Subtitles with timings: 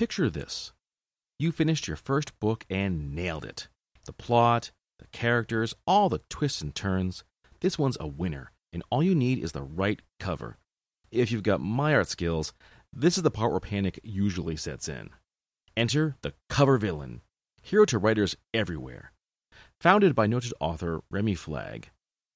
[0.00, 0.72] Picture this
[1.38, 3.68] you finished your first book and nailed it.
[4.06, 7.22] The plot, the characters, all the twists and turns.
[7.60, 10.56] This one's a winner, and all you need is the right cover.
[11.10, 12.54] If you've got my art skills,
[12.90, 15.10] this is the part where panic usually sets in.
[15.76, 17.20] Enter the cover villain,
[17.60, 19.12] hero to writers everywhere.
[19.82, 21.90] Founded by noted author Remy Flagg,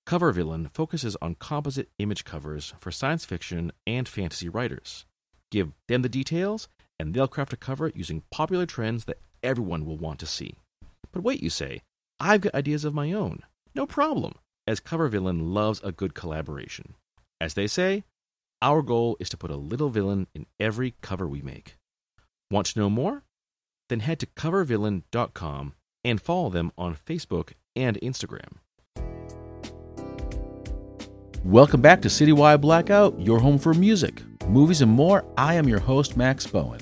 [0.05, 5.07] Cover Villain focuses on composite image covers for science fiction and fantasy writers.
[5.51, 6.69] Give them the details,
[7.05, 10.57] and they'll craft a cover using popular trends that everyone will want to see.
[11.13, 11.83] But wait, you say,
[12.19, 13.41] I've got ideas of my own.
[13.75, 14.37] No problem,
[14.67, 16.95] as Cover Villain loves a good collaboration.
[17.43, 18.05] As they say,
[18.63, 21.77] our goal is to put a little villain in every cover we make.
[22.51, 23.23] Want to know more?
[23.91, 28.61] Then head to covervillain.com and follow them on Facebook and Instagram.
[31.45, 35.27] Welcome back to Citywide Blackout, your home for music, movies, and more.
[35.37, 36.81] I am your host, Max Bowen.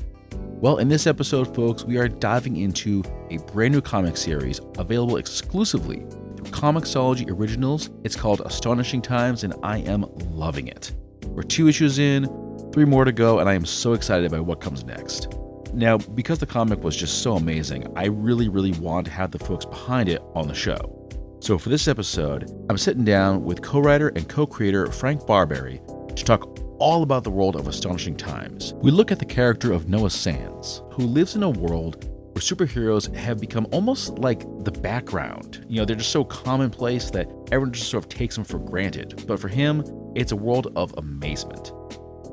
[0.63, 5.17] Well, in this episode, folks, we are diving into a brand new comic series available
[5.17, 7.91] exclusively through Comixology Originals.
[8.05, 10.93] It's called Astonishing Times, and I am loving it.
[11.27, 12.27] We're two issues in,
[12.73, 15.35] three more to go, and I am so excited about what comes next.
[15.75, 19.41] Now, because the comic was just so amazing, I really, really want to have the
[19.41, 21.09] folks behind it on the show.
[21.41, 26.15] So, for this episode, I'm sitting down with co writer and co creator Frank Barbiere
[26.15, 26.52] to talk
[26.83, 28.75] all about the world of Astonishing Times.
[28.79, 33.15] We look at the character of Noah Sands, who lives in a world where superheroes
[33.15, 35.65] have become almost like the background.
[35.69, 39.23] You know, they're just so commonplace that everyone just sort of takes them for granted.
[39.29, 39.85] But for him,
[40.17, 41.71] it's a world of amazement.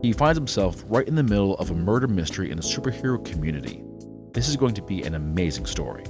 [0.02, 3.84] He finds himself right in the middle of a murder mystery in the superhero community.
[4.34, 6.06] This is going to be an amazing story.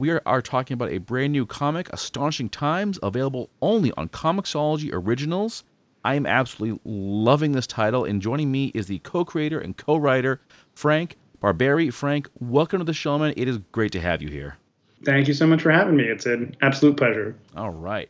[0.00, 4.90] We are, are talking about a brand new comic, Astonishing Times, available only on Comixology
[4.92, 5.64] Originals.
[6.04, 9.96] I am absolutely loving this title, and joining me is the co creator and co
[9.96, 10.40] writer,
[10.72, 11.92] Frank Barbiere.
[11.92, 13.34] Frank, welcome to the show, man.
[13.36, 14.56] It is great to have you here.
[15.04, 16.04] Thank you so much for having me.
[16.04, 17.34] It's an absolute pleasure.
[17.56, 18.08] All right.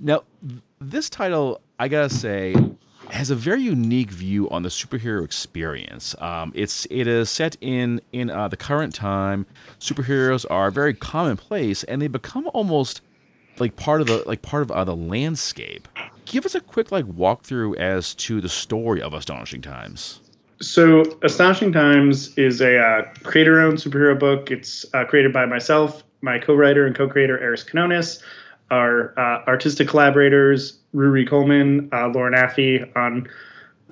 [0.00, 0.24] Now,
[0.82, 2.54] this title, I gotta say,
[3.12, 6.14] has a very unique view on the superhero experience.
[6.18, 9.46] Um, it's it is set in in uh, the current time.
[9.78, 13.02] Superheroes are very commonplace, and they become almost
[13.58, 15.88] like part of the like part of uh, the landscape.
[16.24, 20.20] Give us a quick like walkthrough as to the story of Astonishing Times.
[20.60, 24.50] So, Astonishing Times is a uh, creator-owned superhero book.
[24.52, 28.22] It's uh, created by myself, my co-writer and co-creator Eris Kanonis,
[28.72, 33.28] our uh, artistic collaborators Ruairi Coleman, uh, Lauren Affe on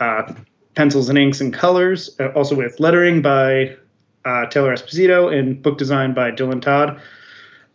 [0.00, 0.32] uh,
[0.74, 3.76] pencils and inks and colors, uh, also with lettering by
[4.24, 6.98] uh, Taylor Esposito and book design by Dylan Todd.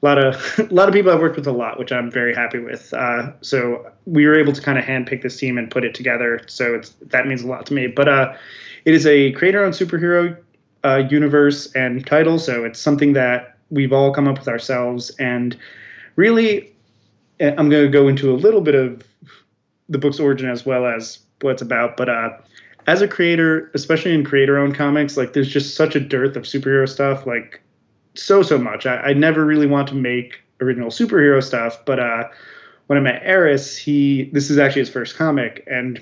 [0.01, 2.33] A lot of a lot of people I've worked with a lot, which I'm very
[2.33, 2.93] happy with.
[2.93, 6.41] Uh, so we were able to kind of handpick this team and put it together.
[6.47, 7.87] So that means a lot to me.
[7.87, 8.07] But
[8.85, 10.37] it is a creator-owned superhero
[11.09, 15.57] universe and title, so it's something that we've all come up with ourselves and
[16.15, 16.74] really
[17.39, 19.03] I'm going to go into a little bit of
[19.89, 21.97] the book's origin as well as what it's about.
[21.97, 22.29] But uh,
[22.87, 26.87] as a creator, especially in creator-owned comics, like there's just such a dearth of superhero
[26.87, 27.61] stuff, like
[28.15, 28.85] so so much.
[28.85, 32.23] I, I never really want to make original superhero stuff, but uh,
[32.87, 36.01] when I met Eris, he this is actually his first comic, and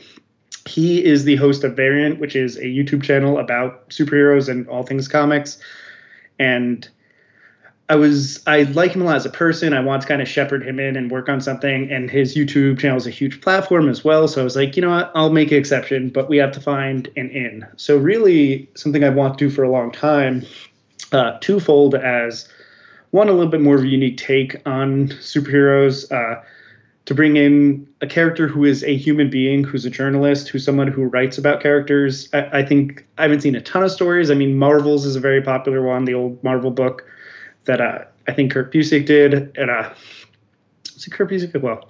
[0.66, 4.84] he is the host of Variant, which is a YouTube channel about superheroes and all
[4.84, 5.58] things comics,
[6.40, 6.88] and
[7.90, 9.74] I was I like him a lot as a person.
[9.74, 11.92] I want to kind of shepherd him in and work on something.
[11.92, 14.28] And his YouTube channel is a huge platform as well.
[14.28, 16.62] So I was like, you know what, I'll make an exception, but we have to
[16.62, 17.68] find an in.
[17.76, 20.46] So really, something I want to do for a long time,
[21.12, 22.48] uh, twofold as
[23.12, 26.12] one, a little bit more of a unique take on superheroes.
[26.12, 26.42] Uh,
[27.06, 30.88] to bring in a character who is a human being, who's a journalist, who's someone
[30.88, 32.30] who writes about characters.
[32.32, 34.32] I, I think I haven't seen a ton of stories.
[34.32, 37.06] I mean, Marvels is a very popular one, the old Marvel book
[37.66, 39.58] that uh, I think Kurt Busiek did.
[39.58, 39.94] And uh,
[40.96, 41.60] is it Kurt Busiek?
[41.62, 41.88] Well,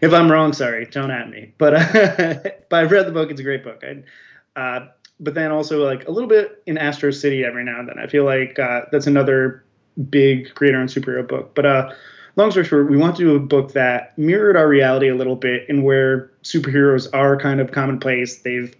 [0.00, 1.52] if I'm wrong, sorry, don't at me.
[1.58, 2.36] But uh,
[2.68, 3.82] but I've read the book; it's a great book.
[3.84, 4.88] I, uh,
[5.20, 7.98] but then also like a little bit in Astro City every now and then.
[7.98, 9.64] I feel like uh, that's another
[10.10, 11.54] big creator and superhero book.
[11.54, 11.92] But uh,
[12.36, 15.36] long story short, we want to do a book that mirrored our reality a little
[15.36, 18.38] bit, and where superheroes are kind of commonplace.
[18.38, 18.74] They've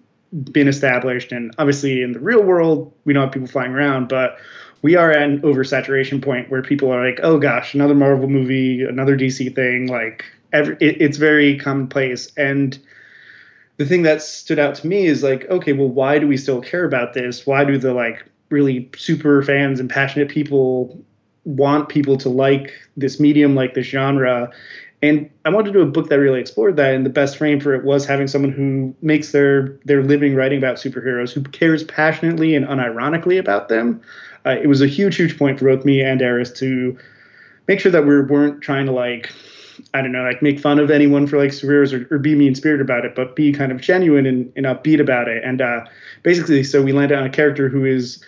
[0.51, 4.39] been established, and obviously in the real world, we don't have people flying around, but
[4.85, 8.83] we are at an oversaturation point where people are like, oh gosh, another Marvel movie,
[8.83, 9.87] another DC thing.
[9.87, 12.31] Like, every, it, it's very commonplace.
[12.37, 12.79] And
[13.79, 16.61] the thing that stood out to me is like, okay, well, why do we still
[16.61, 17.47] care about this?
[17.47, 21.03] Why do the like really super fans and passionate people
[21.45, 24.53] want people to like this medium, like this genre?
[25.01, 26.93] And I wanted to do a book that really explored that.
[26.93, 30.59] And the best frame for it was having someone who makes their their living writing
[30.59, 34.03] about superheroes, who cares passionately and unironically about them.
[34.47, 36.99] Uh, it was a huge, huge point for both me and Eris to
[37.67, 39.33] make sure that we weren't trying to like
[39.93, 42.55] I don't know, like make fun of anyone for like superheroes or, or be mean
[42.55, 45.43] spirited about it, but be kind of genuine and, and upbeat about it.
[45.45, 45.85] And uh,
[46.23, 48.23] basically, so we landed on a character who is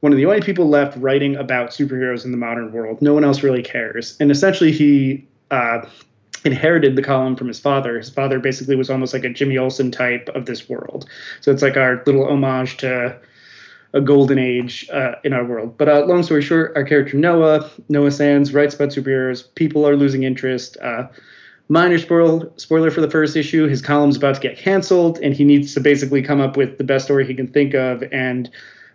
[0.00, 3.00] one of the only people left writing about superheroes in the modern world.
[3.02, 4.16] No one else really cares.
[4.20, 5.86] And essentially, he uh,
[6.44, 7.98] inherited the column from his father.
[7.98, 11.08] His father basically was almost like a Jimmy Olsen type of this world.
[11.40, 13.16] So it's like our little homage to
[13.94, 15.76] a golden age uh, in our world.
[15.76, 19.54] But uh, long story short, our character Noah, Noah Sands, writes about superheroes.
[19.54, 20.76] People are losing interest.
[20.82, 21.08] Uh,
[21.68, 25.44] minor spoil, spoiler for the first issue: his column's about to get canceled, and he
[25.44, 28.02] needs to basically come up with the best story he can think of.
[28.12, 28.50] And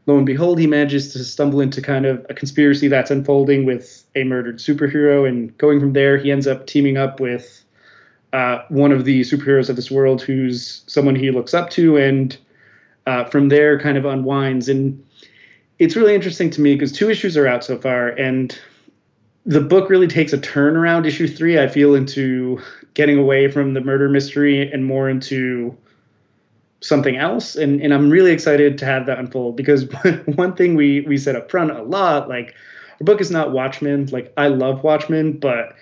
[0.07, 4.03] lo and behold, he manages to stumble into kind of a conspiracy that's unfolding with
[4.15, 5.27] a murdered superhero.
[5.27, 7.63] And going from there, he ends up teaming up with
[8.33, 12.37] uh, one of the superheroes of this world, who's someone he looks up to, and
[13.07, 14.69] uh, from there kind of unwinds.
[14.69, 15.03] And
[15.79, 18.57] it's really interesting to me because two issues are out so far, and
[19.45, 21.57] the book really takes a turn around issue three.
[21.57, 22.61] I feel into
[22.93, 25.75] getting away from the murder mystery and more into
[26.81, 27.55] something else.
[27.55, 29.85] And and I'm really excited to have that unfold because
[30.25, 32.55] one thing we we said up front a lot, like
[32.99, 34.07] our book is not Watchmen.
[34.07, 35.75] Like I love Watchmen, but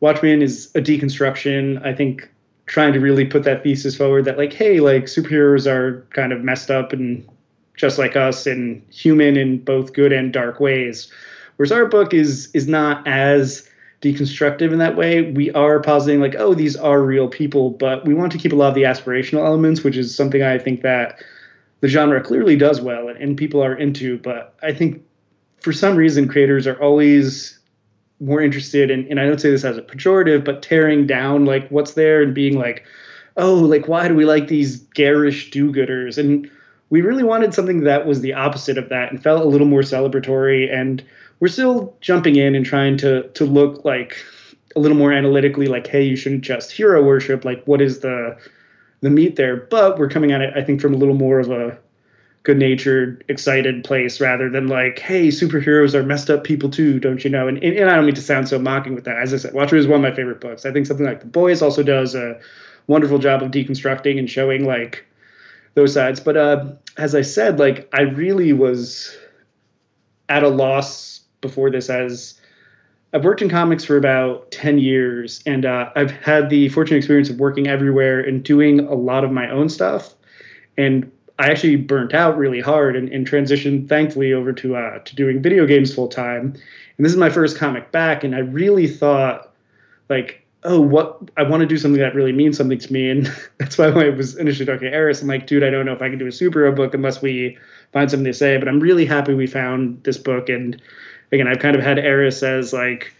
[0.00, 1.84] Watchmen is a deconstruction.
[1.84, 2.30] I think
[2.72, 6.42] trying to really put that thesis forward that like hey like superheroes are kind of
[6.42, 7.28] messed up and
[7.76, 11.12] just like us and human in both good and dark ways.
[11.56, 13.68] Whereas our book is is not as
[14.00, 15.20] deconstructive in that way.
[15.20, 18.56] We are positing like oh these are real people but we want to keep a
[18.56, 21.22] lot of the aspirational elements which is something i think that
[21.80, 24.16] the genre clearly does well and, and people are into.
[24.16, 25.04] But i think
[25.60, 27.58] for some reason creators are always
[28.22, 31.68] more interested in, and I don't say this as a pejorative, but tearing down like
[31.70, 32.84] what's there and being like,
[33.36, 36.18] oh, like why do we like these garish do-gooders?
[36.18, 36.50] And
[36.90, 39.80] we really wanted something that was the opposite of that and felt a little more
[39.80, 40.72] celebratory.
[40.72, 41.02] And
[41.40, 44.24] we're still jumping in and trying to to look like
[44.76, 47.44] a little more analytically, like, hey, you shouldn't just hero worship.
[47.44, 48.36] Like, what is the
[49.00, 49.56] the meat there?
[49.56, 51.78] But we're coming at it, I think, from a little more of a
[52.42, 57.22] good natured, excited place rather than like, hey, superheroes are messed up people too, don't
[57.22, 57.46] you know?
[57.46, 59.16] And, and, and I don't mean to sound so mocking with that.
[59.16, 60.66] As I said, Watchmen is one of my favorite books.
[60.66, 62.40] I think something like The Boys also does a
[62.88, 65.04] wonderful job of deconstructing and showing like
[65.74, 66.18] those sides.
[66.18, 66.66] But uh,
[66.96, 69.16] as I said, like I really was
[70.28, 72.40] at a loss before this as
[73.12, 77.28] I've worked in comics for about 10 years and uh, I've had the fortunate experience
[77.28, 80.14] of working everywhere and doing a lot of my own stuff.
[80.78, 85.16] And I actually burnt out really hard and, and transitioned, thankfully, over to uh, to
[85.16, 86.54] doing video games full time.
[86.96, 89.52] And this is my first comic back, and I really thought,
[90.08, 93.32] like, oh, what I want to do something that really means something to me, and
[93.58, 95.22] that's why I was initially talking to Eris.
[95.22, 97.58] I'm like, dude, I don't know if I can do a superhero book unless we
[97.92, 98.56] find something to say.
[98.58, 100.80] But I'm really happy we found this book, and
[101.32, 103.12] again, I've kind of had Eris as like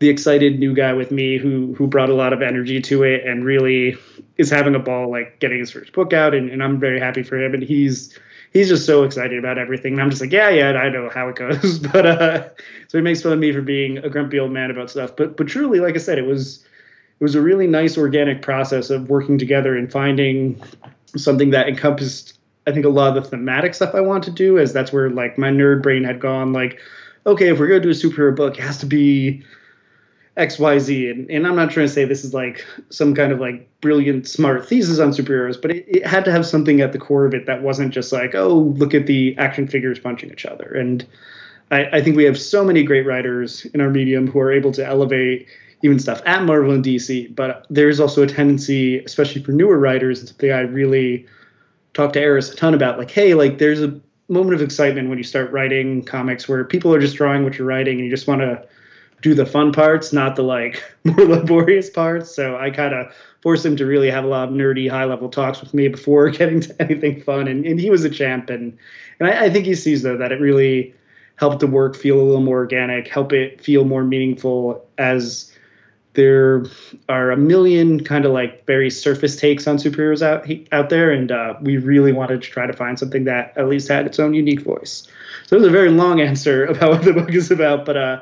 [0.00, 3.24] the excited new guy with me who who brought a lot of energy to it
[3.24, 3.96] and really
[4.38, 7.22] is having a ball like getting his first book out and, and I'm very happy
[7.22, 8.18] for him and he's
[8.52, 11.28] he's just so excited about everything and I'm just like yeah yeah I know how
[11.28, 11.78] it goes.
[11.92, 12.48] But uh
[12.88, 15.36] so he makes fun of me for being a grumpy old man about stuff but
[15.36, 16.64] but truly like I said it was
[17.20, 20.60] it was a really nice organic process of working together and finding
[21.14, 24.58] something that encompassed I think a lot of the thematic stuff I want to do
[24.58, 26.80] as that's where like my nerd brain had gone like
[27.26, 29.44] okay if we're going to do a superhero book it has to be
[30.40, 31.10] XYZ.
[31.10, 34.26] And, and I'm not trying to say this is like some kind of like brilliant,
[34.26, 37.34] smart thesis on superheroes, but it, it, had to have something at the core of
[37.34, 40.64] it that wasn't just like, oh, look at the action figures punching each other.
[40.64, 41.06] And
[41.70, 44.72] I, I think we have so many great writers in our medium who are able
[44.72, 45.46] to elevate
[45.82, 47.34] even stuff at Marvel and DC.
[47.34, 51.26] But there's also a tendency, especially for newer writers, something I really
[51.94, 55.18] talk to Eris a ton about, like, hey, like there's a moment of excitement when
[55.18, 58.28] you start writing comics where people are just drawing what you're writing and you just
[58.28, 58.64] want to
[59.22, 62.34] do the fun parts, not the like more laborious parts.
[62.34, 63.12] So I kind of
[63.42, 66.28] forced him to really have a lot of nerdy, high level talks with me before
[66.30, 67.48] getting to anything fun.
[67.48, 68.50] And, and he was a champ.
[68.50, 68.76] And,
[69.18, 70.94] and I, I think he sees, though, that it really
[71.36, 75.50] helped the work feel a little more organic, help it feel more meaningful as
[76.14, 76.64] there
[77.08, 81.30] are a million kind of like very surface takes on superheroes out out there, and
[81.30, 84.34] uh, we really wanted to try to find something that at least had its own
[84.34, 85.06] unique voice.
[85.46, 88.20] So it was a very long answer about what the book is about, but uh,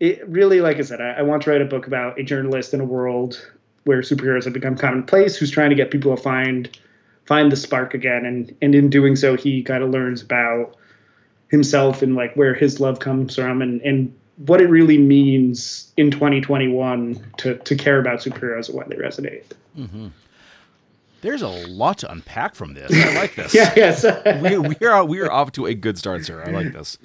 [0.00, 2.72] it really, like I said, I, I, want to write a book about a journalist
[2.72, 3.44] in a world
[3.84, 6.68] where superheroes have become commonplace, who's trying to get people to find
[7.26, 10.76] find the spark again, and and in doing so, he kind of learns about
[11.48, 14.14] himself and like where his love comes from, and and
[14.46, 19.44] what it really means in 2021 to to care about superheroes and why they resonate.
[19.76, 20.08] Mm-hmm.
[21.20, 22.92] There's a lot to unpack from this.
[22.92, 23.54] I like this.
[23.54, 24.04] yeah, yes.
[24.42, 26.44] we, we are we are off to a good start, sir.
[26.46, 26.98] I like this.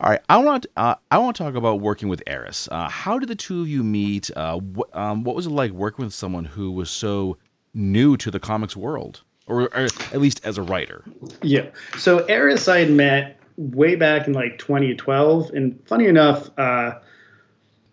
[0.00, 2.68] All right, I want uh, I want to talk about working with Eris.
[2.70, 4.30] Uh, how did the two of you meet?
[4.36, 7.36] Uh, wh- um, what was it like working with someone who was so
[7.74, 11.04] new to the comics world, or, or at least as a writer?
[11.42, 11.66] Yeah.
[11.98, 16.98] So Eris, I had met way back in like 2012, and funny enough, uh,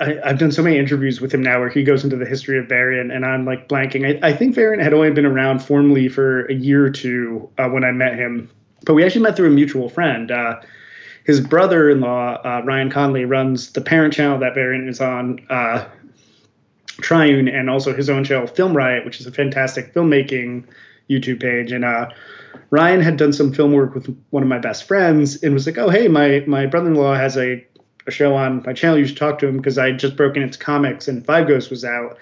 [0.04, 2.60] I, have done so many interviews with him now where he goes into the history
[2.60, 4.22] of Variant, and I'm like blanking.
[4.24, 7.70] I, I think Variant had only been around formally for a year or two uh,
[7.70, 8.50] when I met him,
[8.86, 10.32] but we actually met through a mutual friend.
[10.32, 10.60] Uh,
[11.24, 15.86] his brother-in-law, uh, Ryan Connolly, runs the parent channel that Variant is on, uh,
[17.02, 20.66] Triune, and also his own channel, Film Riot, which is a fantastic filmmaking
[21.10, 21.72] YouTube page.
[21.72, 22.10] And uh,
[22.70, 25.78] Ryan had done some film work with one of my best friends, and was like,
[25.78, 27.66] "Oh, hey, my my brother-in-law has a
[28.08, 28.98] a show on my channel.
[28.98, 31.86] You should talk to him because I just broken into comics and Five Ghosts was
[31.86, 32.18] out.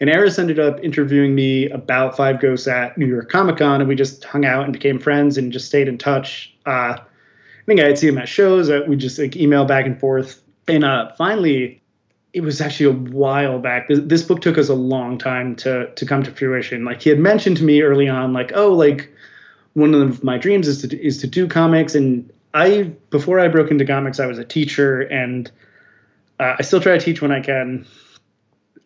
[0.00, 3.88] And Eris ended up interviewing me about Five Ghosts at New York Comic Con, and
[3.88, 6.54] we just hung out and became friends and just stayed in touch.
[6.66, 8.68] Uh, I think I had seen him at shows.
[8.68, 10.42] Uh, we just like email back and forth.
[10.68, 11.82] And uh, finally,
[12.32, 13.88] it was actually a while back.
[13.88, 16.84] This, this book took us a long time to to come to fruition.
[16.84, 19.10] Like he had mentioned to me early on, like, oh, like
[19.72, 23.70] one of my dreams is to is to do comics, and I before I broke
[23.70, 25.50] into comics, I was a teacher, and
[26.40, 27.86] uh, I still try to teach when I can,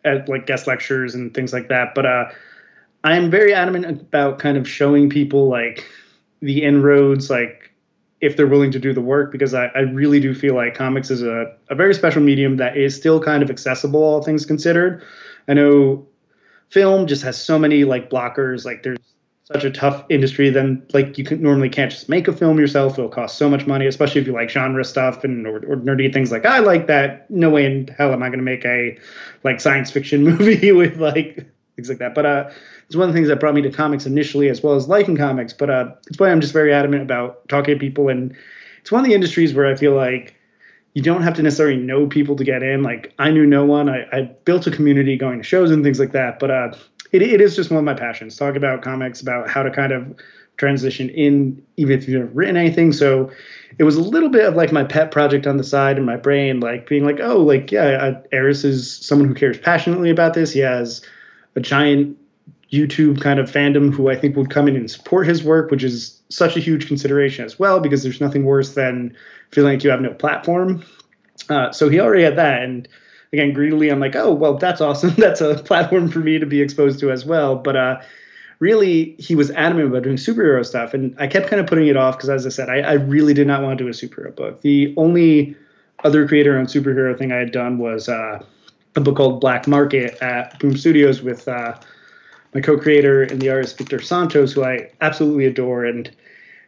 [0.03, 1.95] at like guest lectures and things like that.
[1.95, 2.25] But uh,
[3.03, 5.85] I'm very adamant about kind of showing people like
[6.41, 7.71] the inroads, like
[8.19, 11.09] if they're willing to do the work, because I, I really do feel like comics
[11.09, 15.03] is a, a very special medium that is still kind of accessible, all things considered.
[15.47, 16.05] I know
[16.69, 18.99] film just has so many like blockers, like there's
[19.53, 22.93] such a tough industry then like you can normally can't just make a film yourself
[22.93, 26.11] it'll cost so much money especially if you like genre stuff and or, or nerdy
[26.11, 28.97] things like i like that no way in hell am i going to make a
[29.43, 32.49] like science fiction movie with like things like that but uh
[32.85, 35.17] it's one of the things that brought me to comics initially as well as liking
[35.17, 38.35] comics but uh it's why i'm just very adamant about talking to people and
[38.79, 40.35] it's one of the industries where i feel like
[40.93, 42.83] you don't have to necessarily know people to get in.
[42.83, 43.89] Like I knew no one.
[43.89, 46.39] I, I built a community going to shows and things like that.
[46.39, 46.73] But uh,
[47.11, 48.35] it, it is just one of my passions.
[48.35, 50.15] Talk about comics, about how to kind of
[50.57, 52.93] transition in, even if you've never written anything.
[52.93, 53.31] So
[53.79, 56.17] it was a little bit of like my pet project on the side in my
[56.17, 60.51] brain, like being like, oh, like yeah, Eris is someone who cares passionately about this.
[60.51, 61.01] He has
[61.55, 62.17] a giant
[62.71, 65.83] YouTube kind of fandom who I think would come in and support his work, which
[65.83, 69.15] is such a huge consideration as well, because there's nothing worse than
[69.51, 70.83] feeling like you have no platform.
[71.49, 72.87] Uh, so he already had that, and
[73.33, 75.13] again, greedily, I'm like, oh, well, that's awesome.
[75.17, 77.55] that's a platform for me to be exposed to as well.
[77.55, 78.01] But uh,
[78.59, 80.93] really, he was adamant about doing superhero stuff.
[80.93, 83.33] And I kept kind of putting it off because, as I said, I, I, really
[83.33, 84.61] did not want to do a superhero book.
[84.61, 85.55] The only
[86.03, 88.43] other creator owned superhero thing I had done was uh,
[88.95, 91.77] a book called Black Market at Boom Studios with uh,
[92.53, 95.85] my co creator and the artist Victor Santos, who I absolutely adore.
[95.85, 96.11] And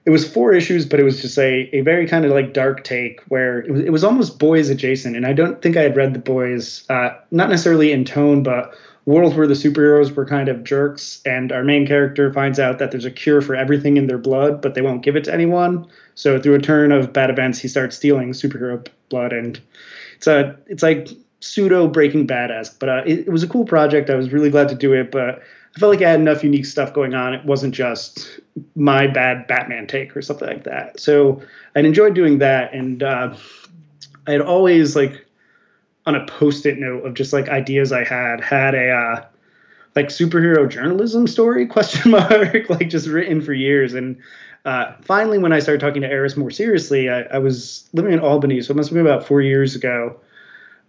[0.06, 2.84] it was four issues, but it was just a, a very kind of like dark
[2.84, 5.16] take where it was, it was almost boys adjacent.
[5.16, 8.74] And I don't think I had read the boys, uh, not necessarily in tone, but
[9.06, 11.22] world where the superheroes were kind of jerks.
[11.26, 14.62] And our main character finds out that there's a cure for everything in their blood,
[14.62, 15.88] but they won't give it to anyone.
[16.16, 19.32] So through a turn of bad events, he starts stealing superhero blood.
[19.32, 19.60] And
[20.18, 23.66] it's a, it's like pseudo Breaking Bad esque, but uh, it, it was a cool
[23.66, 24.10] project.
[24.10, 25.42] I was really glad to do it, but
[25.76, 27.34] I felt like I had enough unique stuff going on.
[27.34, 28.40] It wasn't just
[28.76, 31.00] my bad Batman take or something like that.
[31.00, 31.42] So
[31.76, 33.36] I enjoyed doing that, and uh,
[34.28, 35.26] I had always like
[36.06, 39.26] on a post-it note of just like ideas I had had a uh,
[39.96, 44.18] like superhero journalism story question mark like just written for years and
[44.66, 48.20] uh, finally when I started talking to Eris more seriously I, I was living in
[48.20, 50.20] Albany so it must have been about four years ago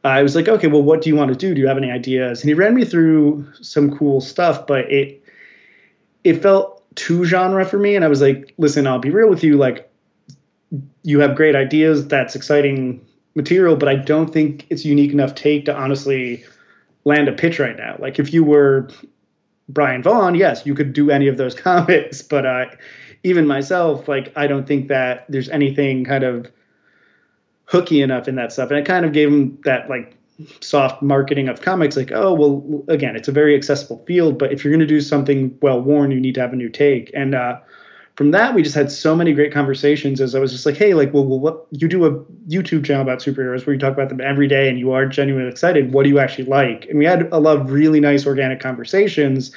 [0.05, 1.55] I was like, okay, well, what do you want to do?
[1.55, 2.43] Do you have any ideas?
[2.43, 5.23] And he ran me through some cool stuff, but it
[6.25, 7.97] it felt too genre for me.
[7.97, 9.57] And I was like, listen, I'll be real with you.
[9.57, 9.91] Like,
[11.03, 12.07] you have great ideas.
[12.07, 16.45] That's exciting material, but I don't think it's unique enough take to honestly
[17.05, 17.97] land a pitch right now.
[17.99, 18.89] Like, if you were
[19.69, 22.67] Brian Vaughan, yes, you could do any of those comics, but uh,
[23.23, 26.51] even myself, like, I don't think that there's anything kind of
[27.67, 28.71] hooky enough in that stuff.
[28.71, 30.17] And it kind of gave him that like
[30.61, 34.65] soft marketing of comics like oh well again it's a very accessible field but if
[34.65, 37.11] you're going to do something well worn you need to have a new take.
[37.15, 37.61] And uh,
[38.17, 40.95] from that we just had so many great conversations as i was just like hey
[40.95, 42.13] like well, well what you do a
[42.49, 45.51] youtube channel about superheroes where you talk about them every day and you are genuinely
[45.51, 45.93] excited.
[45.93, 46.87] What do you actually like?
[46.87, 49.55] And we had a lot of really nice organic conversations.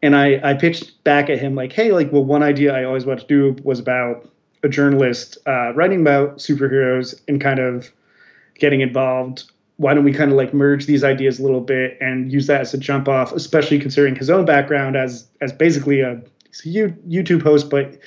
[0.00, 3.04] And i i pitched back at him like hey like well one idea i always
[3.04, 4.30] wanted to do was about
[4.62, 7.92] a journalist uh, writing about superheroes and kind of
[8.58, 9.50] getting involved.
[9.76, 12.62] Why don't we kind of like merge these ideas a little bit and use that
[12.62, 17.42] as a jump off, especially considering his own background as as basically a, a YouTube
[17.42, 17.98] host, but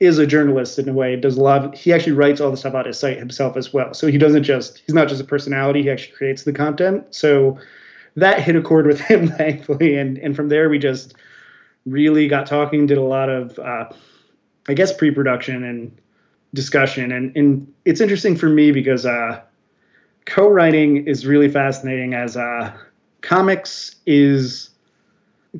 [0.00, 1.16] is a journalist in a way.
[1.16, 1.64] Does a lot.
[1.64, 3.92] Of, he actually writes all the stuff on his site himself as well.
[3.94, 5.82] So he doesn't just he's not just a personality.
[5.82, 7.04] He actually creates the content.
[7.10, 7.58] So
[8.16, 11.14] that hit a chord with him, thankfully, and and from there we just
[11.84, 12.86] really got talking.
[12.86, 13.90] Did a lot of uh,
[14.68, 15.98] I guess pre-production and
[16.54, 19.40] discussion, and and it's interesting for me because uh,
[20.26, 22.14] co-writing is really fascinating.
[22.14, 22.72] As uh,
[23.22, 24.70] comics is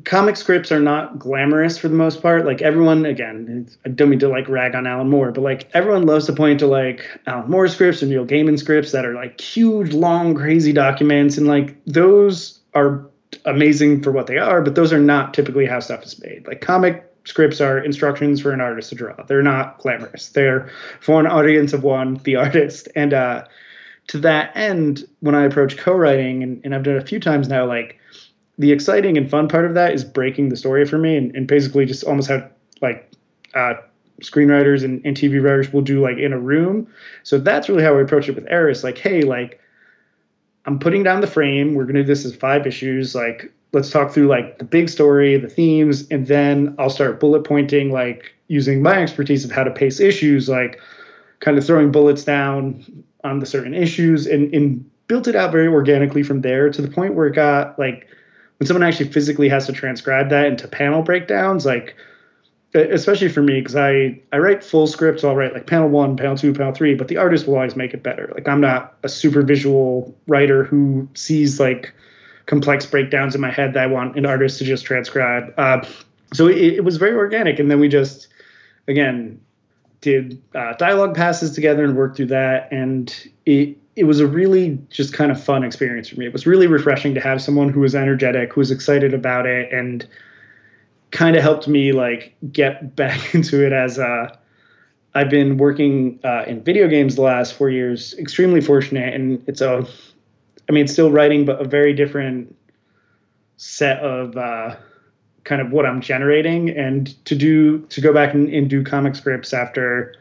[0.05, 2.45] comic scripts are not glamorous for the most part.
[2.45, 6.07] Like everyone, again, I don't mean to like rag on Alan Moore, but like everyone
[6.07, 9.41] loves to point to like Alan Moore scripts or Neil Gaiman scripts that are like
[9.41, 13.07] huge, long, crazy documents, and like those are
[13.45, 16.47] amazing for what they are, but those are not typically how stuff is made.
[16.47, 19.15] Like comic scripts are instructions for an artist to draw.
[19.25, 20.31] They're not glamorous.
[20.31, 20.71] They're
[21.01, 22.89] for an audience of one, the artist.
[22.97, 23.45] And uh,
[24.09, 27.67] to that end, when I approach co-writing, and, and I've done a few times now,
[27.67, 27.99] like
[28.59, 31.47] the exciting and fun part of that is breaking the story for me and, and
[31.47, 33.11] basically just almost have like
[33.55, 33.75] uh,
[34.23, 36.87] screenwriters and, and TV writers will do like in a room.
[37.23, 38.83] So that's really how I approach it with Eris.
[38.83, 39.61] Like, hey, like
[40.65, 41.75] I'm putting down the frame.
[41.75, 43.15] We're gonna do this as five issues.
[43.15, 47.45] Like let's talk through like the big story, the themes, and then I'll start bullet
[47.45, 50.81] pointing, like using my expertise of how to pace issues, like
[51.41, 55.67] kind of throwing bullets down on the certain issues and, and built it out very
[55.67, 58.07] organically from there to the point where it got like
[58.59, 61.95] when someone actually physically has to transcribe that into panel breakdowns, like
[62.75, 65.25] especially for me because I I write full scripts.
[65.25, 67.95] I'll write like panel one, panel two, panel three, but the artist will always make
[67.95, 68.31] it better.
[68.35, 71.93] Like I'm not a super visual writer who sees like
[72.49, 75.52] complex breakdowns in my head that I want an artist to just transcribe.
[75.59, 75.87] Uh,
[76.33, 78.26] so it, it, was very organic, and then we just
[78.88, 79.40] again
[80.00, 83.14] did uh, dialogue passes together and worked through that, and
[83.47, 86.26] it it was a really just kind of fun experience for me.
[86.26, 89.73] It was really refreshing to have someone who was energetic, who was excited about it,
[89.73, 90.07] and
[91.11, 94.35] kind of helped me like get back into it as uh,
[95.14, 98.14] I've been working uh, in video games the last four years.
[98.18, 99.87] Extremely fortunate, and it's a
[100.68, 102.54] I mean, still writing, but a very different
[103.57, 104.76] set of uh,
[105.44, 106.70] kind of what I'm generating.
[106.70, 110.14] And to do to go back and, and do comic scripts after,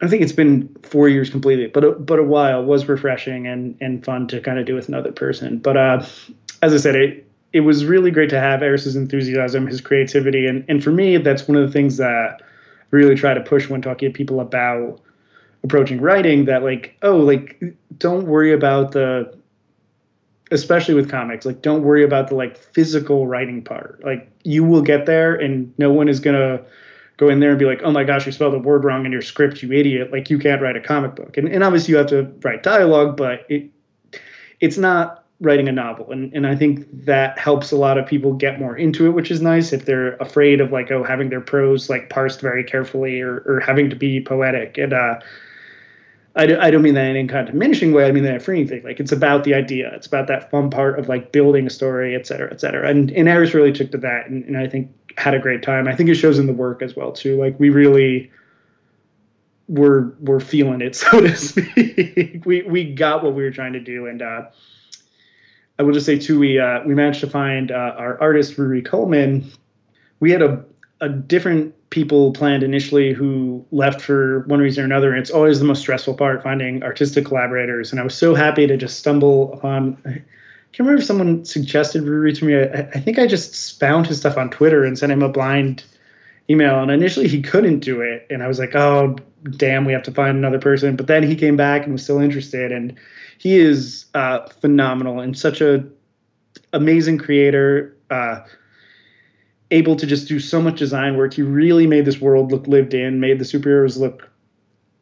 [0.00, 3.76] I think it's been four years completely, but a, but a while was refreshing and
[3.80, 5.58] and fun to kind of do with another person.
[5.58, 6.06] But uh,
[6.62, 10.64] as I said, it it was really great to have Eris's enthusiasm, his creativity, and
[10.68, 12.44] and for me, that's one of the things that I
[12.90, 15.00] really try to push when talking to people about
[15.64, 17.62] approaching writing that like oh like
[17.98, 19.38] don't worry about the
[20.50, 24.02] especially with comics like don't worry about the like physical writing part.
[24.04, 26.62] Like you will get there and no one is gonna
[27.16, 29.12] go in there and be like oh my gosh you spelled a word wrong in
[29.12, 30.12] your script you idiot.
[30.12, 31.36] Like you can't write a comic book.
[31.36, 33.70] And, and obviously you have to write dialogue but it
[34.60, 36.10] it's not writing a novel.
[36.10, 39.30] And, and i think that helps a lot of people get more into it which
[39.30, 43.20] is nice if they're afraid of like oh having their prose like parsed very carefully
[43.20, 44.78] or, or having to be poetic.
[44.78, 45.20] And uh
[46.36, 48.06] I, do, I don't mean that in any kind of diminishing way.
[48.06, 48.82] I mean that in a freeing thing.
[48.84, 49.92] Like it's about the idea.
[49.94, 52.88] It's about that fun part of like building a story, et cetera, et cetera.
[52.88, 55.88] And, and Eris really took to that and, and I think had a great time.
[55.88, 57.38] I think it shows in the work as well too.
[57.38, 58.30] Like we really
[59.68, 62.44] were were feeling it, so to speak.
[62.44, 64.06] we we got what we were trying to do.
[64.06, 64.42] And uh,
[65.78, 68.84] I will just say too, we uh, we managed to find uh, our artist Ruairi
[68.84, 69.50] Coleman.
[70.20, 70.64] We had a
[71.00, 75.10] a different people planned initially who left for one reason or another.
[75.10, 77.90] And it's always the most stressful part finding artistic collaborators.
[77.90, 79.96] And I was so happy to just stumble upon.
[80.04, 80.10] I
[80.72, 82.56] can't remember if someone suggested Ruairi to me.
[82.56, 85.84] I, I think I just found his stuff on Twitter and sent him a blind
[86.50, 86.80] email.
[86.80, 88.26] And initially he couldn't do it.
[88.28, 89.16] And I was like, oh,
[89.56, 90.96] damn, we have to find another person.
[90.96, 92.72] But then he came back and was still interested.
[92.72, 92.96] And
[93.38, 95.84] he is uh, phenomenal and such a
[96.72, 97.96] amazing creator.
[98.10, 98.40] Uh,
[99.70, 101.34] able to just do so much design work.
[101.34, 104.28] He really made this world look lived in, made the superheroes look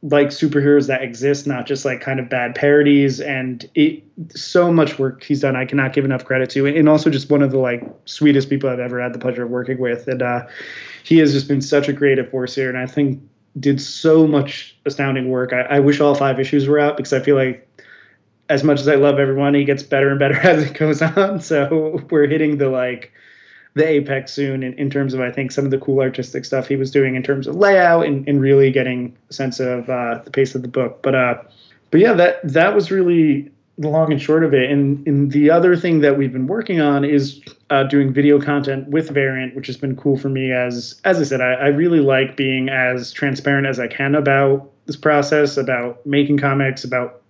[0.02, 3.20] like superheroes that exist, not just like kind of bad parodies.
[3.20, 6.66] And it, so much work he's done, I cannot give enough credit to.
[6.66, 9.50] And also just one of the like sweetest people I've ever had the pleasure of
[9.50, 10.06] working with.
[10.06, 10.46] And uh,
[11.02, 12.68] he has just been such a creative force here.
[12.68, 13.20] And I think
[13.58, 15.52] did so much astounding work.
[15.52, 17.66] I, I wish all five issues were out because I feel like
[18.48, 21.40] as much as I love everyone, he gets better and better as it goes on.
[21.40, 23.12] So we're hitting the like
[23.76, 26.66] the apex soon in, in terms of I think some of the cool artistic stuff
[26.66, 30.18] he was doing in terms of layout and, and really getting a sense of uh,
[30.24, 31.02] the pace of the book.
[31.02, 31.42] But uh,
[31.90, 34.70] but yeah, that that was really the long and short of it.
[34.70, 38.88] And, and the other thing that we've been working on is uh, doing video content
[38.88, 40.52] with Variant, which has been cool for me.
[40.52, 44.70] As as I said, I, I really like being as transparent as I can about
[44.86, 47.20] this process, about making comics, about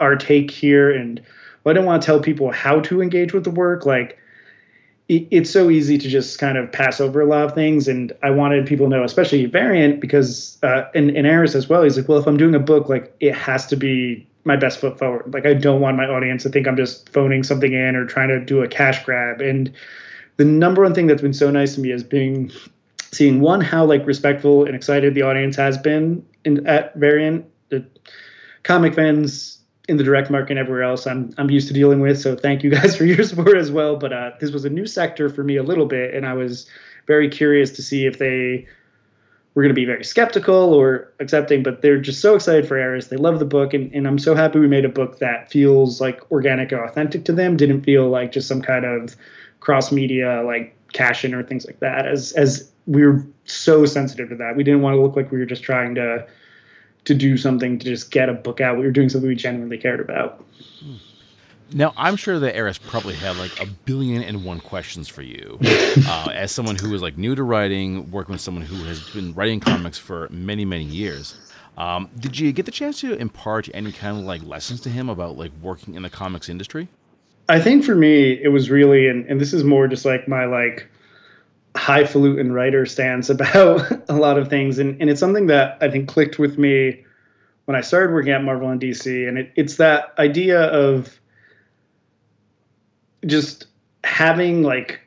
[0.00, 1.24] our take here and
[1.64, 3.86] I don't want to tell people how to engage with the work.
[3.86, 4.18] Like
[5.08, 7.88] it, it's so easy to just kind of pass over a lot of things.
[7.88, 11.82] And I wanted people to know, especially Variant, because uh, and, and Aris as well.
[11.82, 14.78] He's like, well, if I'm doing a book, like it has to be my best
[14.78, 15.32] foot forward.
[15.32, 18.28] Like I don't want my audience to think I'm just phoning something in or trying
[18.28, 19.40] to do a cash grab.
[19.40, 19.72] And
[20.36, 22.52] the number one thing that's been so nice to me is being
[23.12, 27.44] seeing one how like respectful and excited the audience has been in at Variant.
[27.70, 27.84] The
[28.62, 32.20] comic fans in the direct market and everywhere else I'm I'm used to dealing with.
[32.20, 33.96] So thank you guys for your support as well.
[33.96, 36.68] But uh, this was a new sector for me a little bit, and I was
[37.06, 38.66] very curious to see if they
[39.54, 41.62] were going to be very skeptical or accepting.
[41.62, 43.08] But they're just so excited for Aris.
[43.08, 46.00] They love the book, and, and I'm so happy we made a book that feels
[46.00, 47.56] like organic or authentic to them.
[47.56, 49.16] Didn't feel like just some kind of
[49.60, 52.06] cross media like cash in or things like that.
[52.06, 55.38] As as we were so sensitive to that, we didn't want to look like we
[55.38, 56.26] were just trying to
[57.06, 58.76] to do something to just get a book out.
[58.76, 60.44] We were doing something we genuinely cared about.
[61.72, 65.58] Now, I'm sure that Eris probably had like a billion and one questions for you.
[66.08, 69.32] Uh, as someone who is like new to writing, working with someone who has been
[69.34, 71.34] writing comics for many, many years.
[71.78, 75.08] Um, did you get the chance to impart any kind of like lessons to him
[75.08, 76.88] about like working in the comics industry?
[77.48, 80.44] I think for me, it was really, and, and this is more just like my
[80.44, 80.86] like
[81.76, 86.08] highfalutin writer stance about a lot of things, and and it's something that I think
[86.08, 87.04] clicked with me
[87.66, 91.20] when I started working at Marvel and DC, and it, it's that idea of
[93.26, 93.66] just
[94.04, 95.00] having like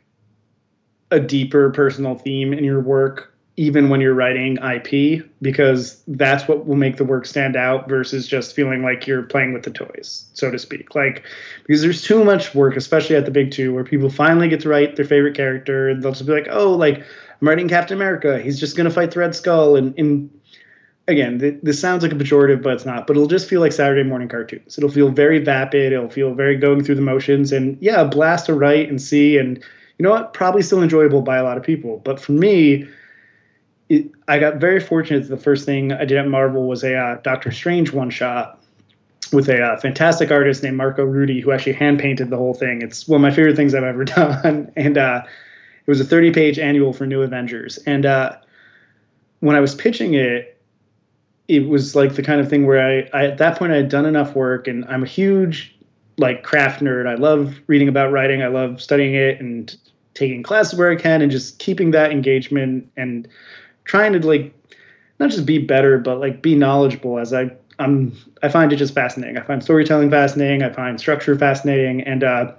[1.12, 6.65] a deeper personal theme in your work even when you're writing IP, because that's what
[6.65, 10.30] will make the work stand out versus just feeling like you're playing with the toys,
[10.34, 10.95] so to speak.
[10.95, 11.26] Like,
[11.67, 14.69] because there's too much work, especially at the big two, where people finally get to
[14.69, 18.39] write their favorite character, and they'll just be like, oh, like, I'm writing Captain America.
[18.39, 19.76] He's just going to fight the Red Skull.
[19.76, 20.30] And, and
[21.10, 23.08] again, th- this sounds like a pejorative, but it's not.
[23.08, 24.78] But it'll just feel like Saturday morning cartoons.
[24.78, 25.91] It'll feel very vapid.
[25.91, 27.52] It'll feel very going through the motions.
[27.52, 29.38] And yeah, a blast to write and see.
[29.38, 29.58] And
[29.98, 30.34] you know what?
[30.34, 31.98] Probably still enjoyable by a lot of people.
[32.06, 32.88] But for me,
[33.89, 35.28] it, I got very fortunate.
[35.28, 38.60] The first thing I did at Marvel was a uh, Doctor Strange one shot
[39.34, 42.82] with a uh, fantastic artist named Marco Rudy, who actually hand painted the whole thing.
[42.82, 46.32] It's one of my favorite things I've ever done, and uh, it was a 30
[46.32, 47.78] page annual for New Avengers.
[47.80, 48.38] And uh,
[49.39, 50.56] when I was pitching it,
[51.47, 53.89] it was like the kind of thing where I, I at that point I had
[53.89, 55.75] done enough work, and I'm a huge
[56.17, 57.08] like craft nerd.
[57.08, 58.43] I love reading about writing.
[58.43, 59.75] I love studying it and
[60.13, 63.28] taking classes where I can, and just keeping that engagement and
[63.89, 64.54] trying to like
[65.19, 68.93] not just be better, but like be knowledgeable as I I'm I find it just
[68.93, 69.38] fascinating.
[69.38, 70.62] I find storytelling fascinating.
[70.62, 72.54] I find structure fascinating, and uh,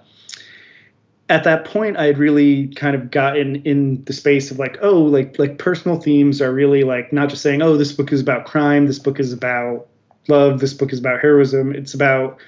[1.28, 4.98] at that point, I had really kind of gotten in the space of like, oh,
[4.98, 8.44] like like personal themes are really like not just saying, oh, this book is about
[8.44, 9.86] crime, this book is about
[10.26, 11.72] love, this book is about heroism.
[11.72, 12.38] It's about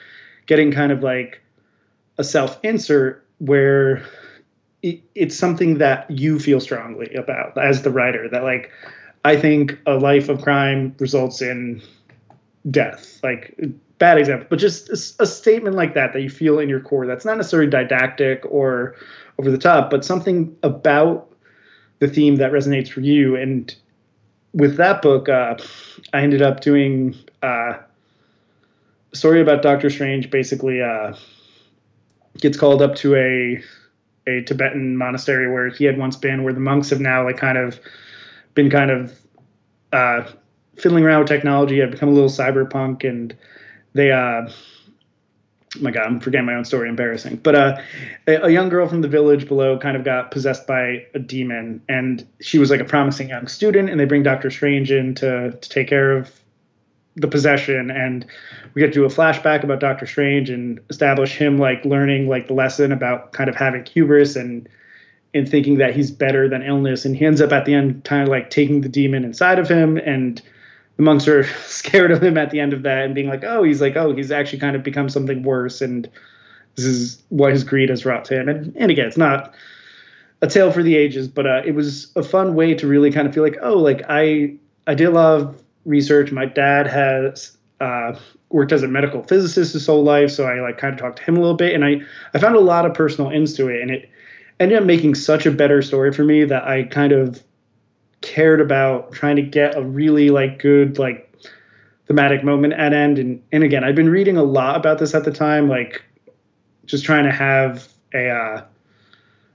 [0.46, 1.40] getting kind of like
[2.18, 4.02] a self insert where
[4.82, 8.70] it's something that you feel strongly about as the writer that like
[9.24, 11.80] i think a life of crime results in
[12.70, 13.54] death like
[13.98, 17.06] bad example but just a, a, statement like that that you feel in your core
[17.06, 18.96] that's not necessarily didactic or
[19.38, 21.32] over the top but something about
[22.02, 23.36] the theme that resonates for you.
[23.36, 23.72] And
[24.52, 25.56] with that book uh,
[26.12, 27.74] i ended up doing uh,
[29.12, 31.14] a story about doctor strange basically uh,
[32.38, 33.62] gets called up to a
[34.26, 37.58] a Tibetan monastery where he had once been, where the monks have now like kind
[37.58, 37.80] of
[38.54, 39.18] been kind of
[39.92, 40.24] uh,
[40.76, 43.36] fiddling around with technology, have become a little cyberpunk, and
[43.94, 47.36] they uh, oh my god, I'm forgetting my own story, embarrassing.
[47.36, 47.76] But uh,
[48.26, 51.82] a, a, young girl from the village below kind of got possessed by a demon,
[51.88, 55.52] and she was like a promising young student, and they bring Doctor Strange in to
[55.52, 56.41] to take care of
[57.16, 58.24] the possession and
[58.74, 62.48] we get to do a flashback about Doctor Strange and establish him like learning like
[62.48, 64.68] the lesson about kind of having hubris and
[65.34, 68.22] and thinking that he's better than illness and he ends up at the end kind
[68.22, 70.40] of like taking the demon inside of him and
[70.96, 73.62] the monks are scared of him at the end of that and being like oh
[73.62, 76.08] he's like oh he's actually kind of become something worse and
[76.76, 78.48] this is what his greed has wrought to him.
[78.48, 79.54] And and again it's not
[80.40, 83.28] a tale for the ages but uh, it was a fun way to really kind
[83.28, 84.54] of feel like oh like I
[84.86, 86.32] I did love research.
[86.32, 88.18] My dad has uh,
[88.50, 91.24] worked as a medical physicist his whole life, so I like kind of talked to
[91.24, 92.00] him a little bit, and I
[92.34, 94.08] I found a lot of personal ins to it, and it
[94.60, 97.42] ended up making such a better story for me that I kind of
[98.20, 101.28] cared about trying to get a really like good like
[102.06, 105.24] thematic moment at end and and again I've been reading a lot about this at
[105.24, 106.02] the time like
[106.86, 108.64] just trying to have a uh,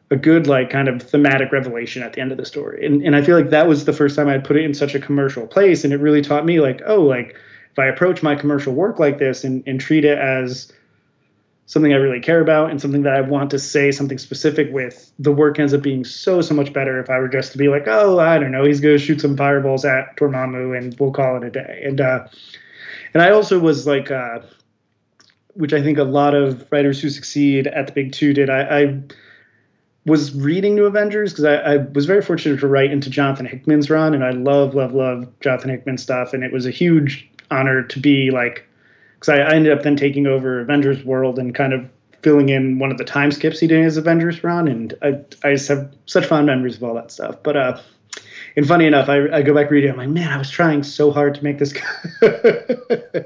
[0.10, 3.16] a good like kind of thematic revelation at the end of the story and and
[3.16, 5.46] i feel like that was the first time i'd put it in such a commercial
[5.46, 7.36] place and it really taught me like oh like
[7.78, 10.74] if I approach my commercial work like this and, and treat it as
[11.68, 15.12] something I really care about and something that I want to say something specific with,
[15.20, 17.68] the work ends up being so so much better if I were just to be
[17.68, 21.12] like, oh, I don't know, he's going to shoot some fireballs at Dormammu and we'll
[21.12, 21.84] call it a day.
[21.86, 22.28] And uh,
[23.14, 24.40] and I also was like, uh,
[25.54, 28.50] which I think a lot of writers who succeed at the big two did.
[28.50, 29.04] I, I
[30.08, 33.90] was reading New Avengers because I, I, was very fortunate to write into Jonathan Hickman's
[33.90, 36.34] run, and I love, love, love Jonathan Hickman stuff.
[36.34, 38.66] And it was a huge honor to be like
[39.20, 41.88] because I, I, ended up then taking over Avengers World and kind of
[42.22, 45.20] filling in one of the time skips he did in his Avengers run, and I
[45.44, 47.44] I just have such fond memories of all that stuff.
[47.44, 47.82] But uh,
[48.56, 51.12] and funny enough, I, I go back reading, I'm like, man, I was trying so
[51.12, 51.74] hard to make this,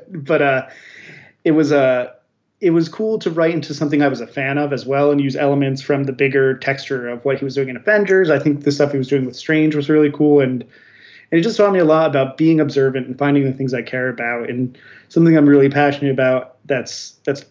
[0.09, 0.67] but uh,
[1.43, 1.79] it was a.
[1.79, 2.13] Uh,
[2.61, 5.19] it was cool to write into something I was a fan of as well and
[5.19, 8.29] use elements from the bigger texture of what he was doing in Avengers.
[8.29, 10.63] I think the stuff he was doing with Strange was really cool and
[11.31, 13.81] and it just taught me a lot about being observant and finding the things I
[13.81, 14.77] care about and
[15.09, 17.45] something I'm really passionate about that's that's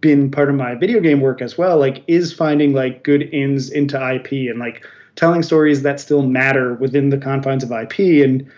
[0.00, 3.68] been part of my video game work as well like is finding like good ins
[3.68, 8.50] into IP and like telling stories that still matter within the confines of IP and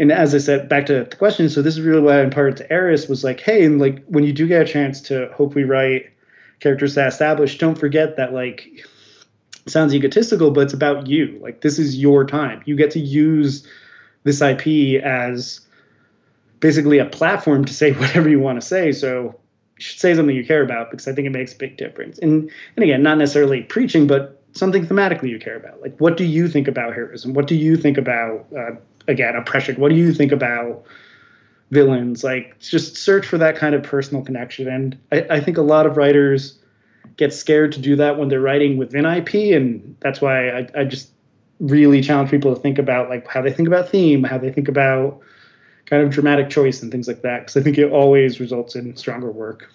[0.00, 2.56] and as I said back to the question so this is really why I imparted
[2.58, 5.64] to Eris was like hey and like when you do get a chance to hopefully
[5.64, 6.10] write
[6.58, 8.84] characters that establish don't forget that like
[9.66, 13.66] sounds egotistical but it's about you like this is your time you get to use
[14.24, 15.60] this IP as
[16.60, 18.92] basically a platform to say whatever you want to say.
[18.92, 19.34] So
[19.76, 22.18] you should say something you care about because I think it makes a big difference.
[22.18, 25.80] And and again, not necessarily preaching, but something thematically you care about.
[25.80, 27.34] Like, what do you think about heroism?
[27.34, 28.72] What do you think about uh,
[29.10, 29.76] again oppression?
[29.76, 30.84] What do you think about
[31.70, 32.24] villains?
[32.24, 34.68] Like, just search for that kind of personal connection.
[34.68, 36.58] And I, I think a lot of writers
[37.16, 40.84] get scared to do that when they're writing within IP, and that's why I, I
[40.84, 41.10] just
[41.60, 44.68] really challenge people to think about like how they think about theme, how they think
[44.68, 45.20] about
[45.84, 48.96] kind of dramatic choice and things like that because I think it always results in
[48.96, 49.70] stronger work.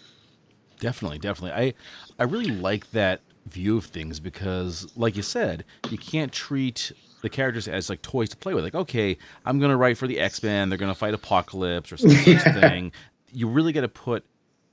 [0.80, 1.52] Definitely, definitely.
[1.52, 1.74] I
[2.22, 6.92] I really like that view of things because, like you said, you can't treat
[7.26, 8.64] the characters as like toys to play with.
[8.64, 10.70] Like, okay, I'm gonna write for the X Men.
[10.70, 12.92] They're gonna fight Apocalypse or some such thing.
[13.34, 14.24] You really got to put,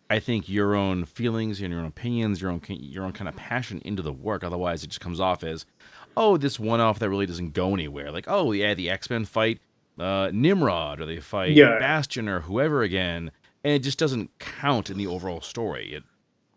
[0.09, 3.35] I think, your own feelings and your own opinions, your own your own kind of
[3.35, 4.45] passion into the work.
[4.45, 5.67] Otherwise, it just comes off as,
[6.17, 8.13] oh, this one off that really doesn't go anywhere.
[8.13, 9.61] Like, oh yeah, the X Men fight
[9.99, 11.79] uh, Nimrod or they fight yeah.
[11.79, 13.33] Bastion or whoever again,
[13.65, 15.95] and it just doesn't count in the overall story.
[15.95, 16.05] It,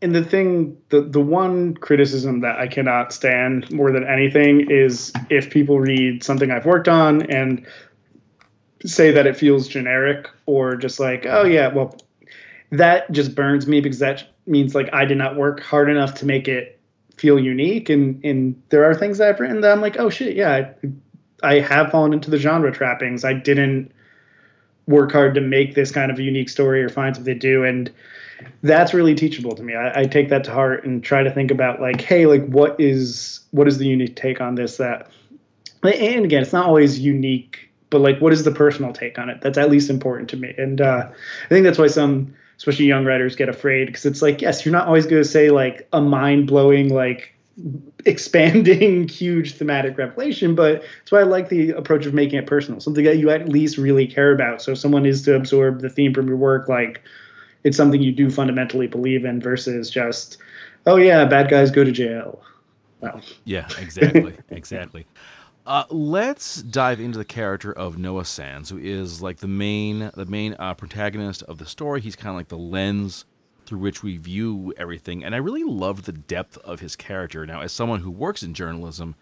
[0.05, 5.11] and the thing, the the one criticism that I cannot stand more than anything is
[5.31, 7.65] if people read something I've worked on and
[8.85, 11.97] say that it feels generic or just like, oh yeah, well,
[12.69, 16.25] that just burns me because that means like I did not work hard enough to
[16.27, 16.79] make it
[17.17, 17.89] feel unique.
[17.89, 21.55] And and there are things that I've written that I'm like, oh shit, yeah, I
[21.55, 23.25] I have fallen into the genre trappings.
[23.25, 23.91] I didn't
[24.85, 27.63] work hard to make this kind of a unique story or find something to do
[27.63, 27.91] and
[28.61, 29.75] that's really teachable to me.
[29.75, 32.79] I, I, take that to heart and try to think about like hey like what
[32.79, 35.09] is what is the unique take on this that
[35.83, 39.41] and again it's not always unique but like what is the personal take on it?
[39.41, 40.53] That's at least important to me.
[40.57, 44.41] And uh, i think that's why some especially young writers get afraid because it's like
[44.41, 47.33] yes you're not always going to say like a mind-blowing like
[48.05, 52.79] expanding huge thematic revelation but that's why i like the approach of making it personal
[52.79, 54.61] something that you at least really care about.
[54.61, 57.01] So if someone is to absorb the theme from your work like
[57.65, 60.37] it's something you do fundamentally believe in versus just
[60.85, 62.41] oh yeah bad guys go to jail
[63.01, 65.05] well yeah exactly exactly
[65.65, 70.27] uh, let's dive into the character of Noah Sands, who is like the main the
[70.27, 72.01] main uh, protagonist of the story.
[72.01, 73.25] He's kind of like the lens
[73.65, 75.23] through which we view everything.
[75.23, 77.47] And I really love the depth of his character.
[77.47, 79.15] Now, as someone who works in journalism,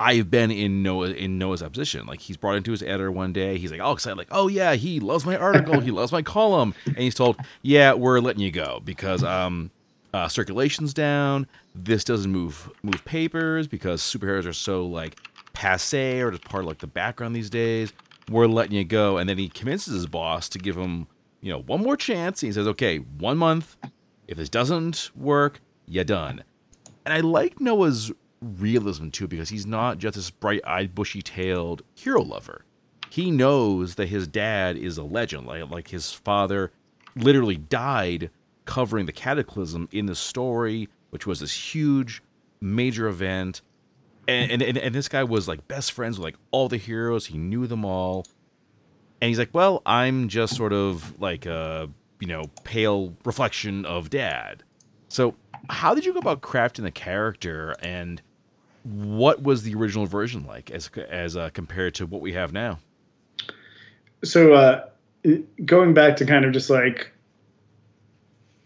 [0.00, 2.06] I've been in Noah in Noah's position.
[2.06, 3.58] Like he's brought into his editor one day.
[3.58, 5.80] He's like all excited, like, "Oh yeah, he loves my article.
[5.80, 9.70] he loves my column." And he's told, "Yeah, we're letting you go because um,
[10.12, 11.46] uh, circulation's down.
[11.74, 15.18] This doesn't move move papers because superheroes are so like
[15.52, 17.92] passe or just part of like the background these days.
[18.28, 21.06] We're letting you go." And then he convinces his boss to give him
[21.44, 22.40] you know, one more chance.
[22.40, 23.76] He says, okay, one month.
[24.26, 26.42] If this doesn't work, you're done.
[27.04, 28.10] And I like Noah's
[28.58, 32.64] realism too because he's not just this bright-eyed, bushy-tailed hero lover.
[33.10, 36.72] He knows that his dad is a legend, like like his father
[37.16, 38.30] literally died
[38.64, 42.22] covering the cataclysm in the story, which was this huge,
[42.60, 43.62] major event.
[44.26, 47.26] And, and, and this guy was like best friends with like all the heroes.
[47.26, 48.26] He knew them all.
[49.20, 51.88] And he's like, well, I'm just sort of like a,
[52.20, 54.62] you know, pale reflection of dad.
[55.08, 55.34] So,
[55.68, 58.20] how did you go about crafting the character and
[58.84, 62.78] what was the original version like as as uh, compared to what we have now?
[64.22, 64.84] So, uh,
[65.64, 67.10] going back to kind of just like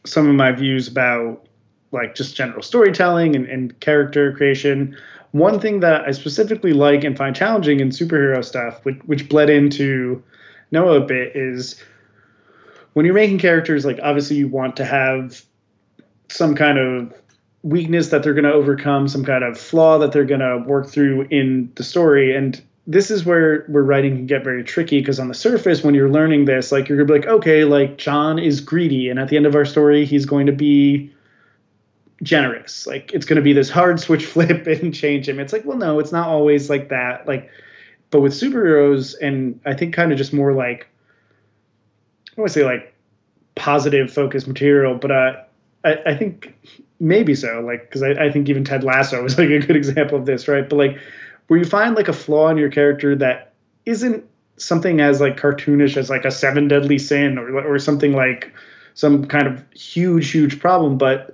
[0.04, 1.46] some of my views about
[1.92, 4.96] like just general storytelling and, and character creation.
[5.32, 9.50] One thing that I specifically like and find challenging in superhero stuff, which, which bled
[9.50, 10.22] into
[10.70, 11.82] Noah a bit, is
[12.94, 15.42] when you're making characters, like obviously you want to have
[16.28, 17.12] some kind of
[17.62, 20.88] weakness that they're going to overcome, some kind of flaw that they're going to work
[20.88, 22.34] through in the story.
[22.34, 25.94] And this is where where writing can get very tricky because on the surface, when
[25.94, 29.28] you're learning this, like you're gonna be like, okay, like John is greedy, and at
[29.28, 31.12] the end of our story, he's going to be
[32.22, 32.86] generous.
[32.86, 35.38] Like it's gonna be this hard switch flip and change him.
[35.38, 37.28] It's like, well, no, it's not always like that.
[37.28, 37.50] Like,
[38.10, 40.88] but with superheroes, and I think kind of just more like
[42.38, 42.94] I want to say like
[43.54, 45.42] positive focused material, but uh,
[45.84, 46.54] I, I think
[47.00, 47.60] maybe so.
[47.60, 50.48] Like, because I, I think even Ted Lasso is like a good example of this,
[50.48, 50.68] right?
[50.68, 50.98] But like,
[51.46, 53.52] where you find like a flaw in your character that
[53.86, 54.24] isn't
[54.56, 58.52] something as like cartoonish as like a seven deadly sin or or something like
[58.94, 61.32] some kind of huge huge problem, but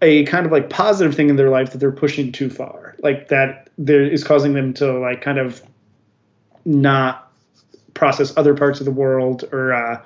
[0.00, 3.28] a kind of like positive thing in their life that they're pushing too far, like
[3.28, 5.62] that there is causing them to like kind of
[6.64, 7.30] not
[7.94, 10.02] process other parts of the world or uh,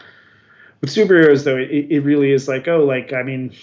[0.81, 3.55] with superheroes though it, it really is like oh like i mean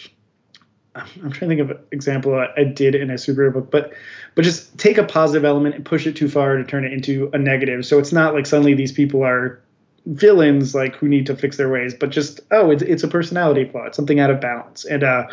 [0.96, 3.94] i'm trying to think of an example i did in a superhero book but
[4.36, 7.30] but just take a positive element and push it too far to turn it into
[7.34, 7.86] a negative.
[7.86, 9.60] So it's not like suddenly these people are
[10.06, 13.64] villains like who need to fix their ways but just oh it's, it's a personality
[13.66, 13.86] flaw.
[13.86, 14.86] It's something out of balance.
[14.86, 15.28] And uh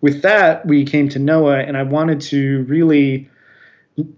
[0.00, 3.28] with that we came to noah and i wanted to really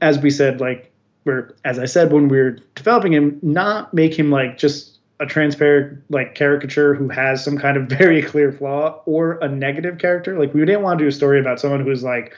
[0.03, 0.93] as we said like
[1.25, 5.27] we're as i said when we were developing him not make him like just a
[5.27, 10.39] transparent like caricature who has some kind of very clear flaw or a negative character.
[10.39, 12.35] Like we didn't want to do a story about someone who's like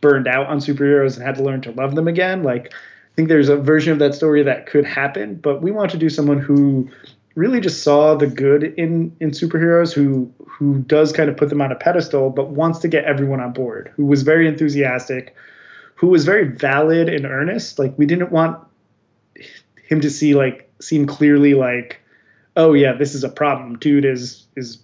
[0.00, 2.42] burned out on superheroes and had to learn to love them again.
[2.42, 5.90] Like I think there's a version of that story that could happen, but we want
[5.92, 6.90] to do someone who
[7.36, 11.60] really just saw the good in in superheroes who who does kind of put them
[11.60, 15.36] on a pedestal but wants to get everyone on board who was very enthusiastic
[15.94, 18.58] who was very valid and earnest like we didn't want
[19.84, 22.00] him to see like seem clearly like
[22.56, 23.78] oh yeah, this is a problem.
[23.78, 24.78] Dude is is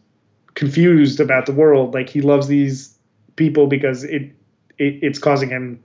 [0.55, 1.95] confused about the world.
[1.95, 2.97] Like he loves these
[3.37, 4.23] people because it,
[4.79, 5.83] it it's causing him.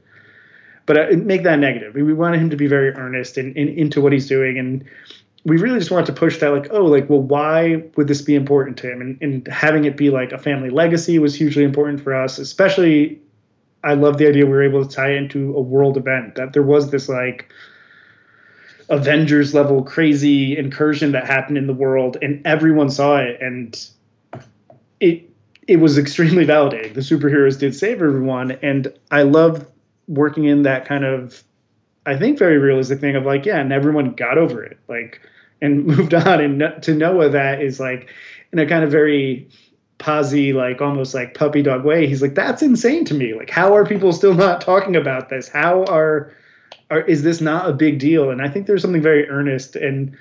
[0.86, 1.95] But uh, make that negative.
[1.95, 4.86] We wanted him to be very earnest and, into what he's doing, and
[5.43, 6.50] we really just wanted to push that.
[6.50, 9.02] Like, oh, like, well, why would this be important to him?
[9.02, 12.38] And, and having it be like a family legacy was hugely important for us.
[12.38, 13.21] Especially,
[13.84, 16.36] I love the idea we were able to tie into a world event.
[16.36, 17.52] That there was this like
[18.89, 23.89] Avengers level crazy incursion that happened in the world, and everyone saw it, and
[25.00, 25.30] it
[25.67, 26.93] it was extremely validating.
[26.93, 29.67] The superheroes did save everyone, and I love
[30.08, 31.43] working in that kind of,
[32.06, 35.19] I think, very realistic thing of like, yeah, and everyone got over it, like,
[35.62, 36.39] and moved on.
[36.39, 38.10] And to Noah, that is like,
[38.54, 39.50] in a kind of very
[39.97, 42.08] posy, like almost like puppy dog way.
[42.08, 43.34] He's like, that's insane to me.
[43.34, 45.50] Like, how are people still not talking about this?
[45.50, 46.32] How are
[46.89, 48.30] are, is this not a big deal?
[48.30, 50.15] And I think there's something very earnest and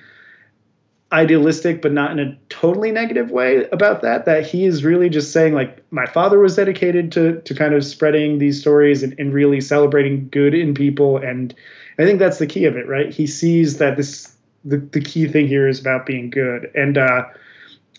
[1.11, 4.25] idealistic, but not in a totally negative way about that.
[4.25, 7.85] That he is really just saying, like, my father was dedicated to to kind of
[7.85, 11.17] spreading these stories and, and really celebrating good in people.
[11.17, 11.55] And
[11.97, 13.13] I think that's the key of it, right?
[13.13, 16.69] He sees that this the, the key thing here is about being good.
[16.75, 17.23] And uh,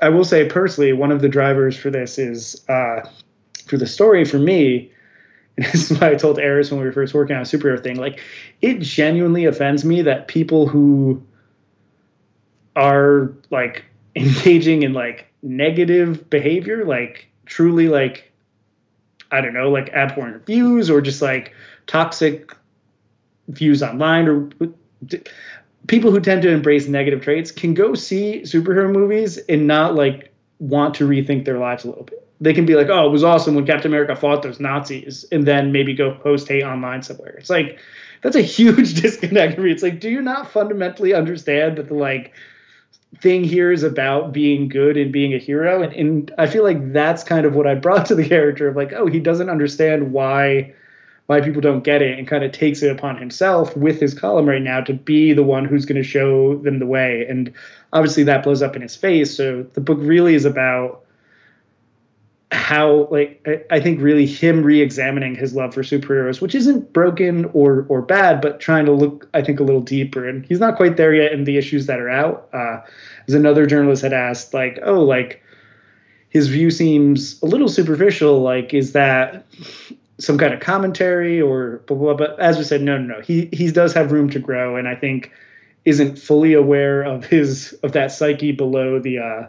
[0.03, 3.09] I will say personally, one of the drivers for this is uh,
[3.67, 4.93] for the story for me
[5.73, 7.97] this is why I told Eris when we were first working on a superhero thing.
[7.97, 8.21] Like,
[8.63, 11.21] it genuinely offends me that people who
[12.77, 18.31] are like engaging in like negative behavior, like truly like
[19.33, 21.53] I don't know, like abhorrent views or just like
[21.87, 22.55] toxic
[23.49, 24.49] views online or
[25.89, 30.33] people who tend to embrace negative traits can go see superhero movies and not like
[30.61, 33.25] want to rethink their lives a little bit they can be like, oh, it was
[33.25, 37.35] awesome when Captain America fought those Nazis, and then maybe go post hate online somewhere.
[37.39, 37.79] It's like
[38.23, 39.73] that's a huge disconnect for me.
[39.73, 42.33] It's like, do you not fundamentally understand that the like
[43.21, 45.83] thing here is about being good and being a hero?
[45.83, 48.77] And, and I feel like that's kind of what I brought to the character of
[48.77, 50.75] like, oh, he doesn't understand why
[51.27, 54.49] why people don't get it and kind of takes it upon himself with his column
[54.49, 57.27] right now to be the one who's going to show them the way.
[57.29, 57.53] And
[57.93, 59.37] obviously that blows up in his face.
[59.37, 61.05] So the book really is about
[62.51, 67.45] how like I, I think really him re-examining his love for superheroes which isn't broken
[67.53, 70.27] or or bad but trying to look i think a little deeper.
[70.27, 72.49] And he's not quite there yet in the issues that are out.
[72.53, 72.81] Uh
[73.27, 75.43] as another journalist had asked like oh like
[76.31, 79.45] his view seems a little superficial like is that
[80.19, 82.27] some kind of commentary or blah blah, blah.
[82.29, 83.21] but as we said no no no.
[83.21, 85.33] He he does have room to grow and i think
[85.85, 89.47] isn't fully aware of his of that psyche below the uh,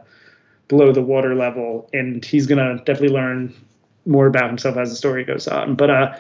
[0.69, 3.53] below the water level, and he's gonna definitely learn
[4.05, 5.75] more about himself as the story goes on.
[5.75, 6.15] But uh,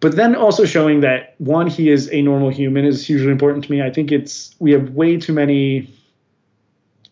[0.00, 3.70] but then also showing that one, he is a normal human is hugely important to
[3.70, 3.82] me.
[3.82, 5.88] I think it's we have way too many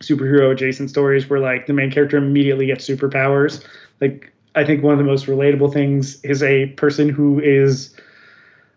[0.00, 3.64] superhero adjacent stories where like the main character immediately gets superpowers.
[4.00, 7.94] Like I think one of the most relatable things is a person who is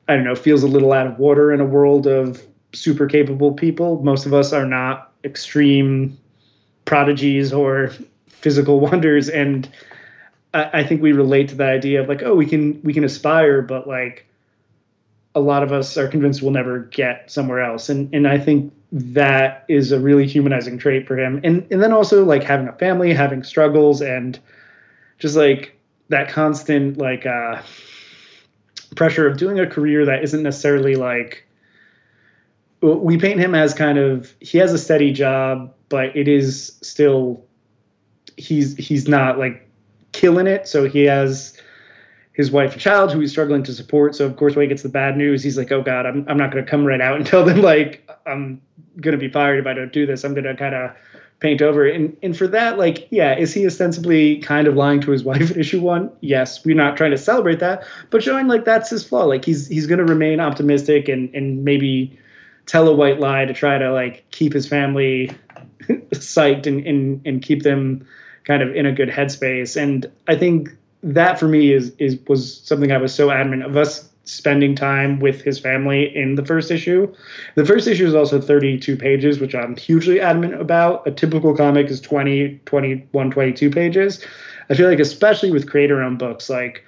[0.08, 3.54] I don't know, feels a little out of water in a world of super capable
[3.54, 4.04] people.
[4.04, 6.16] Most of us are not extreme
[6.86, 7.92] prodigies or
[8.28, 9.70] physical wonders and
[10.56, 13.04] I, I think we relate to that idea of like, oh, we can we can
[13.04, 14.26] aspire, but like
[15.36, 17.90] a lot of us are convinced we'll never get somewhere else.
[17.90, 21.42] And and I think that is a really humanizing trait for him.
[21.44, 24.40] And and then also like having a family, having struggles and
[25.20, 25.78] just like
[26.10, 27.62] that constant like uh
[28.96, 31.46] pressure of doing a career that isn't necessarily like
[32.82, 37.44] we paint him as kind of he has a steady job, but it is still
[38.38, 39.68] he's he's not like
[40.12, 40.68] killing it.
[40.68, 41.60] So he has
[42.34, 44.16] his wife and child who he's struggling to support.
[44.16, 46.38] So of course when he gets the bad news, he's like, "Oh God, I'm I'm
[46.38, 48.62] not going to come right out and tell them like I'm
[49.02, 50.24] going to be fired if I don't do this.
[50.24, 50.92] I'm going to kind of
[51.40, 55.12] paint over." And and for that, like, yeah, is he ostensibly kind of lying to
[55.12, 56.12] his wife at issue one?
[56.22, 59.24] Yes, we're not trying to celebrate that, but showing like that's his flaw.
[59.24, 62.20] Like he's he's going to remain optimistic and and maybe
[62.66, 65.30] tell a white lie to try to like keep his family
[66.14, 68.06] psyched and and and keep them
[68.43, 69.82] kind of in a good headspace.
[69.82, 70.70] And I think
[71.03, 75.20] that for me is is was something I was so adamant of us spending time
[75.20, 77.14] with his family in the first issue.
[77.53, 81.08] The first issue is also 32 pages, which I'm hugely adamant about.
[81.08, 84.26] A typical comic is 20, 21, 22 pages.
[84.70, 86.84] I feel like especially with creator owned books, like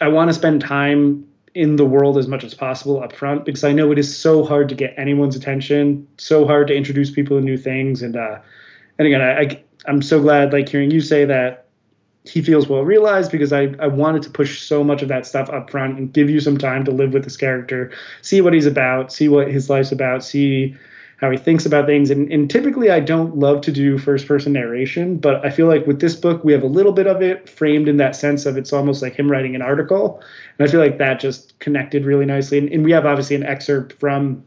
[0.00, 3.62] I want to spend time in the world as much as possible up front because
[3.62, 7.38] I know it is so hard to get anyone's attention, so hard to introduce people
[7.38, 8.02] to new things.
[8.02, 8.38] And uh
[8.98, 11.66] and again, I, I I'm so glad like hearing you say that
[12.24, 15.50] he feels well realized because I, I wanted to push so much of that stuff
[15.50, 17.92] up front and give you some time to live with this character,
[18.22, 20.74] see what he's about, see what his life's about, see
[21.18, 22.10] how he thinks about things.
[22.10, 25.86] And, and typically, I don't love to do first person narration, but I feel like
[25.86, 28.56] with this book, we have a little bit of it framed in that sense of
[28.56, 30.22] it's almost like him writing an article.
[30.58, 32.58] And I feel like that just connected really nicely.
[32.58, 34.44] And, and we have obviously an excerpt from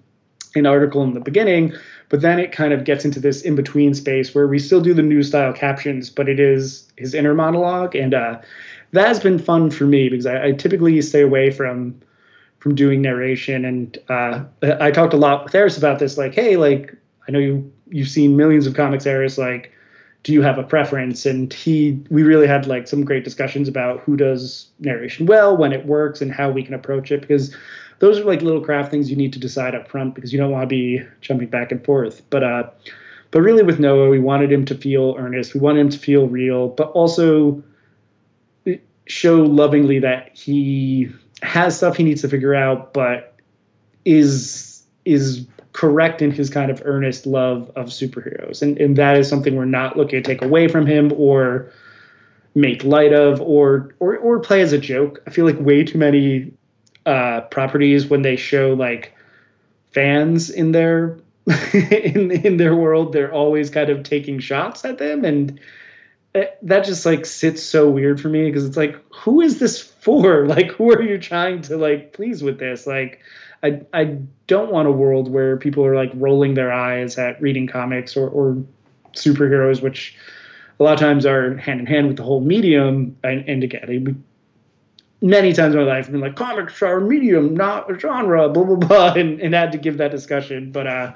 [0.56, 1.74] an article in the beginning
[2.10, 4.94] but then it kind of gets into this in between space where we still do
[4.94, 8.40] the new style captions, but it is his inner monologue, and uh,
[8.92, 12.00] that has been fun for me because I, I, typically stay away from
[12.68, 13.64] from doing narration.
[13.64, 14.44] And uh,
[14.82, 16.94] I talked a lot with Eris about this, like, hey, like
[17.26, 19.72] I know you you've seen millions of comics, Eris, like.
[20.24, 21.26] Do you have a preference?
[21.26, 25.72] And he, we really had like some great discussions about who does narration well, when
[25.72, 27.22] it works, and how we can approach it.
[27.22, 27.56] Because
[28.00, 30.52] those are like little craft things you need to decide up front because you don't
[30.52, 32.24] want to be jumping back and forth.
[32.30, 32.70] But uh,
[33.32, 35.54] but really with Noah, we wanted him to feel earnest.
[35.54, 37.64] We wanted him to feel real, but also
[39.06, 41.10] show lovingly that he
[41.42, 43.36] has stuff he needs to figure out, but
[44.06, 48.62] is is correct in his kind of earnest love of superheroes.
[48.62, 51.72] And and that is something we're not looking to take away from him or
[52.56, 55.22] make light of or or or play as a joke.
[55.28, 56.52] I feel like way too many
[57.06, 59.14] uh, properties when they show like
[59.92, 61.18] fans in their
[61.74, 65.60] in in their world, they're always kind of taking shots at them, and
[66.62, 70.48] that just like sits so weird for me because it's like, who is this for?
[70.56, 72.88] Like, who are you trying to like please with this?
[72.88, 73.20] Like,
[73.62, 77.68] I I don't want a world where people are like rolling their eyes at reading
[77.68, 78.64] comics or or
[79.14, 80.16] superheroes, which
[80.80, 83.18] a lot of times are hand in hand with the whole medium.
[83.24, 84.24] And, and again,
[85.22, 88.48] many times in my life I've been like comics are a medium, not a genre,
[88.48, 90.72] blah blah blah, and, and had to give that discussion.
[90.72, 91.14] But uh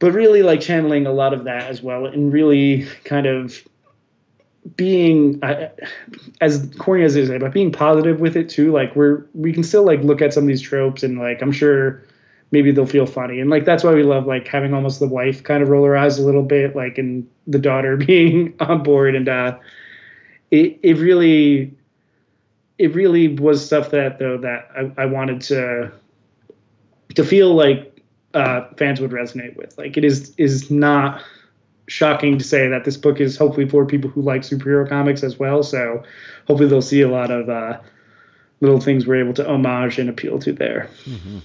[0.00, 3.62] but really like channeling a lot of that as well and really kind of
[4.76, 5.68] being uh,
[6.40, 9.62] as corny as it is but being positive with it too like we're we can
[9.62, 12.02] still like look at some of these tropes and like i'm sure
[12.52, 15.42] maybe they'll feel funny and like that's why we love like having almost the wife
[15.42, 19.14] kind of roll her eyes a little bit like and the daughter being on board
[19.16, 19.58] and uh
[20.52, 21.74] it, it really
[22.78, 25.92] it really was stuff that though that I, I wanted to
[27.14, 27.92] to feel like
[28.34, 29.76] uh, fans would resonate with.
[29.78, 31.22] Like it is is not
[31.88, 35.38] shocking to say that this book is hopefully for people who like superhero comics as
[35.38, 35.62] well.
[35.62, 36.02] So
[36.46, 37.78] hopefully they'll see a lot of uh,
[38.60, 40.88] little things we're able to homage and appeal to there.
[41.04, 41.38] Mm-hmm.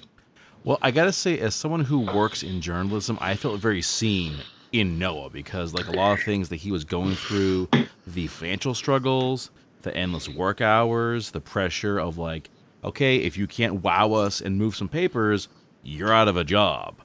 [0.64, 4.36] Well, I gotta say, as someone who works in journalism, I felt very seen
[4.74, 7.70] in Noah because, like, a lot of things that he was going through,
[8.06, 9.50] the financial struggles,
[9.84, 12.50] the endless work hours, the pressure of like,
[12.84, 15.48] okay, if you can't wow us and move some papers,
[15.84, 16.96] you're out of a job.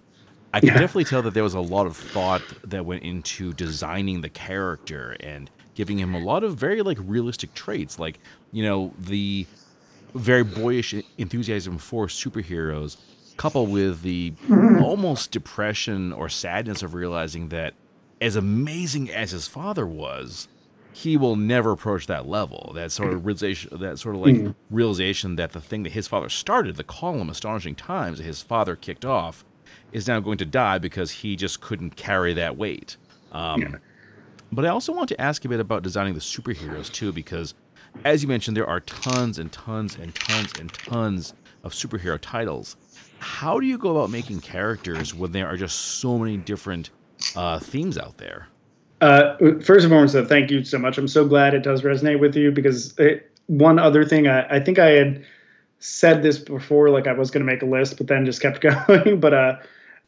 [0.53, 0.78] I can yeah.
[0.78, 5.16] definitely tell that there was a lot of thought that went into designing the character
[5.20, 8.18] and giving him a lot of very like realistic traits, like
[8.50, 9.46] you know the
[10.14, 12.98] very boyish enthusiasm for superheroes,
[13.36, 14.34] coupled with the
[14.82, 17.74] almost depression or sadness of realizing that
[18.20, 20.48] as amazing as his father was,
[20.92, 22.72] he will never approach that level.
[22.74, 24.55] That sort of realization, that sort of like mm.
[24.70, 28.76] realization that the thing that his father started, the column Astonishing Times, that his father
[28.76, 29.44] kicked off,
[29.93, 32.97] is now going to die because he just couldn't carry that weight.
[33.32, 33.76] Um, yeah.
[34.51, 37.55] But I also want to ask a bit about designing the superheroes too, because
[38.05, 42.76] as you mentioned, there are tons and tons and tons and tons of superhero titles.
[43.18, 46.90] How do you go about making characters when there are just so many different
[47.36, 48.49] uh, themes out there?
[49.01, 50.99] Uh, first and foremost, thank you so much.
[50.99, 54.61] I'm so glad it does resonate with you because it, one other thing, I, I,
[54.61, 55.24] think I had
[55.78, 58.61] said this before, like I was going to make a list, but then just kept
[58.88, 59.18] going.
[59.18, 59.57] but uh,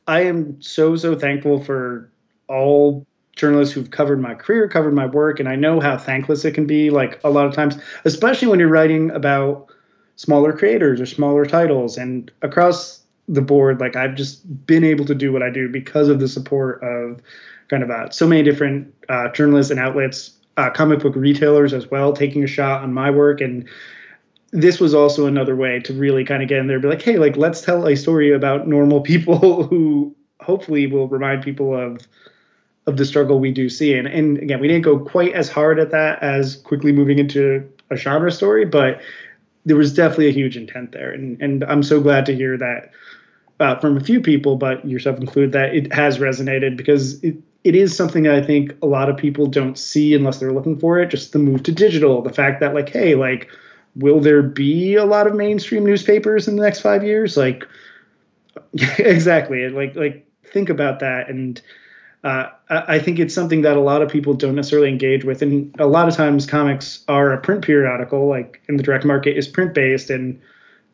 [0.06, 2.10] I am so so thankful for
[2.48, 6.52] all journalists who've covered my career, covered my work, and I know how thankless it
[6.52, 6.90] can be.
[6.90, 9.68] Like a lot of times, especially when you're writing about
[10.16, 15.14] smaller creators or smaller titles, and across the board, like I've just been able to
[15.14, 17.20] do what I do because of the support of
[17.68, 21.90] kind of uh, so many different uh, journalists and outlets, uh, comic book retailers as
[21.90, 23.66] well, taking a shot on my work and
[24.54, 27.18] this was also another way to really kind of get in there, be like, hey,
[27.18, 32.06] like let's tell a story about normal people who hopefully will remind people of
[32.86, 33.94] of the struggle we do see.
[33.94, 37.68] And and again, we didn't go quite as hard at that as quickly moving into
[37.90, 39.00] a genre story, but
[39.64, 41.10] there was definitely a huge intent there.
[41.10, 42.92] And and I'm so glad to hear that
[43.58, 47.74] uh, from a few people, but yourself included, that it has resonated because it, it
[47.74, 51.10] is something I think a lot of people don't see unless they're looking for it.
[51.10, 53.50] Just the move to digital, the fact that like, hey, like
[53.96, 57.36] will there be a lot of mainstream newspapers in the next five years?
[57.36, 57.66] Like,
[58.98, 59.68] exactly.
[59.68, 61.28] Like, like think about that.
[61.28, 61.60] And
[62.24, 65.42] uh, I think it's something that a lot of people don't necessarily engage with.
[65.42, 69.36] And a lot of times, comics are a print periodical, like in the direct market,
[69.36, 70.08] is print based.
[70.08, 70.40] And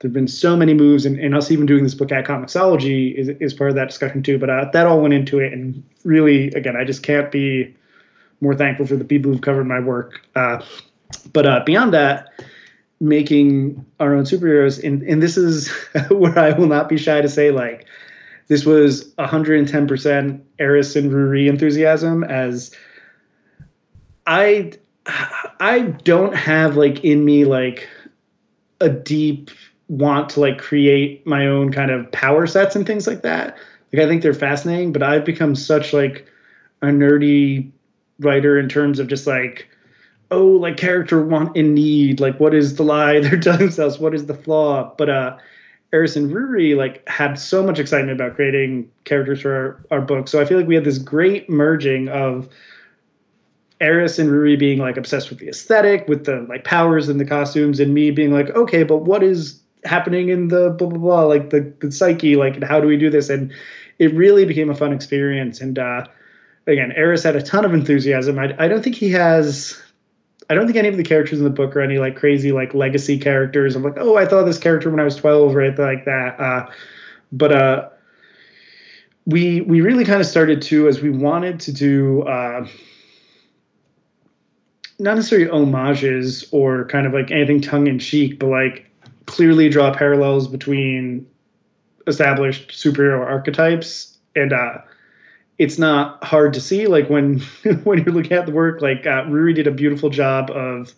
[0.01, 3.15] there have been so many moves, and, and us even doing this book at Comixology
[3.15, 4.39] is, is part of that discussion too.
[4.39, 5.53] But uh, that all went into it.
[5.53, 7.77] And really, again, I just can't be
[8.41, 10.27] more thankful for the people who've covered my work.
[10.35, 10.61] Uh,
[11.33, 12.29] but uh, beyond that,
[13.01, 15.69] making our own superheroes and and this is
[16.11, 17.87] where I will not be shy to say like
[18.49, 22.75] this was 110% Eris and Ruairi enthusiasm as
[24.27, 24.73] I
[25.61, 27.89] I don't have like in me like
[28.81, 29.51] a deep
[29.89, 33.57] want to like create my own kind of power sets and things like that.
[33.93, 36.27] Like I think they're fascinating, but I've become such like
[36.83, 37.71] a nerdy
[38.21, 39.69] writer in terms of just like
[40.31, 44.15] oh, like character want and need, like what is the lie they're telling themselves, what
[44.15, 44.95] is the flaw?
[44.97, 45.37] But uh
[45.93, 50.29] Eris and Ruairi like had so much excitement about creating characters for our, our book.
[50.29, 52.49] So I feel like we had this great merging of
[53.81, 57.25] Eris and Ruairi being like obsessed with the aesthetic, with the like powers and the
[57.25, 61.23] costumes, and me being like, okay, but what is happening in the blah blah blah,
[61.23, 63.29] like the, the psyche, like how do we do this?
[63.29, 63.53] And
[63.99, 65.61] it really became a fun experience.
[65.61, 66.05] And uh
[66.67, 68.39] again, Eris had a ton of enthusiasm.
[68.39, 69.81] I, I don't think he has
[70.51, 72.75] I don't think any of the characters in the book are any like crazy like
[72.75, 73.77] legacy characters.
[73.77, 76.41] I'm like, oh, I thought this character when I was 12 or anything like that.
[76.41, 76.67] Uh,
[77.31, 77.89] but uh,
[79.27, 82.67] we we really kind of started to as we wanted to do uh,
[84.99, 88.91] not necessarily homages or kind of like anything tongue in cheek, but like
[89.27, 91.25] clearly draw parallels between
[92.09, 94.79] established superhero archetypes and uh,
[95.61, 97.39] it's not hard to see like when
[97.85, 100.95] when you're looking at the work like uh, Ruairi did a beautiful job of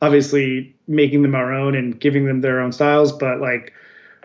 [0.00, 3.74] obviously making them our own and giving them their own styles but like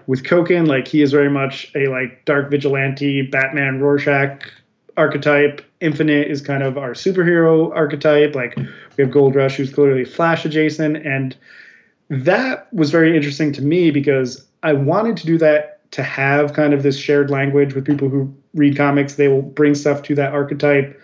[0.08, 4.50] with Koken like he is very much a like dark vigilante Batman Rorschach
[4.96, 5.62] archetype.
[5.82, 8.36] Infinite is kind of our superhero archetype.
[8.36, 11.36] Like we have Gold Rush who's clearly Flash adjacent and
[12.10, 16.74] that was very interesting to me because I wanted to do that to have kind
[16.74, 19.14] of this shared language with people who read comics.
[19.14, 21.00] They will bring stuff to that archetype,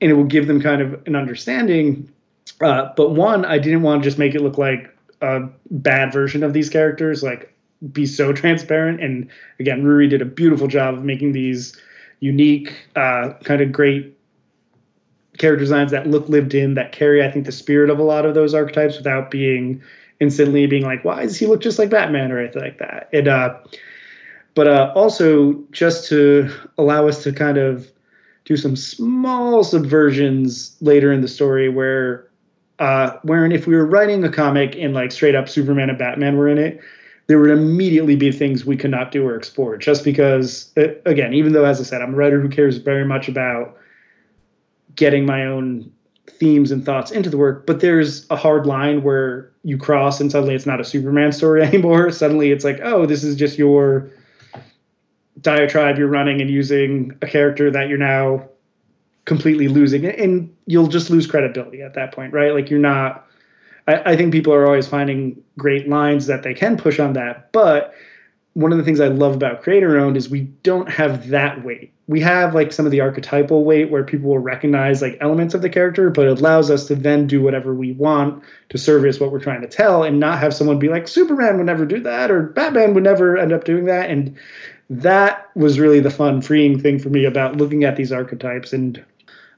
[0.00, 2.10] and it will give them kind of an understanding.
[2.62, 4.88] Uh, but one, I didn't want to just make it look like
[5.20, 5.40] a
[5.70, 7.54] bad version of these characters, like
[7.92, 9.02] be so transparent.
[9.02, 9.28] And
[9.60, 11.78] again, Ruairi did a beautiful job of making these
[12.20, 14.16] unique, uh, kind of great
[15.36, 18.24] character designs that look lived in, that carry, I think, the spirit of a lot
[18.24, 19.82] of those archetypes without being
[20.22, 23.08] instantly being like, why does he look just like Batman or anything like that?
[23.12, 23.58] And uh,
[24.54, 26.48] but uh, also just to
[26.78, 27.90] allow us to kind of
[28.44, 32.28] do some small subversions later in the story where
[32.78, 36.36] uh, wherein if we were writing a comic and like straight up Superman and Batman
[36.36, 36.80] were in it,
[37.26, 41.10] there would immediately be things we could not do or explore just because it, uh,
[41.10, 43.76] again even though as i said i'm a writer who cares very much about
[44.96, 45.90] getting my own
[46.38, 50.30] themes and thoughts into the work but there's a hard line where you cross and
[50.30, 54.10] suddenly it's not a superman story anymore suddenly it's like oh this is just your
[55.40, 58.46] diatribe you're running and using a character that you're now
[59.24, 63.26] completely losing and you'll just lose credibility at that point right like you're not
[63.86, 67.50] I, I think people are always finding great lines that they can push on that.
[67.52, 67.94] But
[68.54, 71.91] one of the things I love about creator owned is we don't have that weight.
[72.08, 75.62] We have like some of the archetypal weight where people will recognize like elements of
[75.62, 79.30] the character, but it allows us to then do whatever we want to service what
[79.30, 82.30] we're trying to tell and not have someone be like, Superman would never do that
[82.30, 84.10] or Batman would never end up doing that.
[84.10, 84.36] And
[84.90, 88.72] that was really the fun, freeing thing for me about looking at these archetypes.
[88.72, 89.02] And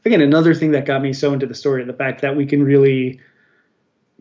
[0.04, 2.62] again, another thing that got me so into the story, the fact that we can
[2.62, 3.20] really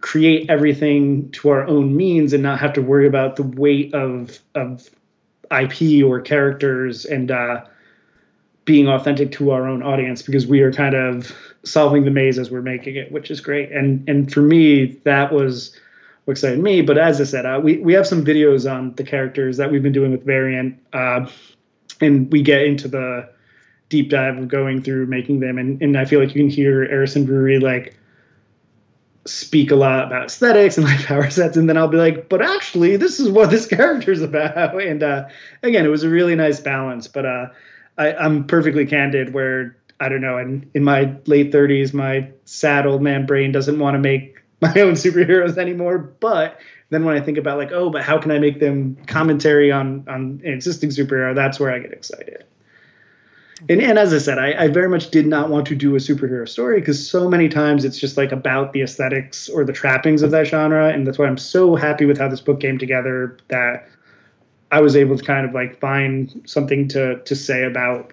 [0.03, 4.37] create everything to our own means and not have to worry about the weight of
[4.53, 4.89] of
[5.49, 7.63] IP or characters and uh,
[8.65, 12.49] being authentic to our own audience because we are kind of solving the maze as
[12.49, 13.71] we're making it, which is great.
[13.71, 15.77] And and for me, that was
[16.25, 16.81] what excited me.
[16.81, 19.83] But as I said, uh, we we have some videos on the characters that we've
[19.83, 21.27] been doing with Variant, uh,
[21.99, 23.29] and we get into the
[23.89, 25.57] deep dive of going through making them.
[25.57, 27.97] And and I feel like you can hear Eris and Ruairi like
[29.25, 32.41] speak a lot about aesthetics and like power sets and then i'll be like but
[32.41, 35.25] actually this is what this character's about and uh,
[35.61, 37.45] again it was a really nice balance but uh,
[37.97, 42.85] I, i'm perfectly candid where i don't know in, in my late 30s my sad
[42.85, 44.33] old man brain doesn't want to make
[44.63, 45.97] my own superheroes anymore.
[45.97, 49.71] But then when i think about like oh but how can i make them commentary
[49.71, 51.35] on on an existing superhero?
[51.35, 52.45] That's where i get excited.
[53.69, 55.99] And, and as I said, I, I very much did not want to do a
[55.99, 60.21] superhero story because so many times it's just like about the aesthetics or the trappings
[60.21, 60.89] of that genre.
[60.89, 63.87] And that's why I'm so happy with how this book came together that
[64.73, 68.11] I was able to kind of like find something to to say about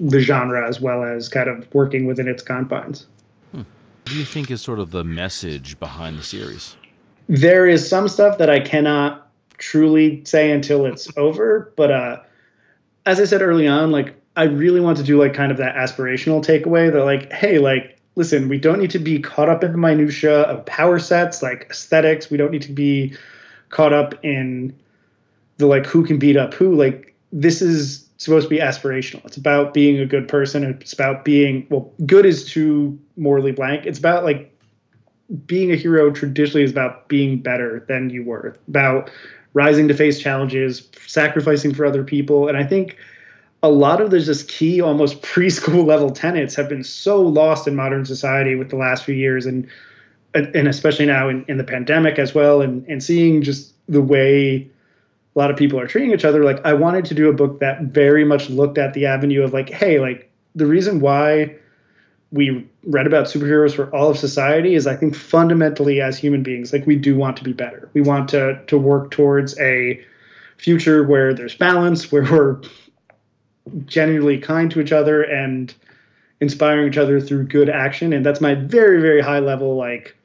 [0.00, 3.06] the genre as well as kind of working within its confines.
[3.52, 3.58] Hmm.
[3.58, 3.66] What
[4.06, 6.76] do you think is sort of the message behind the series?
[7.28, 12.20] There is some stuff that I cannot truly say until it's over, but uh,
[13.06, 15.76] as I said early on, like I really want to do like kind of that
[15.76, 19.70] aspirational takeaway that like, hey, like, listen, we don't need to be caught up in
[19.70, 22.30] the minutia of power sets, like aesthetics.
[22.30, 23.16] We don't need to be
[23.68, 24.74] caught up in
[25.58, 26.74] the like who can beat up who.
[26.74, 29.24] Like this is supposed to be aspirational.
[29.26, 30.64] It's about being a good person.
[30.64, 33.86] It's about being well, good is too morally blank.
[33.86, 34.50] It's about like
[35.46, 39.10] being a hero traditionally is about being better than you were, about
[39.54, 42.48] rising to face challenges, sacrificing for other people.
[42.48, 42.96] And I think
[43.62, 47.74] a lot of those just key, almost preschool level tenets have been so lost in
[47.74, 49.66] modern society with the last few years, and
[50.34, 54.68] and especially now in, in the pandemic as well, and and seeing just the way
[55.34, 56.44] a lot of people are treating each other.
[56.44, 59.52] Like I wanted to do a book that very much looked at the avenue of
[59.52, 61.56] like, hey, like the reason why
[62.30, 66.72] we read about superheroes for all of society is I think fundamentally as human beings,
[66.72, 67.88] like we do want to be better.
[67.94, 70.04] We want to to work towards a
[70.56, 72.60] future where there's balance, where we're
[73.86, 75.74] genuinely kind to each other and
[76.40, 78.12] inspiring each other through good action.
[78.12, 80.16] And that's my very, very high level, like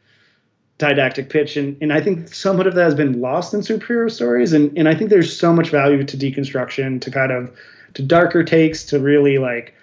[0.80, 1.56] didactic pitch.
[1.58, 4.54] And, and I think somewhat of that has been lost in superhero stories.
[4.54, 7.56] And, and I think there's so much value to deconstruction, to kind of
[7.94, 9.76] to darker takes, to really like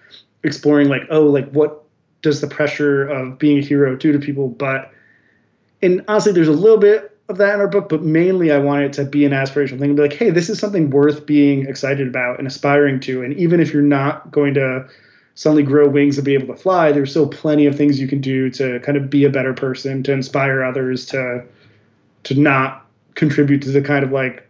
[0.42, 1.84] exploring like, oh, like what
[2.22, 4.48] does the pressure of being a hero do to people?
[4.48, 4.90] But
[5.82, 8.84] and honestly, there's a little bit of that in our book, but mainly I want
[8.84, 11.66] it to be an aspirational thing and be like, hey, this is something worth being
[11.66, 13.22] excited about and aspiring to.
[13.22, 14.88] And even if you're not going to
[15.36, 18.20] suddenly grow wings and be able to fly, there's still plenty of things you can
[18.20, 21.44] do to kind of be a better person, to inspire others to
[22.24, 22.84] to not
[23.14, 24.48] contribute to the kind of like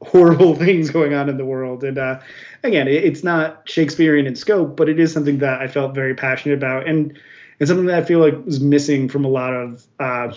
[0.00, 1.84] horrible things going on in the world.
[1.84, 2.20] And uh,
[2.62, 6.54] again, it's not Shakespearean in scope, but it is something that I felt very passionate
[6.54, 7.18] about and
[7.60, 10.32] and something that I feel like was missing from a lot of uh,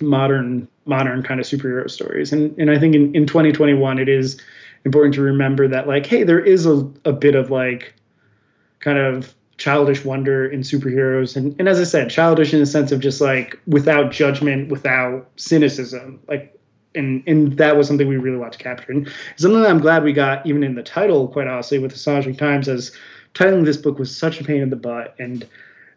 [0.00, 2.32] modern modern kind of superhero stories.
[2.32, 4.40] And and I think in, in 2021 it is
[4.84, 7.94] important to remember that like, hey, there is a, a bit of like
[8.82, 12.92] kind of childish wonder in superheroes and, and as I said, childish in the sense
[12.92, 16.20] of just like without judgment, without cynicism.
[16.28, 16.58] Like
[16.94, 18.92] and and that was something we really wanted to capture.
[18.92, 22.36] And something that I'm glad we got even in the title, quite honestly, with Astonishing
[22.36, 22.92] Times as
[23.34, 25.14] titling this book was such a pain in the butt.
[25.18, 25.46] And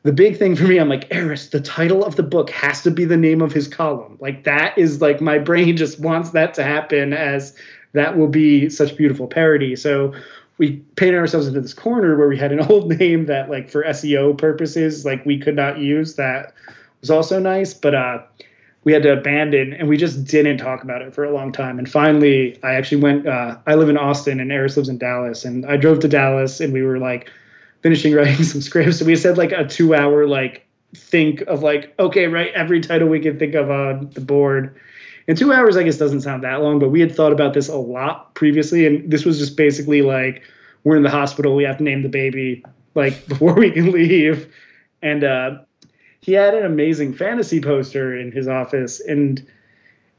[0.04, 2.92] the big thing for me, I'm like, Eris, the title of the book has to
[2.92, 4.18] be the name of his column.
[4.22, 7.56] Like that is like my brain just wants that to happen as
[7.94, 9.76] that will be such beautiful parody.
[9.76, 10.14] So
[10.58, 13.84] we painted ourselves into this corner where we had an old name that like for
[13.84, 16.54] SEO purposes, like we could not use that
[17.02, 17.74] was also nice.
[17.74, 18.20] But uh
[18.86, 21.78] we had to abandon and we just didn't talk about it for a long time
[21.78, 25.44] and finally i actually went uh, i live in austin and eris lives in dallas
[25.44, 27.30] and i drove to dallas and we were like
[27.82, 31.94] finishing writing some scripts so we said like a two hour like think of like
[32.00, 34.74] okay write every title we can think of on the board
[35.28, 37.68] and two hours i guess doesn't sound that long but we had thought about this
[37.68, 40.42] a lot previously and this was just basically like
[40.84, 42.64] we're in the hospital we have to name the baby
[42.94, 44.54] like before we can leave
[45.02, 45.58] and uh
[46.22, 49.46] he had an amazing fantasy poster in his office and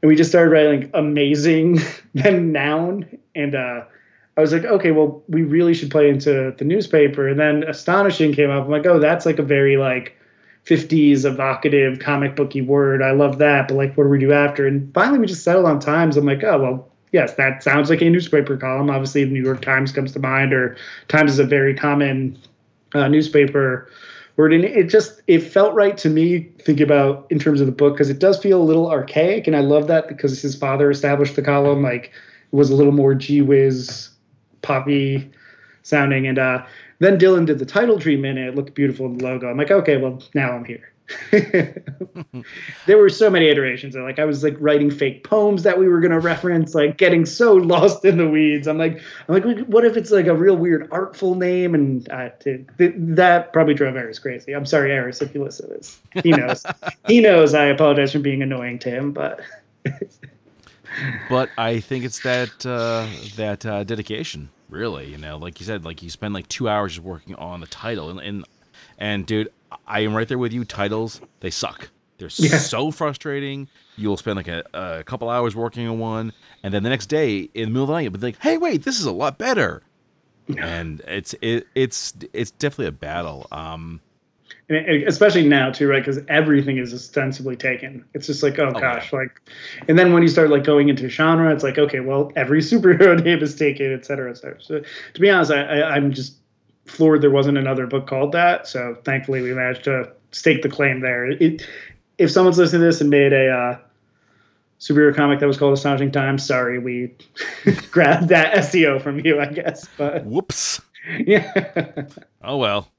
[0.01, 1.79] and we just started writing like amazing
[2.13, 3.05] then noun
[3.35, 3.83] and uh
[4.37, 7.27] I was like, okay, well, we really should play into the newspaper.
[7.27, 8.65] And then astonishing came up.
[8.65, 10.16] I'm like, oh, that's like a very like
[10.67, 13.01] 50s evocative comic booky word.
[13.01, 13.67] I love that.
[13.67, 14.67] But like, what do we do after?
[14.67, 16.17] And finally, we just settled on Times.
[16.17, 18.89] I'm like, oh, well, yes, that sounds like a newspaper column.
[18.89, 20.75] Obviously, the New York Times comes to mind, or
[21.07, 22.37] Times is a very common
[22.93, 23.89] uh, newspaper
[24.35, 24.51] word.
[24.51, 26.49] And it just it felt right to me.
[26.59, 29.55] Think about in terms of the book because it does feel a little archaic, and
[29.55, 31.81] I love that because his father established the column.
[31.81, 34.09] Like, it was a little more gee whiz
[34.61, 35.31] poppy
[35.83, 36.27] sounding.
[36.27, 36.65] And uh,
[36.99, 39.49] then Dylan did the title treatment and it looked beautiful in the logo.
[39.49, 40.91] I'm like, okay, well, now I'm here.
[41.31, 43.95] there were so many iterations.
[43.95, 47.25] Like I was like writing fake poems that we were going to reference, like getting
[47.25, 48.67] so lost in the weeds.
[48.67, 51.73] I'm like, I'm like, what if it's like a real weird artful name?
[51.75, 54.53] And uh, th- that probably drove Eris crazy.
[54.53, 55.99] I'm sorry, Eris, if you listen to this.
[56.23, 56.65] He knows.
[57.07, 57.53] he knows.
[57.53, 59.39] I apologize for being annoying to him, but.
[61.29, 65.07] but I think it's that uh, that uh, dedication, really.
[65.11, 67.67] You know, like you said, like you spend like two hours just working on the
[67.67, 68.45] title, and and,
[68.97, 69.51] and dude,
[69.85, 70.65] I am right there with you.
[70.65, 71.89] Titles they suck.
[72.17, 72.57] They're yeah.
[72.57, 73.67] so frustrating.
[73.95, 77.49] You'll spend like a, a couple hours working on one, and then the next day
[77.53, 79.37] in the middle of the night, you'll be like, "Hey, wait, this is a lot
[79.37, 79.83] better."
[80.57, 83.47] and it's it, it's it's definitely a battle.
[83.51, 84.01] Um,
[84.69, 86.03] and especially now too, right?
[86.03, 88.03] Because everything is ostensibly taken.
[88.13, 89.41] It's just like, oh, oh gosh, like,
[89.87, 93.23] and then when you start like going into genre, it's like, okay, well, every superhero
[93.23, 94.61] name is taken, et cetera, et cetera.
[94.61, 94.81] So
[95.13, 96.37] to be honest, I, I, I'm just
[96.85, 98.67] floored there wasn't another book called that.
[98.67, 101.31] So thankfully, we managed to stake the claim there.
[101.31, 101.65] It,
[102.17, 103.77] if someone's listening to this and made a uh,
[104.79, 107.15] superhero comic that was called Astonishing Times, sorry, we
[107.91, 109.87] grabbed that SEO from you, I guess.
[109.97, 110.81] But whoops.
[111.25, 112.03] Yeah.
[112.43, 112.91] oh well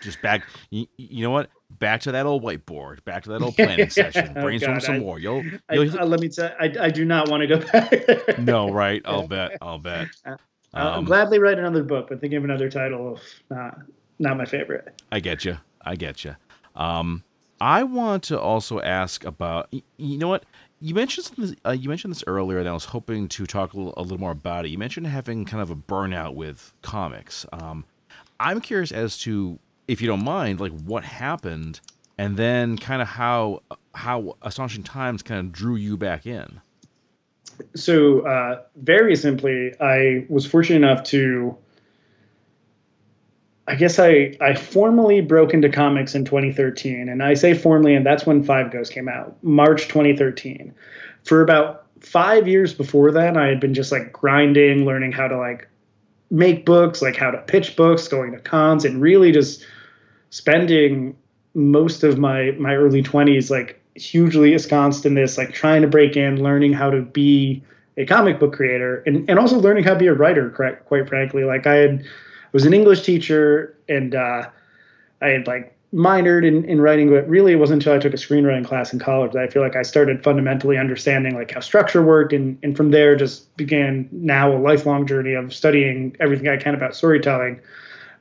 [0.00, 0.44] just back.
[0.70, 1.50] You, you, know what?
[1.78, 3.04] Back to that old whiteboard.
[3.04, 4.34] Back to that old planning session.
[4.36, 5.18] Oh, Brainstorm oh God, some I, more.
[5.18, 5.44] You'll.
[5.70, 6.50] you'll I, uh, let me tell.
[6.60, 8.38] I, I do not want to go back.
[8.38, 9.02] no, right?
[9.04, 9.58] I'll bet.
[9.60, 10.08] I'll bet.
[10.24, 10.38] Uh, um,
[10.74, 13.18] I'll gladly write another book, but thinking of another title,
[13.50, 13.78] not
[14.18, 15.00] not my favorite.
[15.12, 15.58] I get you.
[15.82, 16.36] I get you.
[16.74, 17.24] Um,
[17.60, 19.72] I want to also ask about.
[19.96, 20.44] You know what?
[20.80, 23.76] You mentioned this, uh, you mentioned this earlier, and I was hoping to talk a
[23.76, 24.68] little, a little more about it.
[24.68, 27.44] You mentioned having kind of a burnout with comics.
[27.52, 27.84] Um,
[28.38, 31.80] I'm curious as to if you don't mind, like what happened,
[32.18, 33.62] and then kind of how
[33.94, 36.60] how Astonishing Times kind of drew you back in.
[37.74, 41.56] So uh, very simply, I was fortunate enough to.
[43.66, 47.06] I guess I, I formally broke into comics in 2013.
[47.06, 50.72] And I say formally, and that's when Five Ghosts came out, March 2013.
[51.24, 55.36] For about five years before that, I had been just like grinding, learning how to
[55.36, 55.68] like
[56.30, 59.66] make books, like how to pitch books, going to cons, and really just
[60.30, 61.16] spending
[61.54, 66.16] most of my my early 20s like hugely ensconced in this like trying to break
[66.16, 67.62] in learning how to be
[67.96, 71.08] a comic book creator and, and also learning how to be a writer quite, quite
[71.08, 71.44] frankly.
[71.44, 72.04] Like i had
[72.52, 74.48] was an english teacher and uh,
[75.20, 78.16] i had like minored in, in writing but really it wasn't until i took a
[78.16, 82.02] screenwriting class in college that i feel like i started fundamentally understanding like how structure
[82.02, 86.56] worked and, and from there just began now a lifelong journey of studying everything i
[86.56, 87.58] can about storytelling.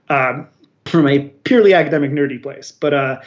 [0.10, 0.48] Um,
[0.88, 2.72] from a purely academic nerdy place.
[2.72, 3.22] But uh,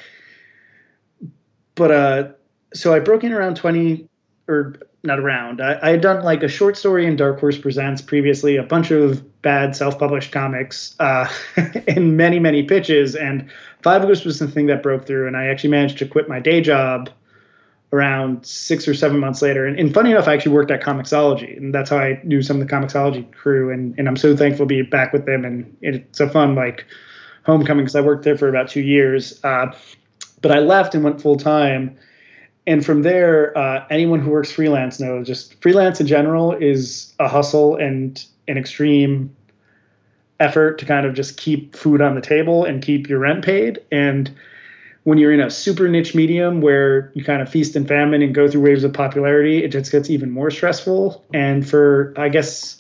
[1.75, 2.29] but uh,
[2.75, 4.09] so I broke in around twenty
[4.49, 5.61] or not around.
[5.61, 8.91] I, I, had done like a short story in Dark Horse Presents previously, a bunch
[8.91, 11.27] of bad self-published comics, uh,
[11.89, 13.15] and many many pitches.
[13.15, 13.51] And
[13.83, 16.41] Five Ghosts was the thing that broke through, and I actually managed to quit my
[16.41, 17.11] day job
[17.93, 19.67] around six or seven months later.
[19.67, 22.61] And, and funny enough, I actually worked at Comixology, and that's how I knew some
[22.61, 23.73] of the Comixology crew.
[23.73, 25.45] And and I'm so thankful to be back with them.
[25.45, 26.85] And it's a fun like
[27.51, 29.43] homecoming because I worked there for about two years.
[29.45, 29.75] Uh,
[30.41, 31.97] but I left and went full time.
[32.67, 37.29] And from there, uh, anyone who works freelance knows just freelance in general is a
[37.29, 39.35] hustle and an extreme
[40.39, 43.79] effort to kind of just keep food on the table and keep your rent paid.
[43.91, 44.31] And
[45.05, 48.35] when you're in a super niche medium where you kind of feast and famine and
[48.35, 51.25] go through waves of popularity, it just gets even more stressful.
[51.33, 52.80] And for, I guess,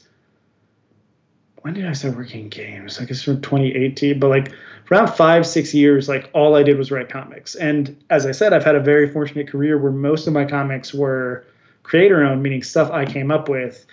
[1.62, 2.98] when did I start working in games?
[2.98, 4.18] I guess from 2018.
[4.18, 4.52] But like
[4.90, 7.54] around five, six years, like all I did was write comics.
[7.54, 10.94] And as I said, I've had a very fortunate career where most of my comics
[10.94, 11.44] were
[11.82, 13.84] creator owned, meaning stuff I came up with.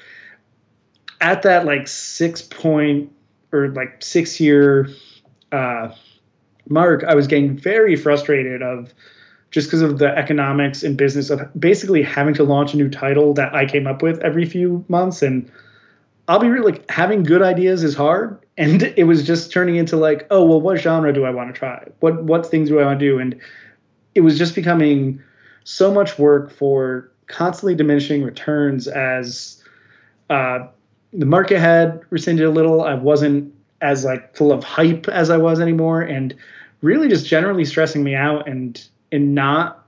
[1.20, 3.12] At that like six point
[3.52, 4.90] or like six year
[5.52, 5.90] uh,
[6.70, 8.94] mark, I was getting very frustrated of
[9.52, 13.34] just because of the economics and business of basically having to launch a new title
[13.34, 15.22] that I came up with every few months.
[15.22, 15.50] And
[16.28, 18.38] I'll be real, like having good ideas is hard.
[18.58, 21.58] And it was just turning into like, oh, well, what genre do I want to
[21.58, 21.86] try?
[22.00, 23.20] What what things do I want to do?
[23.20, 23.40] And
[24.16, 25.22] it was just becoming
[25.64, 29.64] so much work for constantly diminishing returns as
[30.30, 30.66] uh,
[31.14, 32.82] the market had rescinded a little.
[32.82, 36.36] I wasn't as like full of hype as I was anymore, and
[36.82, 39.87] really just generally stressing me out and and not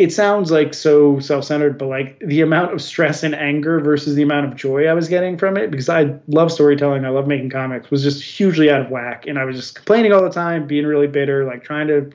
[0.00, 4.22] it sounds like so self-centered but like the amount of stress and anger versus the
[4.22, 7.50] amount of joy i was getting from it because i love storytelling i love making
[7.50, 10.66] comics was just hugely out of whack and i was just complaining all the time
[10.66, 12.10] being really bitter like trying to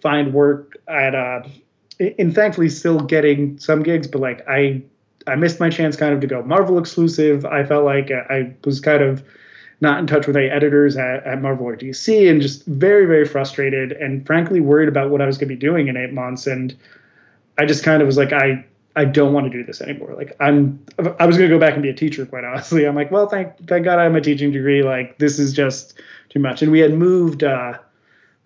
[0.00, 1.42] find work at uh
[2.18, 4.80] and thankfully still getting some gigs but like i
[5.26, 7.44] i missed my chance kind of to go marvel exclusive.
[7.44, 9.24] I felt like i was kind of
[9.82, 13.26] not in touch with any editors at, at Marvel or DC, and just very, very
[13.26, 16.46] frustrated and frankly worried about what I was going to be doing in eight months.
[16.46, 16.74] And
[17.58, 18.64] I just kind of was like, I,
[18.94, 20.14] I don't want to do this anymore.
[20.14, 20.82] Like I'm,
[21.18, 22.24] I was going to go back and be a teacher.
[22.24, 24.82] Quite honestly, I'm like, well, thank, thank God I have a teaching degree.
[24.82, 26.62] Like this is just too much.
[26.62, 27.44] And we had moved.
[27.44, 27.78] Uh,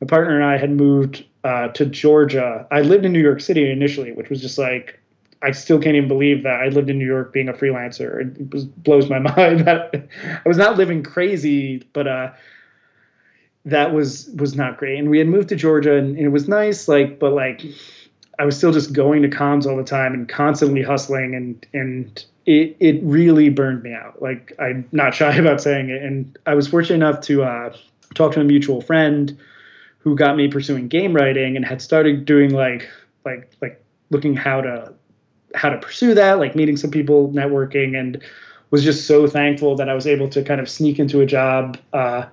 [0.00, 2.66] my partner and I had moved uh, to Georgia.
[2.70, 5.00] I lived in New York City initially, which was just like
[5.42, 8.20] I still can't even believe that I lived in New York being a freelancer.
[8.20, 10.08] It was, blows my mind that
[10.44, 12.32] I was not living crazy, but uh,
[13.64, 14.98] that was was not great.
[14.98, 17.62] And we had moved to Georgia, and, and, it was nice, like, but like
[18.38, 22.24] I was still just going to cons all the time and constantly hustling, and and
[22.46, 24.22] it it really burned me out.
[24.22, 26.02] Like I'm not shy about saying it.
[26.02, 27.76] And I was fortunate enough to uh,
[28.14, 29.36] talk to a mutual friend
[29.98, 32.88] who got me pursuing game writing and had started doing like
[33.24, 34.92] like like looking how to
[35.56, 38.22] how to pursue that, like meeting some people, networking, and
[38.70, 41.78] was just so thankful that I was able to kind of sneak into a job
[41.92, 42.26] uh,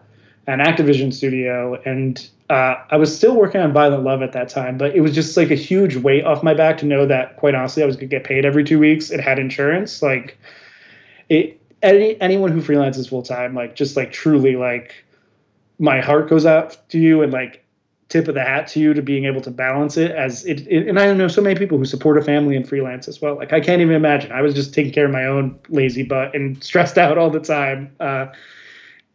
[0.48, 1.82] at Activision studio.
[1.86, 5.16] And uh, I was still working on Violent Love at that time, but it was
[5.16, 7.96] just like a huge weight off my back to know that, quite honestly, I was
[7.96, 9.10] going to get paid every two weeks.
[9.10, 10.02] It had insurance.
[10.02, 10.38] Like,
[11.30, 14.94] it, any anyone who freelances full time, like, just like truly, like,
[15.80, 17.63] my heart goes out to you and like
[18.14, 20.88] tip of the hat to you to being able to balance it as it, it,
[20.88, 23.36] and i know so many people who support a family and freelance as well.
[23.36, 24.32] Like i can't even imagine.
[24.32, 27.40] I was just taking care of my own lazy butt and stressed out all the
[27.40, 27.92] time.
[28.00, 28.28] Uh,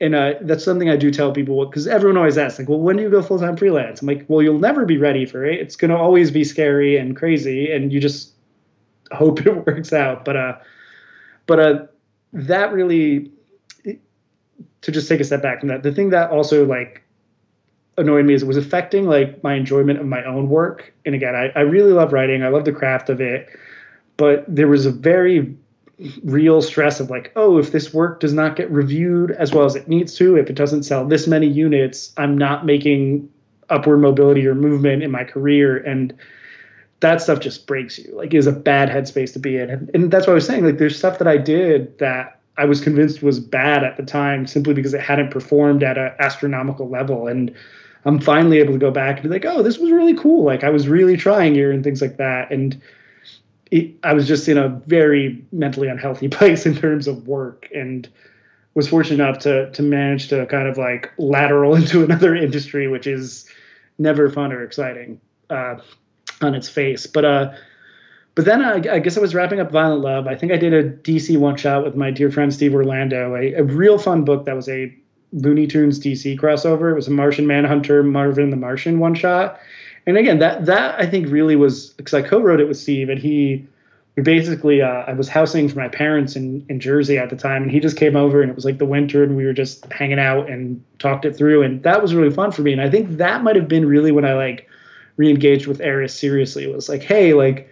[0.00, 2.96] and uh, that's something i do tell people because everyone always asks like well when
[2.96, 4.02] do you go full-time freelance?
[4.02, 5.60] I'm like well you'll never be ready for it.
[5.60, 8.32] It's going to always be scary and crazy and you just
[9.12, 10.24] hope it works out.
[10.24, 10.58] But uh
[11.46, 11.86] but uh
[12.32, 13.30] that really
[14.80, 17.04] to just take a step back from that the thing that also like
[17.98, 20.92] annoyed me is it was affecting like my enjoyment of my own work.
[21.04, 22.42] And again, I, I really love writing.
[22.42, 23.48] I love the craft of it.
[24.16, 25.54] But there was a very
[26.22, 29.74] real stress of like, oh, if this work does not get reviewed as well as
[29.74, 33.28] it needs to, if it doesn't sell this many units, I'm not making
[33.70, 35.78] upward mobility or movement in my career.
[35.78, 36.16] And
[37.00, 38.12] that stuff just breaks you.
[38.14, 39.70] Like is a bad headspace to be in.
[39.70, 40.64] And, and that's what I was saying.
[40.64, 44.46] Like there's stuff that I did that I was convinced was bad at the time
[44.46, 47.28] simply because it hadn't performed at an astronomical level.
[47.28, 47.54] And
[48.08, 50.42] I'm finally able to go back and be like, oh, this was really cool.
[50.42, 52.50] Like I was really trying here and things like that.
[52.50, 52.80] And
[53.70, 58.08] it, I was just in a very mentally unhealthy place in terms of work and
[58.74, 63.06] was fortunate enough to to manage to kind of like lateral into another industry, which
[63.06, 63.46] is
[63.98, 65.76] never fun or exciting uh,
[66.40, 67.06] on its face.
[67.06, 67.52] But uh,
[68.34, 70.28] but then I, I, guess I was wrapping up Violent Love.
[70.28, 73.52] I think I did a DC one shot with my dear friend Steve Orlando, a,
[73.54, 74.96] a real fun book that was a
[75.32, 76.90] Looney Tunes DC crossover.
[76.90, 79.60] It was a Martian Manhunter, Marvin the Martian one shot.
[80.06, 83.20] And again, that that I think really was because I co-wrote it with Steve, and
[83.20, 83.66] he
[84.22, 87.70] basically uh, I was housing for my parents in in Jersey at the time, and
[87.70, 90.18] he just came over, and it was like the winter, and we were just hanging
[90.18, 92.72] out and talked it through, and that was really fun for me.
[92.72, 94.68] And I think that might have been really when I like
[95.16, 96.64] re-engaged with Eris seriously.
[96.64, 97.68] It was like, hey, like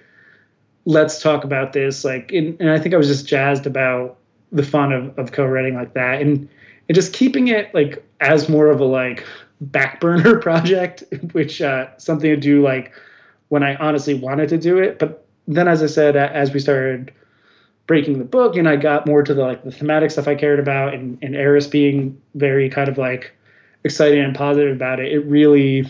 [0.84, 4.18] let's talk about this, like, and, and I think I was just jazzed about
[4.52, 6.48] the fun of of co-writing like that, and
[6.88, 9.24] and just keeping it like as more of a like
[9.60, 12.92] back burner project, which uh, something to do like
[13.48, 14.98] when I honestly wanted to do it.
[14.98, 17.12] But then, as I said, as we started
[17.86, 20.58] breaking the book and I got more to the like the thematic stuff I cared
[20.58, 23.32] about, and and Eris being very kind of like
[23.84, 25.86] excited and positive about it, it really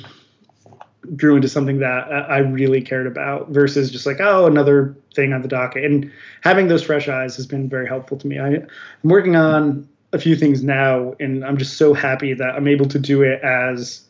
[1.15, 5.43] grew into something that I really cared about versus just like oh another thing on
[5.43, 5.85] the docket.
[5.85, 6.11] And
[6.43, 8.39] having those fresh eyes has been very helpful to me.
[8.39, 8.69] I, I'm
[9.05, 12.99] working on a few things now, and I'm just so happy that I'm able to
[12.99, 14.03] do it as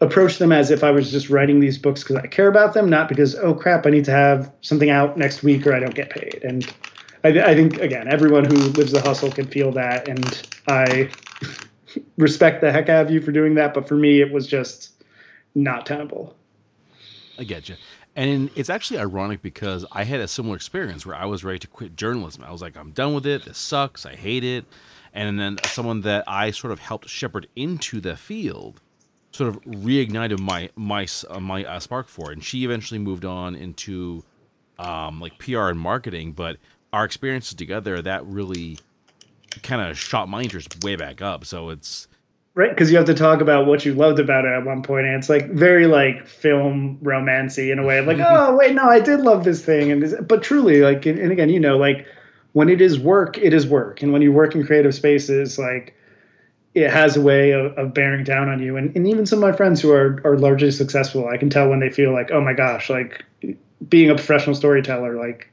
[0.00, 2.90] approach them as if I was just writing these books because I care about them,
[2.90, 5.94] not because oh crap, I need to have something out next week or I don't
[5.94, 6.40] get paid.
[6.44, 6.72] And
[7.24, 11.10] I, I think again, everyone who lives the hustle can feel that, and I
[12.16, 13.74] respect the heck out of you for doing that.
[13.74, 14.90] But for me, it was just
[15.54, 16.36] not tenable.
[17.38, 17.76] I get you.
[18.14, 21.66] And it's actually ironic because I had a similar experience where I was ready to
[21.66, 22.44] quit journalism.
[22.44, 23.44] I was like, I'm done with it.
[23.44, 24.04] This sucks.
[24.04, 24.66] I hate it.
[25.14, 28.80] And then someone that I sort of helped shepherd into the field
[29.32, 32.34] sort of reignited my my uh, my uh, spark for it.
[32.34, 34.24] And she eventually moved on into
[34.78, 36.32] um, like PR and marketing.
[36.32, 36.58] But
[36.92, 38.78] our experiences together that really
[39.62, 41.44] kind of shot my interest way back up.
[41.46, 42.08] So it's
[42.54, 45.06] right because you have to talk about what you loved about it at one point
[45.06, 48.84] and it's like very like film romancy in a way of like oh wait no
[48.84, 52.06] i did love this thing and this, but truly like and again you know like
[52.52, 55.94] when it is work it is work and when you work in creative spaces like
[56.74, 59.50] it has a way of, of bearing down on you and, and even some of
[59.50, 62.40] my friends who are, are largely successful i can tell when they feel like oh
[62.40, 63.24] my gosh like
[63.88, 65.48] being a professional storyteller like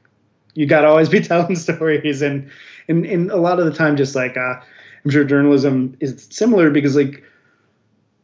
[0.54, 2.50] you got to always be telling stories and,
[2.88, 4.56] and and a lot of the time just like uh
[5.04, 7.22] I'm sure journalism is similar because like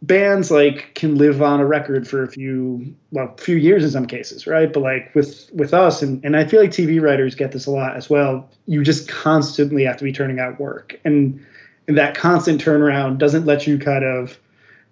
[0.02, 4.06] bands like can live on a record for a few well few years in some
[4.06, 4.72] cases right?
[4.72, 7.70] But like with with us and, and i feel like tv writers get this a
[7.70, 8.48] lot as well.
[8.66, 10.98] You just constantly have to be turning out work.
[11.04, 11.44] And,
[11.88, 14.38] and that constant turnaround doesn't let you kind of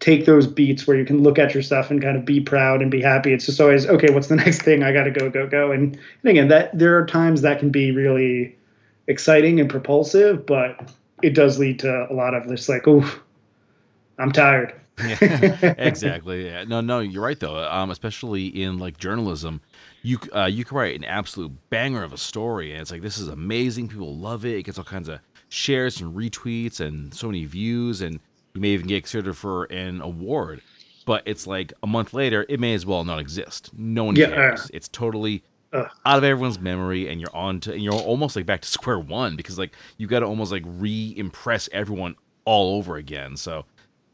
[0.01, 2.83] take those beats where you can look at your stuff and kind of be proud
[2.83, 3.33] and be happy.
[3.33, 4.83] It's just always okay what's the next thing?
[4.83, 5.71] I gotta go go go.
[5.71, 8.57] And, and again that there are times that can be really
[9.07, 10.91] exciting and propulsive but
[11.23, 13.21] it does lead to a lot of this like, oh,
[14.19, 14.75] I'm tired.
[15.05, 16.47] yeah, exactly.
[16.47, 16.65] Yeah.
[16.65, 17.69] No, no, you're right though.
[17.69, 19.61] Um, especially in like journalism,
[20.03, 23.19] you uh, you can write an absolute banger of a story, and it's like this
[23.19, 23.89] is amazing.
[23.89, 24.57] People love it.
[24.57, 28.21] It gets all kinds of shares and retweets and so many views, and
[28.55, 30.61] you may even get considered for an award.
[31.07, 33.71] But it's like a month later, it may as well not exist.
[33.77, 34.71] No one yeah, cares.
[34.73, 35.43] It's totally
[35.75, 35.91] Ugh.
[36.07, 38.99] out of everyone's memory and you're on to and you're almost like back to square
[38.99, 42.15] one because like you got to almost like re-impress everyone
[42.45, 43.37] all over again.
[43.37, 43.65] So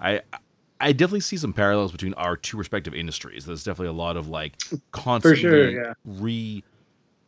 [0.01, 0.23] i
[0.81, 3.45] i definitely see some parallels between our two respective industries.
[3.45, 4.55] There's definitely a lot of like
[4.93, 5.93] constantly sure, yeah.
[6.05, 6.65] re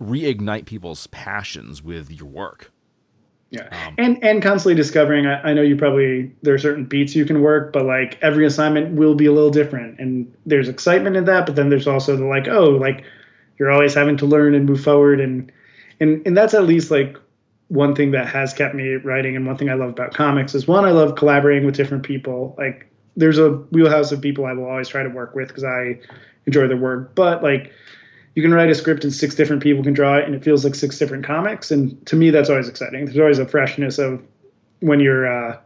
[0.02, 2.72] reignite people's passions with your work.
[3.50, 3.68] Yeah.
[3.86, 7.26] Um, and and constantly discovering I, I know you probably there are certain beats you
[7.26, 10.00] can work but like every assignment will be a little different.
[10.00, 13.04] And there's excitement in that but then there's also the like oh like
[13.58, 15.20] you're always having to learn and move forward.
[15.20, 15.50] And
[16.00, 17.16] and and that's at least like
[17.68, 20.68] one thing that has kept me writing and one thing I love about comics is
[20.68, 22.54] one I love collaborating with different people.
[22.58, 22.86] Like
[23.16, 25.98] there's a wheelhouse of people I will always try to work with because I
[26.46, 27.14] enjoy their work.
[27.14, 27.72] But like
[28.34, 30.64] you can write a script and six different people can draw it and it feels
[30.64, 31.70] like six different comics.
[31.70, 33.04] And to me that's always exciting.
[33.04, 34.22] There's always a freshness of
[34.80, 35.58] when you're uh,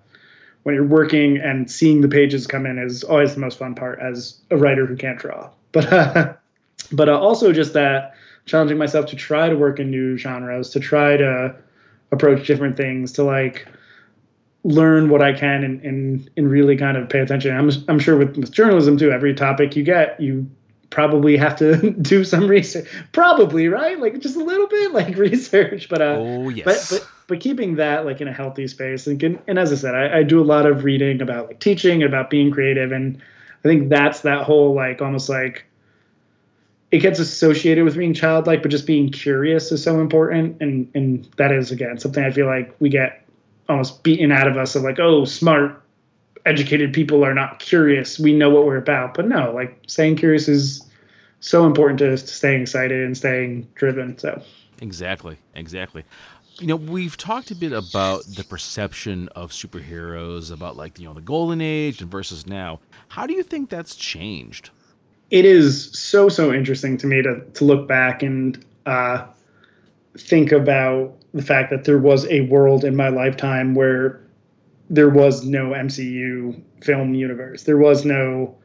[0.62, 4.00] when you're working and seeing the pages come in is always the most fun part
[4.00, 5.48] as a writer who can't draw.
[5.70, 6.34] But uh,
[6.92, 8.14] but uh, also just that
[8.46, 11.54] challenging myself to try to work in new genres, to try to
[12.12, 13.66] approach different things, to like
[14.64, 17.56] learn what I can and, and, and really kind of pay attention.
[17.56, 20.48] I'm, I'm sure with, with journalism too, every topic you get, you
[20.90, 22.88] probably have to do some research.
[23.12, 23.98] Probably, right?
[23.98, 26.64] Like just a little bit like research, but uh, oh yes.
[26.64, 29.06] But but but keeping that like in a healthy space.
[29.06, 31.60] And can, and as I said, I, I do a lot of reading about like
[31.60, 35.64] teaching, and about being creative, and I think that's that whole like almost like
[36.90, 40.60] it gets associated with being childlike, but just being curious is so important.
[40.60, 43.24] And and that is again something I feel like we get
[43.68, 45.82] almost beaten out of us of like, oh, smart,
[46.44, 48.18] educated people are not curious.
[48.18, 49.14] We know what we're about.
[49.14, 50.88] But no, like staying curious is
[51.40, 54.16] so important to, to staying excited and staying driven.
[54.18, 54.40] So
[54.80, 56.04] exactly, exactly.
[56.58, 61.14] You know, we've talked a bit about the perception of superheroes, about like you know
[61.14, 62.80] the golden age and versus now.
[63.08, 64.70] How do you think that's changed?
[65.30, 69.26] It is so so interesting to me to to look back and uh,
[70.16, 74.20] think about the fact that there was a world in my lifetime where
[74.88, 77.64] there was no MCU film universe.
[77.64, 78.56] There was no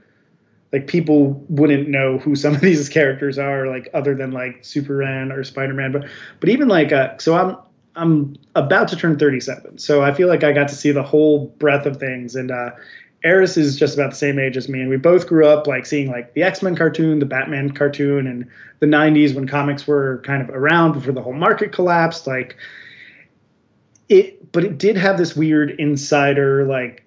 [0.72, 5.32] like people wouldn't know who some of these characters are like other than like Superman
[5.32, 6.06] or Spider-Man but
[6.40, 7.58] but even like uh, so I'm
[7.96, 9.78] I'm about to turn 37.
[9.78, 12.70] So I feel like I got to see the whole breadth of things and uh
[13.24, 15.86] Eris is just about the same age as me, and we both grew up like
[15.86, 18.48] seeing like the X Men cartoon, the Batman cartoon, and
[18.80, 22.26] the '90s when comics were kind of around before the whole market collapsed.
[22.26, 22.58] Like
[24.10, 27.06] it, but it did have this weird insider like,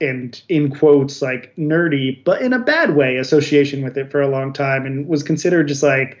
[0.00, 4.28] and in quotes like nerdy, but in a bad way, association with it for a
[4.28, 6.18] long time, and was considered just like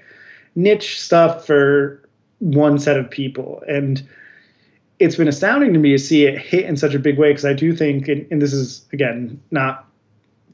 [0.56, 2.02] niche stuff for
[2.40, 4.06] one set of people and
[4.98, 7.44] it's been astounding to me to see it hit in such a big way because
[7.44, 9.86] I do think, and, and this is again not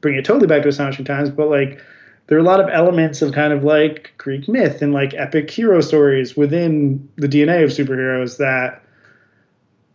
[0.01, 1.79] bringing it totally back to astonishing times, but like
[2.27, 5.49] there are a lot of elements of kind of like Greek myth and like epic
[5.49, 8.81] hero stories within the DNA of superheroes that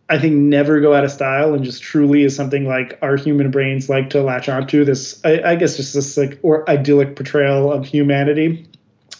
[0.09, 3.51] I think never go out of style and just truly is something like our human
[3.51, 4.83] brains like to latch onto.
[4.83, 8.67] This, I, I guess, just this like or idyllic portrayal of humanity.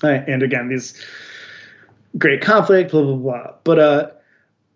[0.04, 1.00] Uh, and again, these
[2.18, 3.54] great conflict, blah blah blah.
[3.64, 4.10] But uh,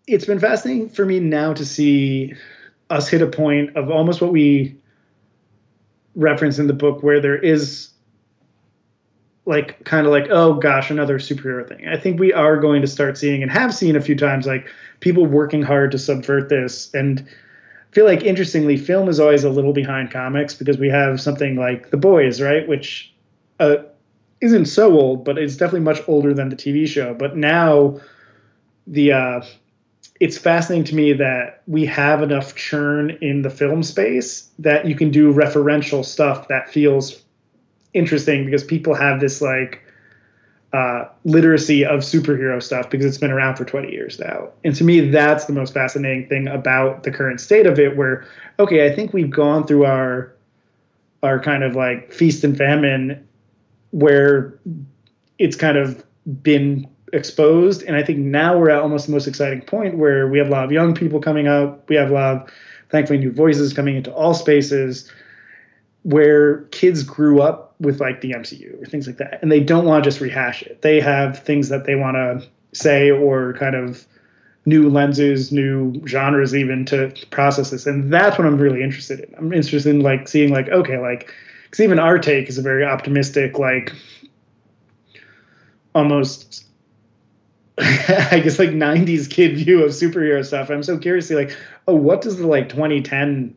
[0.07, 2.33] it's been fascinating for me now to see
[2.89, 4.75] us hit a point of almost what we
[6.15, 7.89] reference in the book, where there is
[9.45, 11.87] like kind of like oh gosh another superhero thing.
[11.87, 14.67] I think we are going to start seeing and have seen a few times like
[14.99, 16.93] people working hard to subvert this.
[16.93, 21.19] And I feel like interestingly film is always a little behind comics because we have
[21.19, 22.67] something like the boys right?
[22.67, 23.13] Which
[23.59, 23.77] uh,
[24.41, 27.13] isn't so old but it's definitely much older than the tv show.
[27.13, 27.99] But now
[28.87, 29.41] the uh,
[30.23, 34.95] it's fascinating to me that we have enough churn in the film space that you
[34.95, 37.21] can do referential stuff that feels
[37.93, 39.81] interesting because people have this like
[40.71, 44.47] uh, literacy of superhero stuff because it's been around for 20 years now.
[44.63, 47.97] And to me, that's the most fascinating thing about the current state of it.
[47.97, 48.25] Where
[48.59, 50.33] okay, I think we've gone through our
[51.21, 53.27] our kind of like feast and famine,
[53.91, 54.57] where
[55.37, 56.01] it's kind of
[56.41, 60.37] been exposed, and I think now we're at almost the most exciting point where we
[60.39, 61.87] have a lot of young people coming up.
[61.89, 62.53] We have a lot of
[62.89, 65.11] thankfully new voices coming into all spaces
[66.03, 69.85] where kids grew up with like the MCU or things like that, and they don't
[69.85, 70.81] want to just rehash it.
[70.81, 74.05] They have things that they want to say or kind of
[74.65, 79.33] new lenses, new genres, even to process this, and that's what I'm really interested in.
[79.37, 81.33] I'm interested in like seeing like okay, like
[81.65, 83.93] because even our take is a very optimistic, like
[85.95, 86.65] almost.
[87.79, 90.69] I guess like 90s kid view of superhero stuff.
[90.69, 91.57] I'm so curious to like,
[91.87, 93.55] oh, what does the like 2010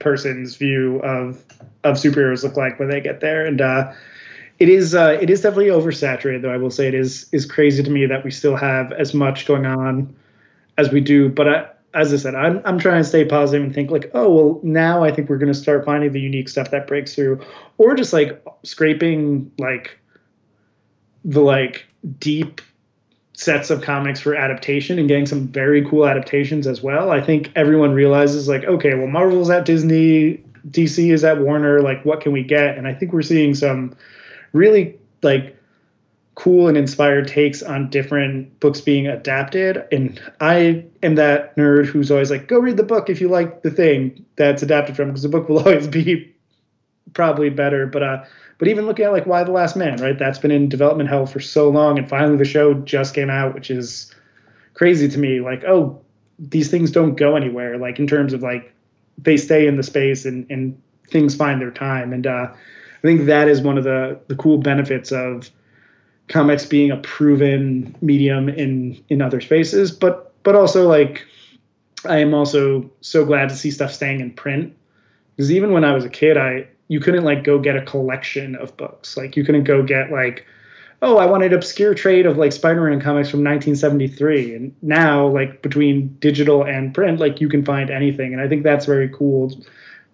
[0.00, 1.44] person's view of
[1.84, 3.46] of superheroes look like when they get there.
[3.46, 3.92] And uh,
[4.58, 6.52] it is uh, it is definitely oversaturated, though.
[6.52, 9.46] I will say it is is crazy to me that we still have as much
[9.46, 10.12] going on
[10.76, 11.28] as we do.
[11.28, 14.30] But I, as I said, I'm I'm trying to stay positive and think like, oh
[14.30, 17.40] well, now I think we're going to start finding the unique stuff that breaks through,
[17.78, 19.96] or just like scraping like
[21.24, 21.86] the like
[22.18, 22.60] deep
[23.32, 27.10] sets of comics for adaptation and getting some very cool adaptations as well.
[27.10, 31.80] I think everyone realizes like, okay, well, Marvel's at Disney, DC is at Warner.
[31.80, 32.76] Like, what can we get?
[32.76, 33.96] And I think we're seeing some
[34.52, 35.56] really like
[36.34, 39.84] cool and inspired takes on different books being adapted.
[39.90, 43.62] And I am that nerd who's always like, go read the book if you like
[43.62, 46.34] the thing that's adapted from, because the book will always be
[47.14, 47.86] probably better.
[47.86, 48.24] But uh,
[48.60, 50.16] but even looking at like Y: The Last Man, right?
[50.16, 53.54] That's been in development hell for so long, and finally the show just came out,
[53.54, 54.14] which is
[54.74, 55.40] crazy to me.
[55.40, 55.98] Like, oh,
[56.38, 57.78] these things don't go anywhere.
[57.78, 58.70] Like in terms of like
[59.16, 62.12] they stay in the space and and things find their time.
[62.12, 65.50] And uh, I think that is one of the the cool benefits of
[66.28, 69.90] comics being a proven medium in in other spaces.
[69.90, 71.24] But but also like
[72.04, 74.76] I am also so glad to see stuff staying in print
[75.34, 78.56] because even when I was a kid, I you couldn't like go get a collection
[78.56, 79.16] of books.
[79.16, 80.44] Like you couldn't go get like,
[81.02, 84.56] oh, I want an obscure trade of like Spider-Man comics from 1973.
[84.56, 88.32] And now, like between digital and print, like you can find anything.
[88.32, 89.56] And I think that's very cool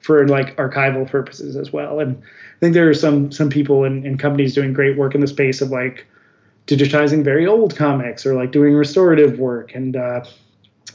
[0.00, 1.98] for like archival purposes as well.
[1.98, 5.22] And I think there are some some people and, and companies doing great work in
[5.22, 6.06] the space of like
[6.66, 9.74] digitizing very old comics or like doing restorative work.
[9.74, 10.26] And uh,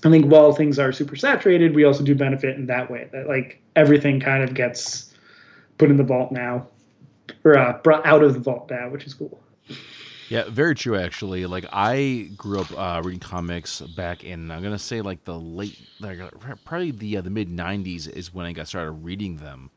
[0.05, 3.27] I think while things are super saturated, we also do benefit in that way that
[3.27, 5.10] like everything kind of gets
[5.81, 6.67] put in the vault now,
[7.43, 9.41] or uh, brought out of the vault now, which is cool.
[10.29, 10.95] Yeah, very true.
[10.95, 15.37] Actually, like I grew up uh, reading comics back in I'm gonna say like the
[15.39, 16.19] late, like
[16.65, 19.71] probably the uh, the mid '90s is when I got started reading them,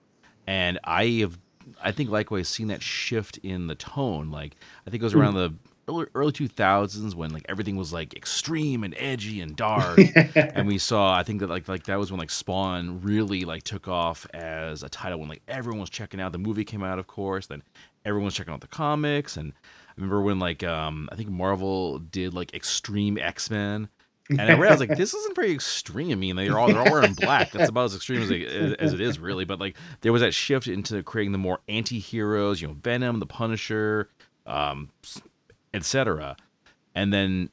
[0.47, 1.39] and I have
[1.83, 4.31] I think likewise seen that shift in the tone.
[4.31, 4.57] Like
[4.87, 5.57] I think it was around mm.
[5.89, 9.99] Early, early 2000s when like everything was like extreme and edgy and dark
[10.35, 13.63] and we saw i think that like like that was when like spawn really like
[13.63, 16.99] took off as a title when like everyone was checking out the movie came out
[16.99, 17.63] of course then
[18.05, 21.99] everyone was checking out the comics and i remember when like um i think marvel
[21.99, 23.89] did like extreme x-men
[24.31, 26.11] and I realized like this isn't very extreme.
[26.11, 27.53] I mean, they're all they're all wearing black.
[27.53, 29.45] That's about as extreme as it, as it is, really.
[29.45, 32.61] But like there was that shift into creating the more anti-heroes.
[32.61, 34.09] You know, Venom, the Punisher,
[34.47, 34.91] um,
[35.75, 36.37] etc.
[36.95, 37.51] And then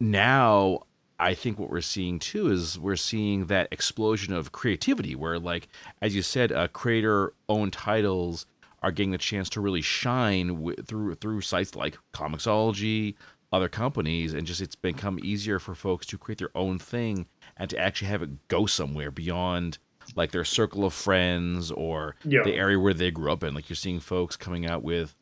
[0.00, 0.80] now
[1.18, 5.68] I think what we're seeing too is we're seeing that explosion of creativity where like
[6.02, 8.46] as you said uh, creator owned titles
[8.82, 13.14] are getting the chance to really shine w- through through sites like Comixology,
[13.52, 17.26] other companies and just it's become easier for folks to create their own thing
[17.56, 19.78] and to actually have it go somewhere beyond
[20.16, 22.42] like their circle of friends or Yeah.
[22.42, 25.14] the area where they grew up in like you're seeing folks coming out with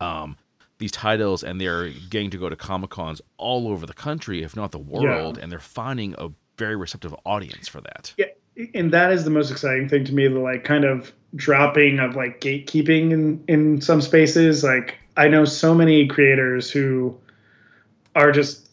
[0.00, 0.36] um
[0.78, 4.56] these titles and they're getting to go to comic cons all over the country if
[4.56, 8.26] not the world and they're finding a very receptive audience for that Yeah,
[8.74, 10.28] and that is the most exciting thing to me.
[10.28, 14.62] The like kind of dropping of like gatekeeping in in some spaces.
[14.62, 17.18] Like I know so many creators who
[18.14, 18.70] are just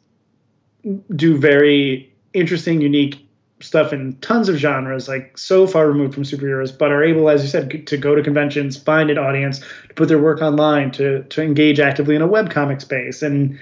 [1.16, 3.28] do very interesting, unique
[3.62, 7.44] stuff in tons of genres, like so far removed from superheroes, but are able, as
[7.44, 11.24] you said, to go to conventions, find an audience, to put their work online, to
[11.24, 13.58] to engage actively in a webcomic space, and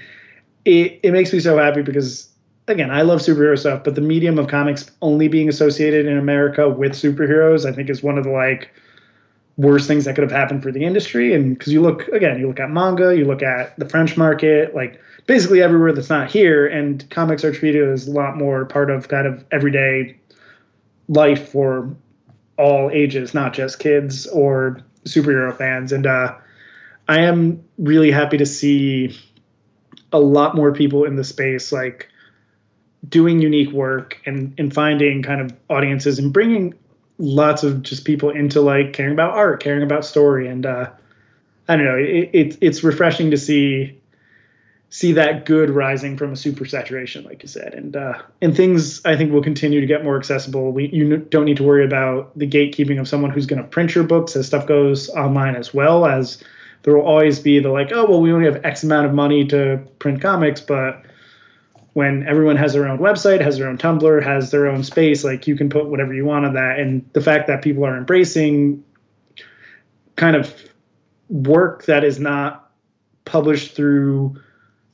[0.64, 2.30] it it makes me so happy because
[2.68, 6.68] again, I love superhero stuff, but the medium of comics only being associated in America
[6.68, 8.70] with superheroes, I think, is one of the like
[9.60, 11.34] worst things that could have happened for the industry.
[11.34, 14.74] And because you look again, you look at manga, you look at the French market,
[14.74, 18.90] like basically everywhere that's not here, and comics are treated as a lot more part
[18.90, 20.16] of kind of everyday
[21.08, 21.94] life for
[22.56, 25.92] all ages, not just kids or superhero fans.
[25.92, 26.34] And uh,
[27.08, 29.18] I am really happy to see
[30.12, 32.08] a lot more people in the space like
[33.08, 36.74] doing unique work and and finding kind of audiences and bringing
[37.20, 40.88] lots of just people into like caring about art caring about story and uh
[41.68, 43.94] i don't know it, it it's refreshing to see
[44.88, 49.04] see that good rising from a super saturation like you said and uh and things
[49.04, 50.72] i think will continue to get more accessible.
[50.72, 53.94] We you don't need to worry about the gatekeeping of someone who's going to print
[53.94, 56.42] your books as stuff goes online as well as
[56.82, 59.44] there will always be the like oh well we only have x amount of money
[59.46, 61.04] to print comics but
[61.94, 65.46] when everyone has their own website, has their own Tumblr, has their own space, like
[65.46, 66.78] you can put whatever you want on that.
[66.78, 68.84] And the fact that people are embracing
[70.16, 70.54] kind of
[71.28, 72.70] work that is not
[73.24, 74.40] published through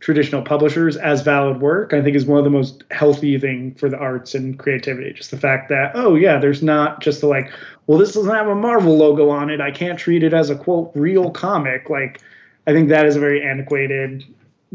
[0.00, 3.88] traditional publishers as valid work, I think is one of the most healthy thing for
[3.88, 5.12] the arts and creativity.
[5.12, 7.50] Just the fact that, oh yeah, there's not just the like,
[7.86, 9.60] well, this doesn't have a Marvel logo on it.
[9.60, 11.90] I can't treat it as a quote real comic.
[11.90, 12.20] Like
[12.66, 14.24] I think that is a very antiquated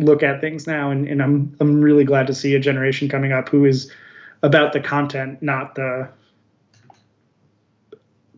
[0.01, 3.31] look at things now and, and I'm I'm really glad to see a generation coming
[3.31, 3.91] up who is
[4.43, 6.09] about the content, not the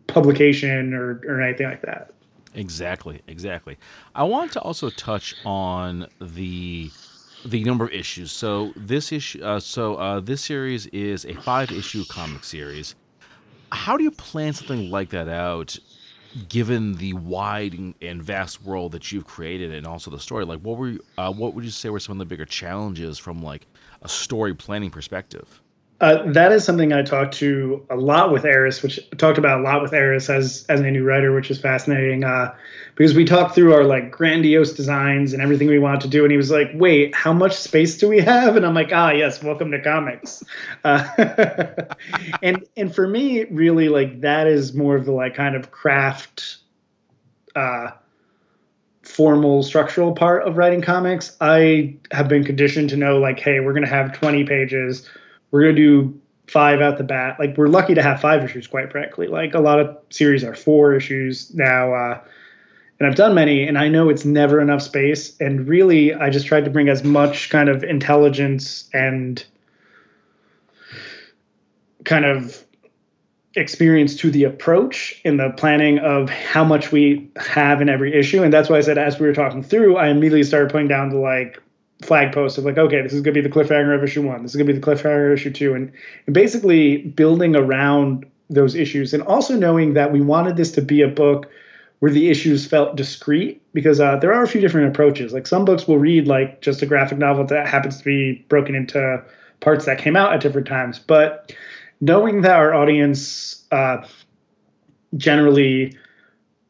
[0.06, 2.12] publication or, or anything like that.
[2.54, 3.78] Exactly, exactly.
[4.14, 6.90] I want to also touch on the
[7.44, 8.32] the number of issues.
[8.32, 12.94] So this issue, uh, so uh, this series is a five issue comic series.
[13.70, 15.76] How do you plan something like that out,
[16.48, 20.44] given the wide and- vast world that you've created, and also the story?
[20.44, 23.18] Like, what were you, uh, what would you say were some of the bigger challenges
[23.18, 23.66] from like
[24.02, 25.60] a story planning perspective?
[26.00, 29.62] Uh, that is something I talked to a lot with Eris, which talked about a
[29.62, 32.24] lot with Eris as as a new writer, which is fascinating.
[32.24, 32.54] Uh,
[32.96, 36.32] because we talked through our like grandiose designs and everything we wanted to do, and
[36.32, 39.42] he was like, "Wait, how much space do we have?" And I'm like, "Ah, yes,
[39.42, 40.42] welcome to comics."
[40.82, 41.06] Uh,
[42.42, 46.58] and and for me, really, like that is more of the like kind of craft.
[47.54, 47.92] Uh,
[49.04, 53.74] formal structural part of writing comics i have been conditioned to know like hey we're
[53.74, 55.06] going to have 20 pages
[55.54, 57.36] we're going to do five out the bat.
[57.38, 59.28] Like we're lucky to have five issues quite frankly.
[59.28, 62.20] Like a lot of series are four issues now uh,
[62.98, 65.36] and i've done many and i know it's never enough space.
[65.38, 69.44] And really i just tried to bring as much kind of intelligence and
[72.04, 72.64] kind of
[73.54, 78.42] experience to the approach in the planning of how much we have in every issue.
[78.42, 81.10] And that's why I said, as we were talking through, I immediately started putting down
[81.10, 81.62] the like
[82.02, 84.42] flag post of like, okay, this is going to be the cliffhanger of issue one.
[84.42, 85.74] This is going to be the cliffhanger of issue two.
[85.74, 85.92] And,
[86.26, 91.00] and basically building around those issues and also knowing that we wanted this to be
[91.00, 91.50] a book
[92.00, 95.32] where the issues felt discrete because uh, there are a few different approaches.
[95.32, 98.74] Like some books will read like just a graphic novel that happens to be broken
[98.74, 99.22] into
[99.60, 100.98] parts that came out at different times.
[100.98, 101.54] But
[102.00, 104.06] knowing that our audience uh,
[105.16, 105.96] generally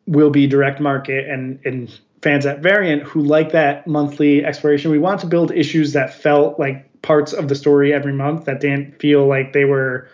[0.06, 4.98] will be direct market and, and fans at Variant who like that monthly exploration, we
[4.98, 8.98] want to build issues that felt like parts of the story every month that didn't
[8.98, 10.08] feel like they were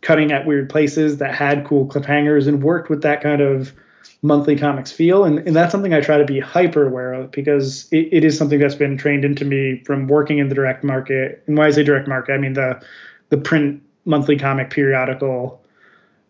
[0.00, 3.72] cutting at weird places that had cool cliffhangers and worked with that kind of
[4.22, 5.24] monthly comics feel.
[5.24, 8.38] And, and that's something i try to be hyper aware of because it, it is
[8.38, 11.42] something that's been trained into me from working in the direct market.
[11.48, 12.80] And why i say direct market i mean the
[13.30, 15.63] the print monthly comic periodical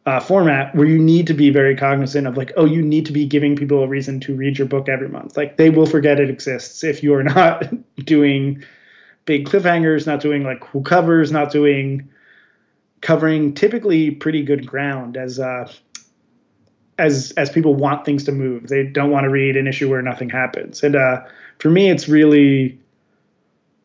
[0.07, 3.13] uh, format where you need to be very cognizant of like oh you need to
[3.13, 5.37] be giving people a reason to read your book every month.
[5.37, 7.73] Like they will forget it exists if you are not
[8.05, 8.63] doing
[9.25, 12.09] big cliffhangers not doing like cool covers not doing
[13.01, 15.71] covering typically pretty good ground as uh
[16.99, 18.69] as as people want things to move.
[18.69, 20.83] They don't want to read an issue where nothing happens.
[20.83, 21.23] And uh
[21.59, 22.79] for me it's really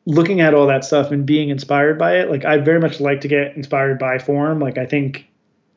[0.06, 3.22] looking at all that stuff and being inspired by it, like I very much like
[3.22, 4.60] to get inspired by form.
[4.60, 5.29] Like I think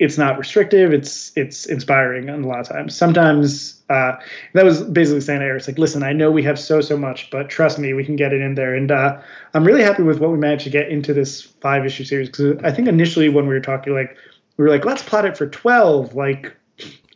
[0.03, 0.93] it's not restrictive.
[0.93, 2.97] It's it's inspiring and a lot of times.
[2.97, 4.17] Sometimes uh,
[4.53, 7.31] that was basically saying to Eric, like, listen, I know we have so so much,
[7.31, 8.75] but trust me, we can get it in there.
[8.75, 9.21] And uh,
[9.55, 12.57] I'm really happy with what we managed to get into this five issue series because
[12.65, 14.17] I think initially when we were talking, like
[14.57, 16.55] we were like, let's plot it for twelve, like.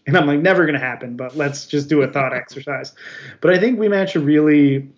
[0.08, 2.94] And I'm like, never going to happen, but let's just do a thought exercise.
[3.40, 4.88] But I think we managed to really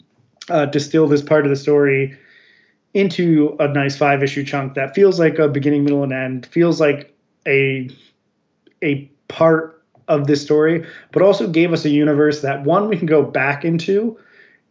[0.51, 2.15] uh, distill this part of the story
[2.93, 6.45] into a nice five issue chunk that feels like a beginning, middle, and end.
[6.45, 7.18] Feels like
[7.49, 7.91] a
[8.83, 13.07] a part of this story, but also gave us a universe that one we can
[13.07, 14.19] go back into,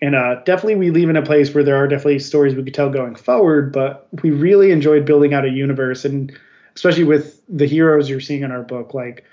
[0.02, 2.74] and uh, definitely we leave in a place where there are definitely stories we could
[2.74, 3.74] tell going forward.
[3.74, 6.32] But we really enjoyed building out a universe, and
[6.76, 9.26] especially with the heroes you're seeing in our book, like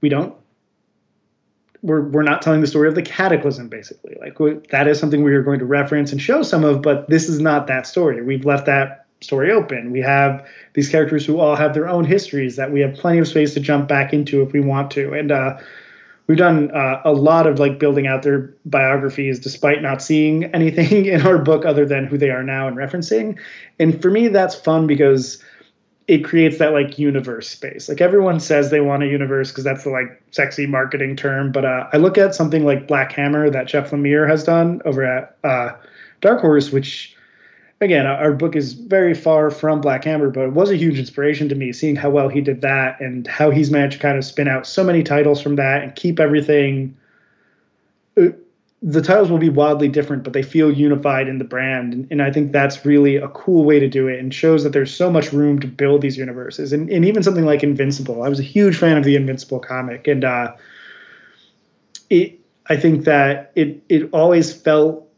[0.00, 0.34] we don't
[1.82, 5.34] we're we're not telling the story of the cataclysm basically like that is something we
[5.34, 8.44] are going to reference and show some of but this is not that story we've
[8.44, 12.72] left that story open we have these characters who all have their own histories that
[12.72, 15.58] we have plenty of space to jump back into if we want to and uh,
[16.26, 21.06] we've done uh, a lot of like building out their biographies despite not seeing anything
[21.06, 23.38] in our book other than who they are now and referencing
[23.78, 25.42] and for me that's fun because
[26.08, 27.88] it creates that like universe space.
[27.88, 31.52] Like everyone says they want a universe because that's the like sexy marketing term.
[31.52, 35.04] But uh, I look at something like Black Hammer that Jeff Lemire has done over
[35.04, 35.70] at uh,
[36.20, 37.16] Dark Horse, which
[37.82, 41.48] again, our book is very far from Black Hammer, but it was a huge inspiration
[41.48, 44.24] to me seeing how well he did that and how he's managed to kind of
[44.24, 46.96] spin out so many titles from that and keep everything
[48.16, 48.28] uh,
[48.82, 51.92] the titles will be wildly different, but they feel unified in the brand.
[51.92, 54.72] And, and, I think that's really a cool way to do it and shows that
[54.72, 56.72] there's so much room to build these universes.
[56.72, 58.24] And, and even something like Invincible.
[58.24, 60.08] I was a huge fan of the Invincible comic.
[60.08, 60.54] And uh,
[62.10, 65.08] it, I think that it, it always felt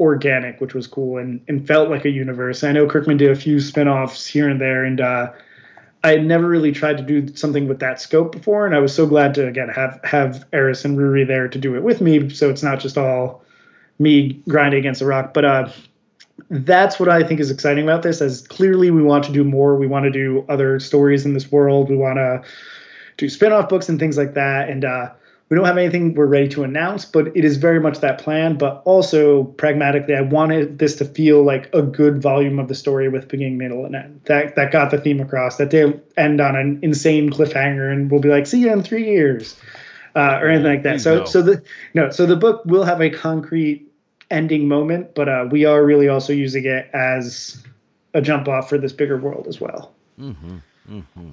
[0.00, 2.64] organic, which was cool and, and felt like a universe.
[2.64, 4.84] I know Kirkman did a few spin-offs here and there.
[4.84, 5.32] And uh,
[6.04, 8.94] I had never really tried to do something with that scope before, and I was
[8.94, 12.28] so glad to again have have Eris and Ruairi there to do it with me,
[12.28, 13.42] so it's not just all
[13.98, 15.32] me grinding against a rock.
[15.32, 15.70] But uh,
[16.50, 18.20] that's what I think is exciting about this.
[18.20, 21.50] As clearly we want to do more, we want to do other stories in this
[21.50, 21.88] world.
[21.88, 22.42] We want to
[23.16, 25.10] do spin-off books and things like that, and uh,
[25.48, 28.56] we don't have anything we're ready to announce, but it is very much that plan.
[28.56, 33.08] But also pragmatically, I wanted this to feel like a good volume of the story
[33.08, 34.20] with beginning, middle, and end.
[34.24, 35.58] That that got the theme across.
[35.58, 39.04] That they end on an insane cliffhanger, and we'll be like, "See you in three
[39.04, 39.56] years,"
[40.16, 41.00] uh, or anything like that.
[41.00, 41.62] so so the
[41.92, 43.86] no, so the book will have a concrete
[44.30, 47.62] ending moment, but uh, we are really also using it as
[48.14, 49.92] a jump off for this bigger world as well.
[50.18, 50.56] Mm-hmm.
[50.90, 51.32] Mm-hmm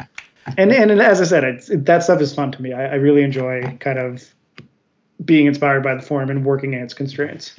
[0.58, 2.74] and and as I said, it's, that stuff is fun to me.
[2.74, 4.34] I, I, really enjoy kind of
[5.24, 7.56] being inspired by the form and working in its constraints.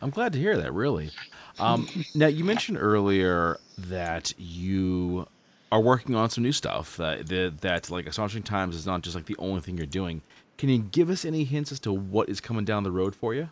[0.00, 0.72] I'm glad to hear that.
[0.72, 1.10] Really.
[1.58, 5.26] Um, now you mentioned earlier that you
[5.72, 6.96] are working on some new stuff.
[6.96, 10.22] That that, that like astonishing times is not just like the only thing you're doing.
[10.56, 13.34] Can you give us any hints as to what is coming down the road for
[13.34, 13.48] you?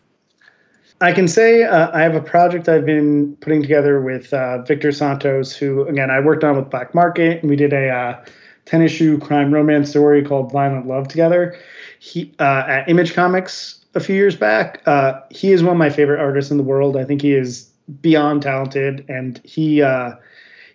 [1.00, 4.92] I can say uh, I have a project I've been putting together with uh, Victor
[4.92, 8.24] Santos, who again I worked on with Black Market, and we did a uh,
[8.66, 11.58] 10 issue crime romance story called Violent Love together.
[11.98, 14.82] He uh, at Image Comics a few years back.
[14.86, 16.96] Uh, he is one of my favorite artists in the world.
[16.96, 17.68] I think he is
[18.00, 20.14] beyond talented, and he uh,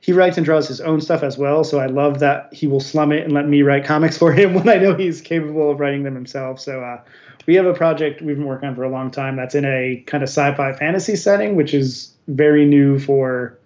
[0.02, 1.64] he writes and draws his own stuff as well.
[1.64, 4.54] So I love that he will slum it and let me write comics for him
[4.54, 6.60] when I know he's capable of writing them himself.
[6.60, 7.02] So uh,
[7.46, 10.04] we have a project we've been working on for a long time that's in a
[10.06, 13.58] kind of sci-fi fantasy setting, which is very new for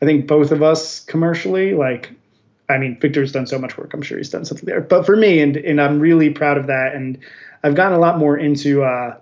[0.00, 1.74] I think both of us commercially.
[1.74, 2.12] Like
[2.68, 3.94] I mean, Victor's done so much work.
[3.94, 4.80] I'm sure he's done something there.
[4.80, 6.94] But for me, and and I'm really proud of that.
[6.94, 7.18] And
[7.62, 9.16] I've gotten a lot more into uh,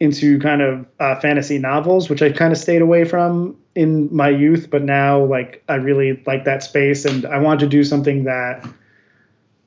[0.00, 4.28] into kind of uh, fantasy novels, which I kind of stayed away from in my
[4.28, 4.70] youth.
[4.70, 8.66] But now, like, I really like that space, and I want to do something that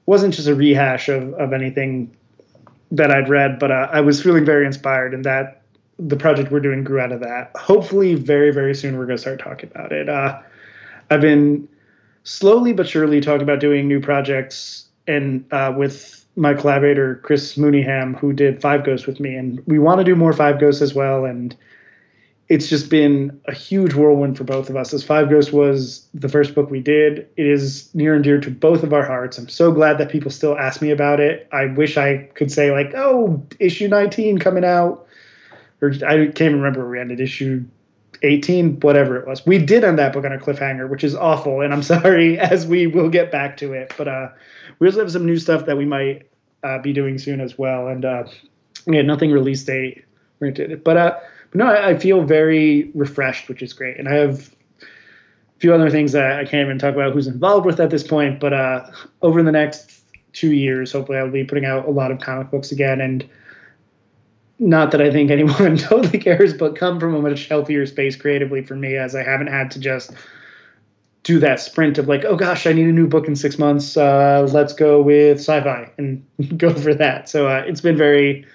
[0.05, 2.15] wasn't just a rehash of of anything
[2.91, 5.61] that I'd read, but uh, I was feeling very inspired, and that
[5.97, 7.51] the project we're doing grew out of that.
[7.55, 10.09] Hopefully, very very soon we're going to start talking about it.
[10.09, 10.39] Uh,
[11.09, 11.67] I've been
[12.23, 18.17] slowly but surely talking about doing new projects and uh, with my collaborator Chris Mooneyham,
[18.17, 20.93] who did Five Ghosts with me, and we want to do more Five Ghosts as
[20.93, 21.25] well.
[21.25, 21.55] And
[22.47, 24.93] it's just been a huge whirlwind for both of us.
[24.93, 28.49] As Five Ghosts was the first book we did, it is near and dear to
[28.49, 29.37] both of our hearts.
[29.37, 31.47] I'm so glad that people still ask me about it.
[31.51, 35.05] I wish I could say like, "Oh, issue 19 coming out,"
[35.81, 37.63] or I can't even remember where we ended issue
[38.23, 39.45] 18, whatever it was.
[39.45, 42.65] We did end that book on a cliffhanger, which is awful, and I'm sorry, as
[42.67, 43.93] we will get back to it.
[43.97, 44.29] But uh,
[44.79, 46.27] we also have some new stuff that we might
[46.63, 48.23] uh, be doing soon as well, and uh,
[48.87, 50.05] yeah, nothing release date
[50.39, 50.83] oriented.
[50.83, 51.19] But uh,
[51.53, 53.97] no, I, I feel very refreshed, which is great.
[53.97, 57.65] And I have a few other things that I can't even talk about who's involved
[57.65, 58.39] with at this point.
[58.39, 58.91] But uh,
[59.21, 60.01] over the next
[60.33, 63.01] two years, hopefully, I'll be putting out a lot of comic books again.
[63.01, 63.27] And
[64.61, 68.61] not that I think anyone totally cares, but come from a much healthier space creatively
[68.61, 70.11] for me, as I haven't had to just
[71.23, 73.97] do that sprint of like, oh gosh, I need a new book in six months.
[73.97, 76.23] Uh, let's go with sci-fi and
[76.57, 77.27] go for that.
[77.27, 78.45] So uh, it's been very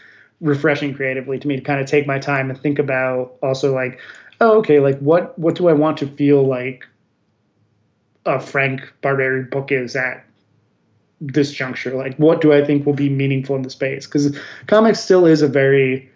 [0.41, 3.99] refreshing creatively to me to kind of take my time and think about also like,
[4.41, 6.87] oh, okay, like what what do I want to feel like
[8.27, 10.26] a Frank Barbiere book is at
[11.21, 11.95] this juncture?
[11.95, 14.07] Like, what do I think will be meaningful in the space?
[14.07, 14.37] Because
[14.67, 16.11] comics still is a very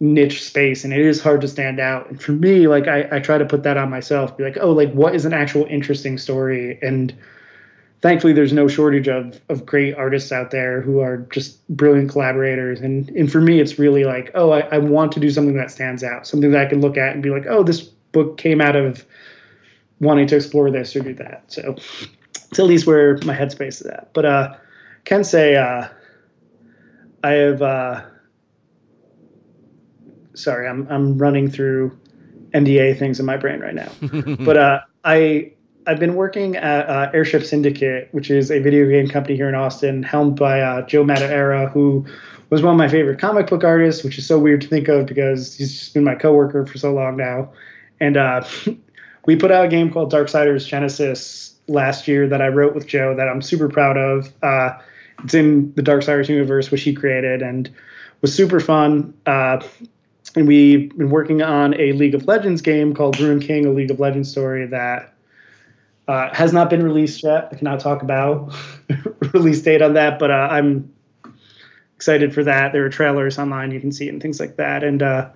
[0.00, 2.08] niche space and it is hard to stand out.
[2.08, 4.70] And for me, like I, I try to put that on myself, be like, oh,
[4.70, 6.78] like what is an actual interesting story?
[6.82, 7.14] And
[8.00, 12.80] thankfully there's no shortage of of great artists out there who are just brilliant collaborators.
[12.80, 15.70] And and for me it's really like, oh, I, I want to do something that
[15.70, 18.60] stands out, something that I can look at and be like, oh, this book came
[18.60, 19.04] out of
[20.00, 21.42] wanting to explore this or do that.
[21.48, 21.76] So
[22.50, 24.12] it's at least where my headspace is at.
[24.12, 24.54] But uh
[25.04, 25.88] can say uh
[27.22, 28.02] I have uh
[30.34, 31.98] sorry, I'm I'm running through
[32.52, 33.90] NDA things in my brain right now.
[34.44, 35.52] but uh, I
[35.86, 39.54] I've been working at uh, Airship Syndicate, which is a video game company here in
[39.54, 42.04] Austin, helmed by uh, Joe Madureira, who
[42.50, 45.06] was one of my favorite comic book artists, which is so weird to think of
[45.06, 47.50] because he's just been my coworker for so long now.
[48.00, 48.46] And uh,
[49.26, 53.14] we put out a game called Darksiders Genesis last year that I wrote with Joe
[53.14, 54.32] that I'm super proud of.
[54.42, 54.78] Uh,
[55.24, 57.70] it's in the Darksiders universe, which he created, and
[58.20, 59.14] was super fun.
[59.26, 59.60] Uh,
[60.36, 63.90] and we've been working on a League of Legends game called Ruined King, a League
[63.90, 65.14] of Legends story that
[66.06, 67.48] uh, has not been released yet.
[67.52, 68.54] I cannot talk about
[69.32, 70.92] release date on that, but uh, I'm
[71.96, 72.72] excited for that.
[72.72, 75.28] There are trailers online you can see and things like that, and uh,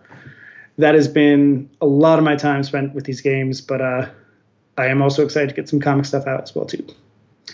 [0.79, 3.61] that has been a lot of my time spent with these games.
[3.61, 4.09] But uh,
[4.79, 6.87] I am also excited to get some comic stuff out as well too.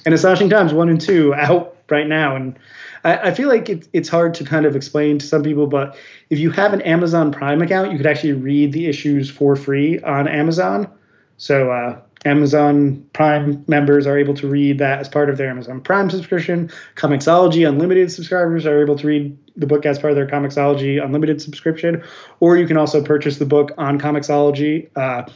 [0.04, 2.58] And Astonishing Times one and two out right now, and
[3.04, 5.96] I, I feel like it, it's hard to kind of explain to some people, but
[6.30, 10.00] if you have an Amazon Prime account, you could actually read the issues for free
[10.00, 10.88] on Amazon.
[11.36, 15.80] So uh, Amazon Prime members are able to read that as part of their Amazon
[15.80, 16.70] Prime subscription.
[16.96, 21.40] Comixology Unlimited subscribers are able to read the book as part of their Comixology Unlimited
[21.40, 22.02] subscription,
[22.40, 25.30] or you can also purchase the book on Comixology uh,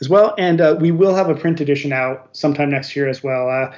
[0.00, 0.34] as well.
[0.38, 3.48] And uh, we will have a print edition out sometime next year as well.
[3.48, 3.76] Uh,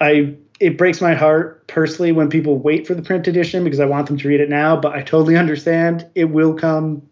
[0.00, 3.84] I it breaks my heart personally when people wait for the print edition because I
[3.84, 7.02] want them to read it now, but I totally understand it will come.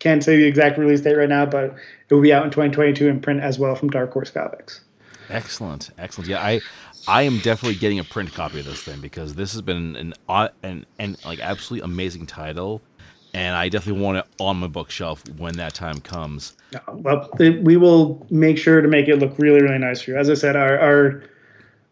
[0.00, 3.08] Can't say the exact release date right now, but it will be out in 2022
[3.08, 4.82] in print as well from Dark Horse Comics.
[5.30, 6.28] Excellent, excellent.
[6.28, 6.60] Yeah, I
[7.08, 10.14] I am definitely getting a print copy of this thing because this has been an
[10.62, 12.82] an an, like absolutely amazing title,
[13.34, 16.54] and I definitely want it on my bookshelf when that time comes.
[16.88, 20.16] Well, we will make sure to make it look really really nice for you.
[20.16, 21.22] As I said, our our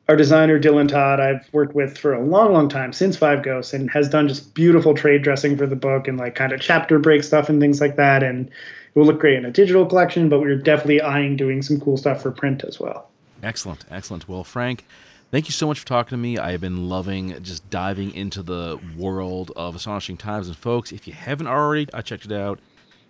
[0.09, 3.73] our designer Dylan Todd, I've worked with for a long, long time since Five Ghosts,
[3.73, 6.99] and has done just beautiful trade dressing for the book and like kind of chapter
[6.99, 8.23] break stuff and things like that.
[8.23, 11.81] And it will look great in a digital collection, but we're definitely eyeing doing some
[11.81, 13.09] cool stuff for print as well.
[13.43, 14.29] Excellent, excellent.
[14.29, 14.85] Well, Frank,
[15.33, 16.39] thank you so much for talking to me.
[16.39, 20.47] I have been loving just diving into the world of Astonishing Times.
[20.47, 22.61] And folks, if you haven't already, I checked it out.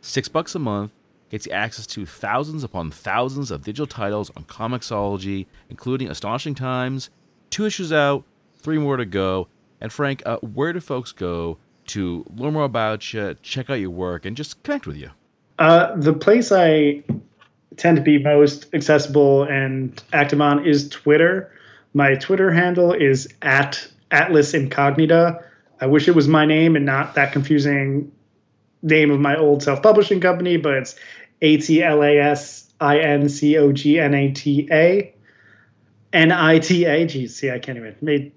[0.00, 0.92] Six bucks a month
[1.30, 7.10] gets you access to thousands upon thousands of digital titles on Comixology, including Astonishing Times,
[7.50, 8.24] two issues out,
[8.56, 9.48] three more to go.
[9.80, 11.58] And Frank, uh, where do folks go
[11.88, 15.10] to learn more about you, check out your work, and just connect with you?
[15.58, 17.02] Uh, the place I
[17.76, 21.51] tend to be most accessible and active on is Twitter.
[21.94, 25.42] My Twitter handle is at Atlas Incognita.
[25.80, 28.10] I wish it was my name and not that confusing
[28.82, 30.96] name of my old self-publishing company, but it's
[31.40, 35.14] a T L A S I N C O G N A T A.
[36.12, 37.06] N I T A.
[37.06, 37.94] Geez, see, I can't even.
[38.00, 38.32] Made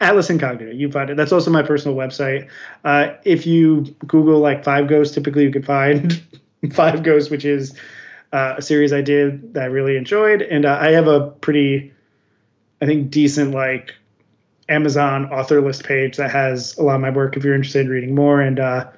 [0.00, 0.72] Atlas Incognito.
[0.72, 1.16] You find it.
[1.16, 2.48] That's also my personal website.
[2.84, 6.22] Uh, if you Google like Five Ghosts, typically you can find
[6.72, 7.76] Five Ghosts, which is
[8.32, 11.92] uh, a series I did that I really enjoyed, and uh, I have a pretty,
[12.80, 13.94] I think, decent like
[14.68, 17.88] Amazon author list page that has a lot of my work if you're interested in
[17.90, 18.40] reading more.
[18.40, 18.88] And uh,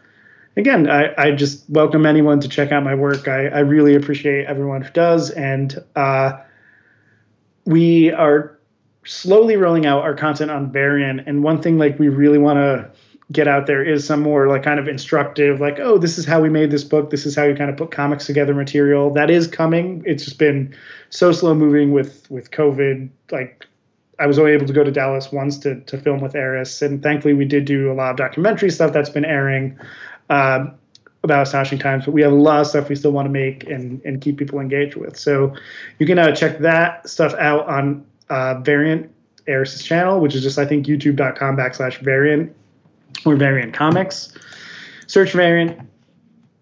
[0.56, 3.28] again, I, I, just welcome anyone to check out my work.
[3.28, 5.30] I, I really appreciate everyone who does.
[5.30, 6.38] And uh,
[7.66, 8.58] we are
[9.04, 11.22] slowly rolling out our content on Variant.
[11.26, 12.90] And one thing like we really want to
[13.30, 16.40] get out there is some more like kind of instructive, like, oh, this is how
[16.40, 17.10] we made this book.
[17.10, 19.12] This is how you kind of put comics together material.
[19.12, 20.02] That is coming.
[20.06, 20.74] It's just been
[21.10, 23.10] so slow moving with with COVID.
[23.30, 23.66] Like
[24.18, 27.02] I was only able to go to Dallas once to to film with Eris, and
[27.02, 29.78] thankfully we did do a lot of documentary stuff that's been airing.
[30.30, 30.74] Um,
[31.24, 33.64] about Astonishing Times, but we have a lot of stuff we still want to make
[33.64, 35.18] and, and keep people engaged with.
[35.18, 35.54] So
[35.98, 39.10] you can uh, check that stuff out on uh, Variant
[39.46, 42.54] Eris's channel, which is just, I think, youtube.com backslash variant
[43.24, 44.32] or variant comics.
[45.06, 45.80] Search variant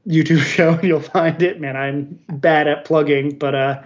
[0.06, 1.60] YouTube show and you'll find it.
[1.60, 3.82] Man, I'm bad at plugging, but uh,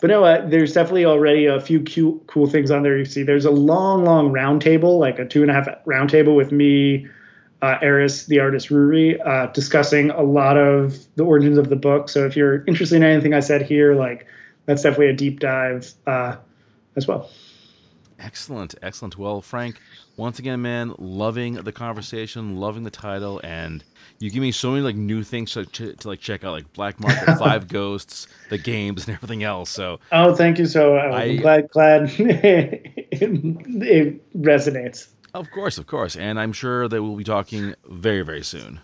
[0.00, 2.96] but no, uh, there's definitely already a few cute, cool things on there.
[2.96, 6.08] You see, there's a long, long round table, like a two and a half round
[6.08, 7.08] table with me,
[7.62, 12.08] uh, Eris, the artist Ruairi, uh, discussing a lot of the origins of the book.
[12.08, 14.26] So if you're interested in anything I said here, like
[14.66, 16.36] that's definitely a deep dive uh,
[16.94, 17.30] as well.
[18.20, 19.16] Excellent, excellent.
[19.16, 19.80] Well, Frank,
[20.18, 23.84] once again, man, loving the conversation, loving the title, and
[24.18, 26.72] you give me so many like new things to, to, to like check out, like
[26.72, 29.70] Black Market, Five Ghosts, the games, and everything else.
[29.70, 30.66] So, oh, thank you.
[30.66, 32.82] So uh, I, am glad, glad it,
[33.12, 35.08] it resonates.
[35.34, 38.80] Of course, of course, and I'm sure that we'll be talking very, very soon.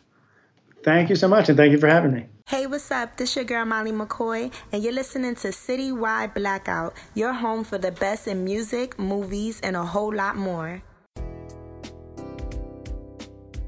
[0.84, 2.26] Thank you so much, and thank you for having me.
[2.46, 3.16] Hey, what's up?
[3.16, 7.78] This is your girl Molly McCoy, and you're listening to Citywide Blackout, your home for
[7.78, 10.82] the best in music, movies, and a whole lot more.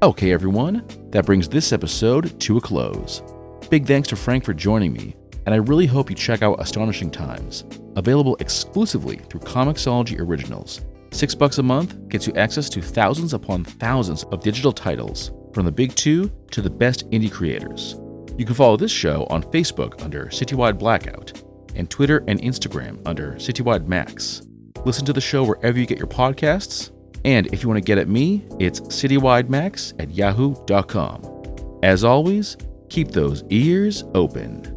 [0.03, 3.23] Okay, everyone, that brings this episode to a close.
[3.71, 5.15] Big thanks to Frank for joining me,
[5.47, 7.63] and I really hope you check out Astonishing Times,
[7.95, 10.85] available exclusively through Comixology Originals.
[11.09, 15.65] Six bucks a month gets you access to thousands upon thousands of digital titles, from
[15.65, 17.95] the big two to the best indie creators.
[18.37, 21.41] You can follow this show on Facebook under Citywide Blackout
[21.73, 24.43] and Twitter and Instagram under Citywide Max.
[24.85, 26.91] Listen to the show wherever you get your podcasts.
[27.25, 31.79] And if you want to get at me, it's citywidemax at yahoo.com.
[31.83, 32.57] As always,
[32.89, 34.76] keep those ears open.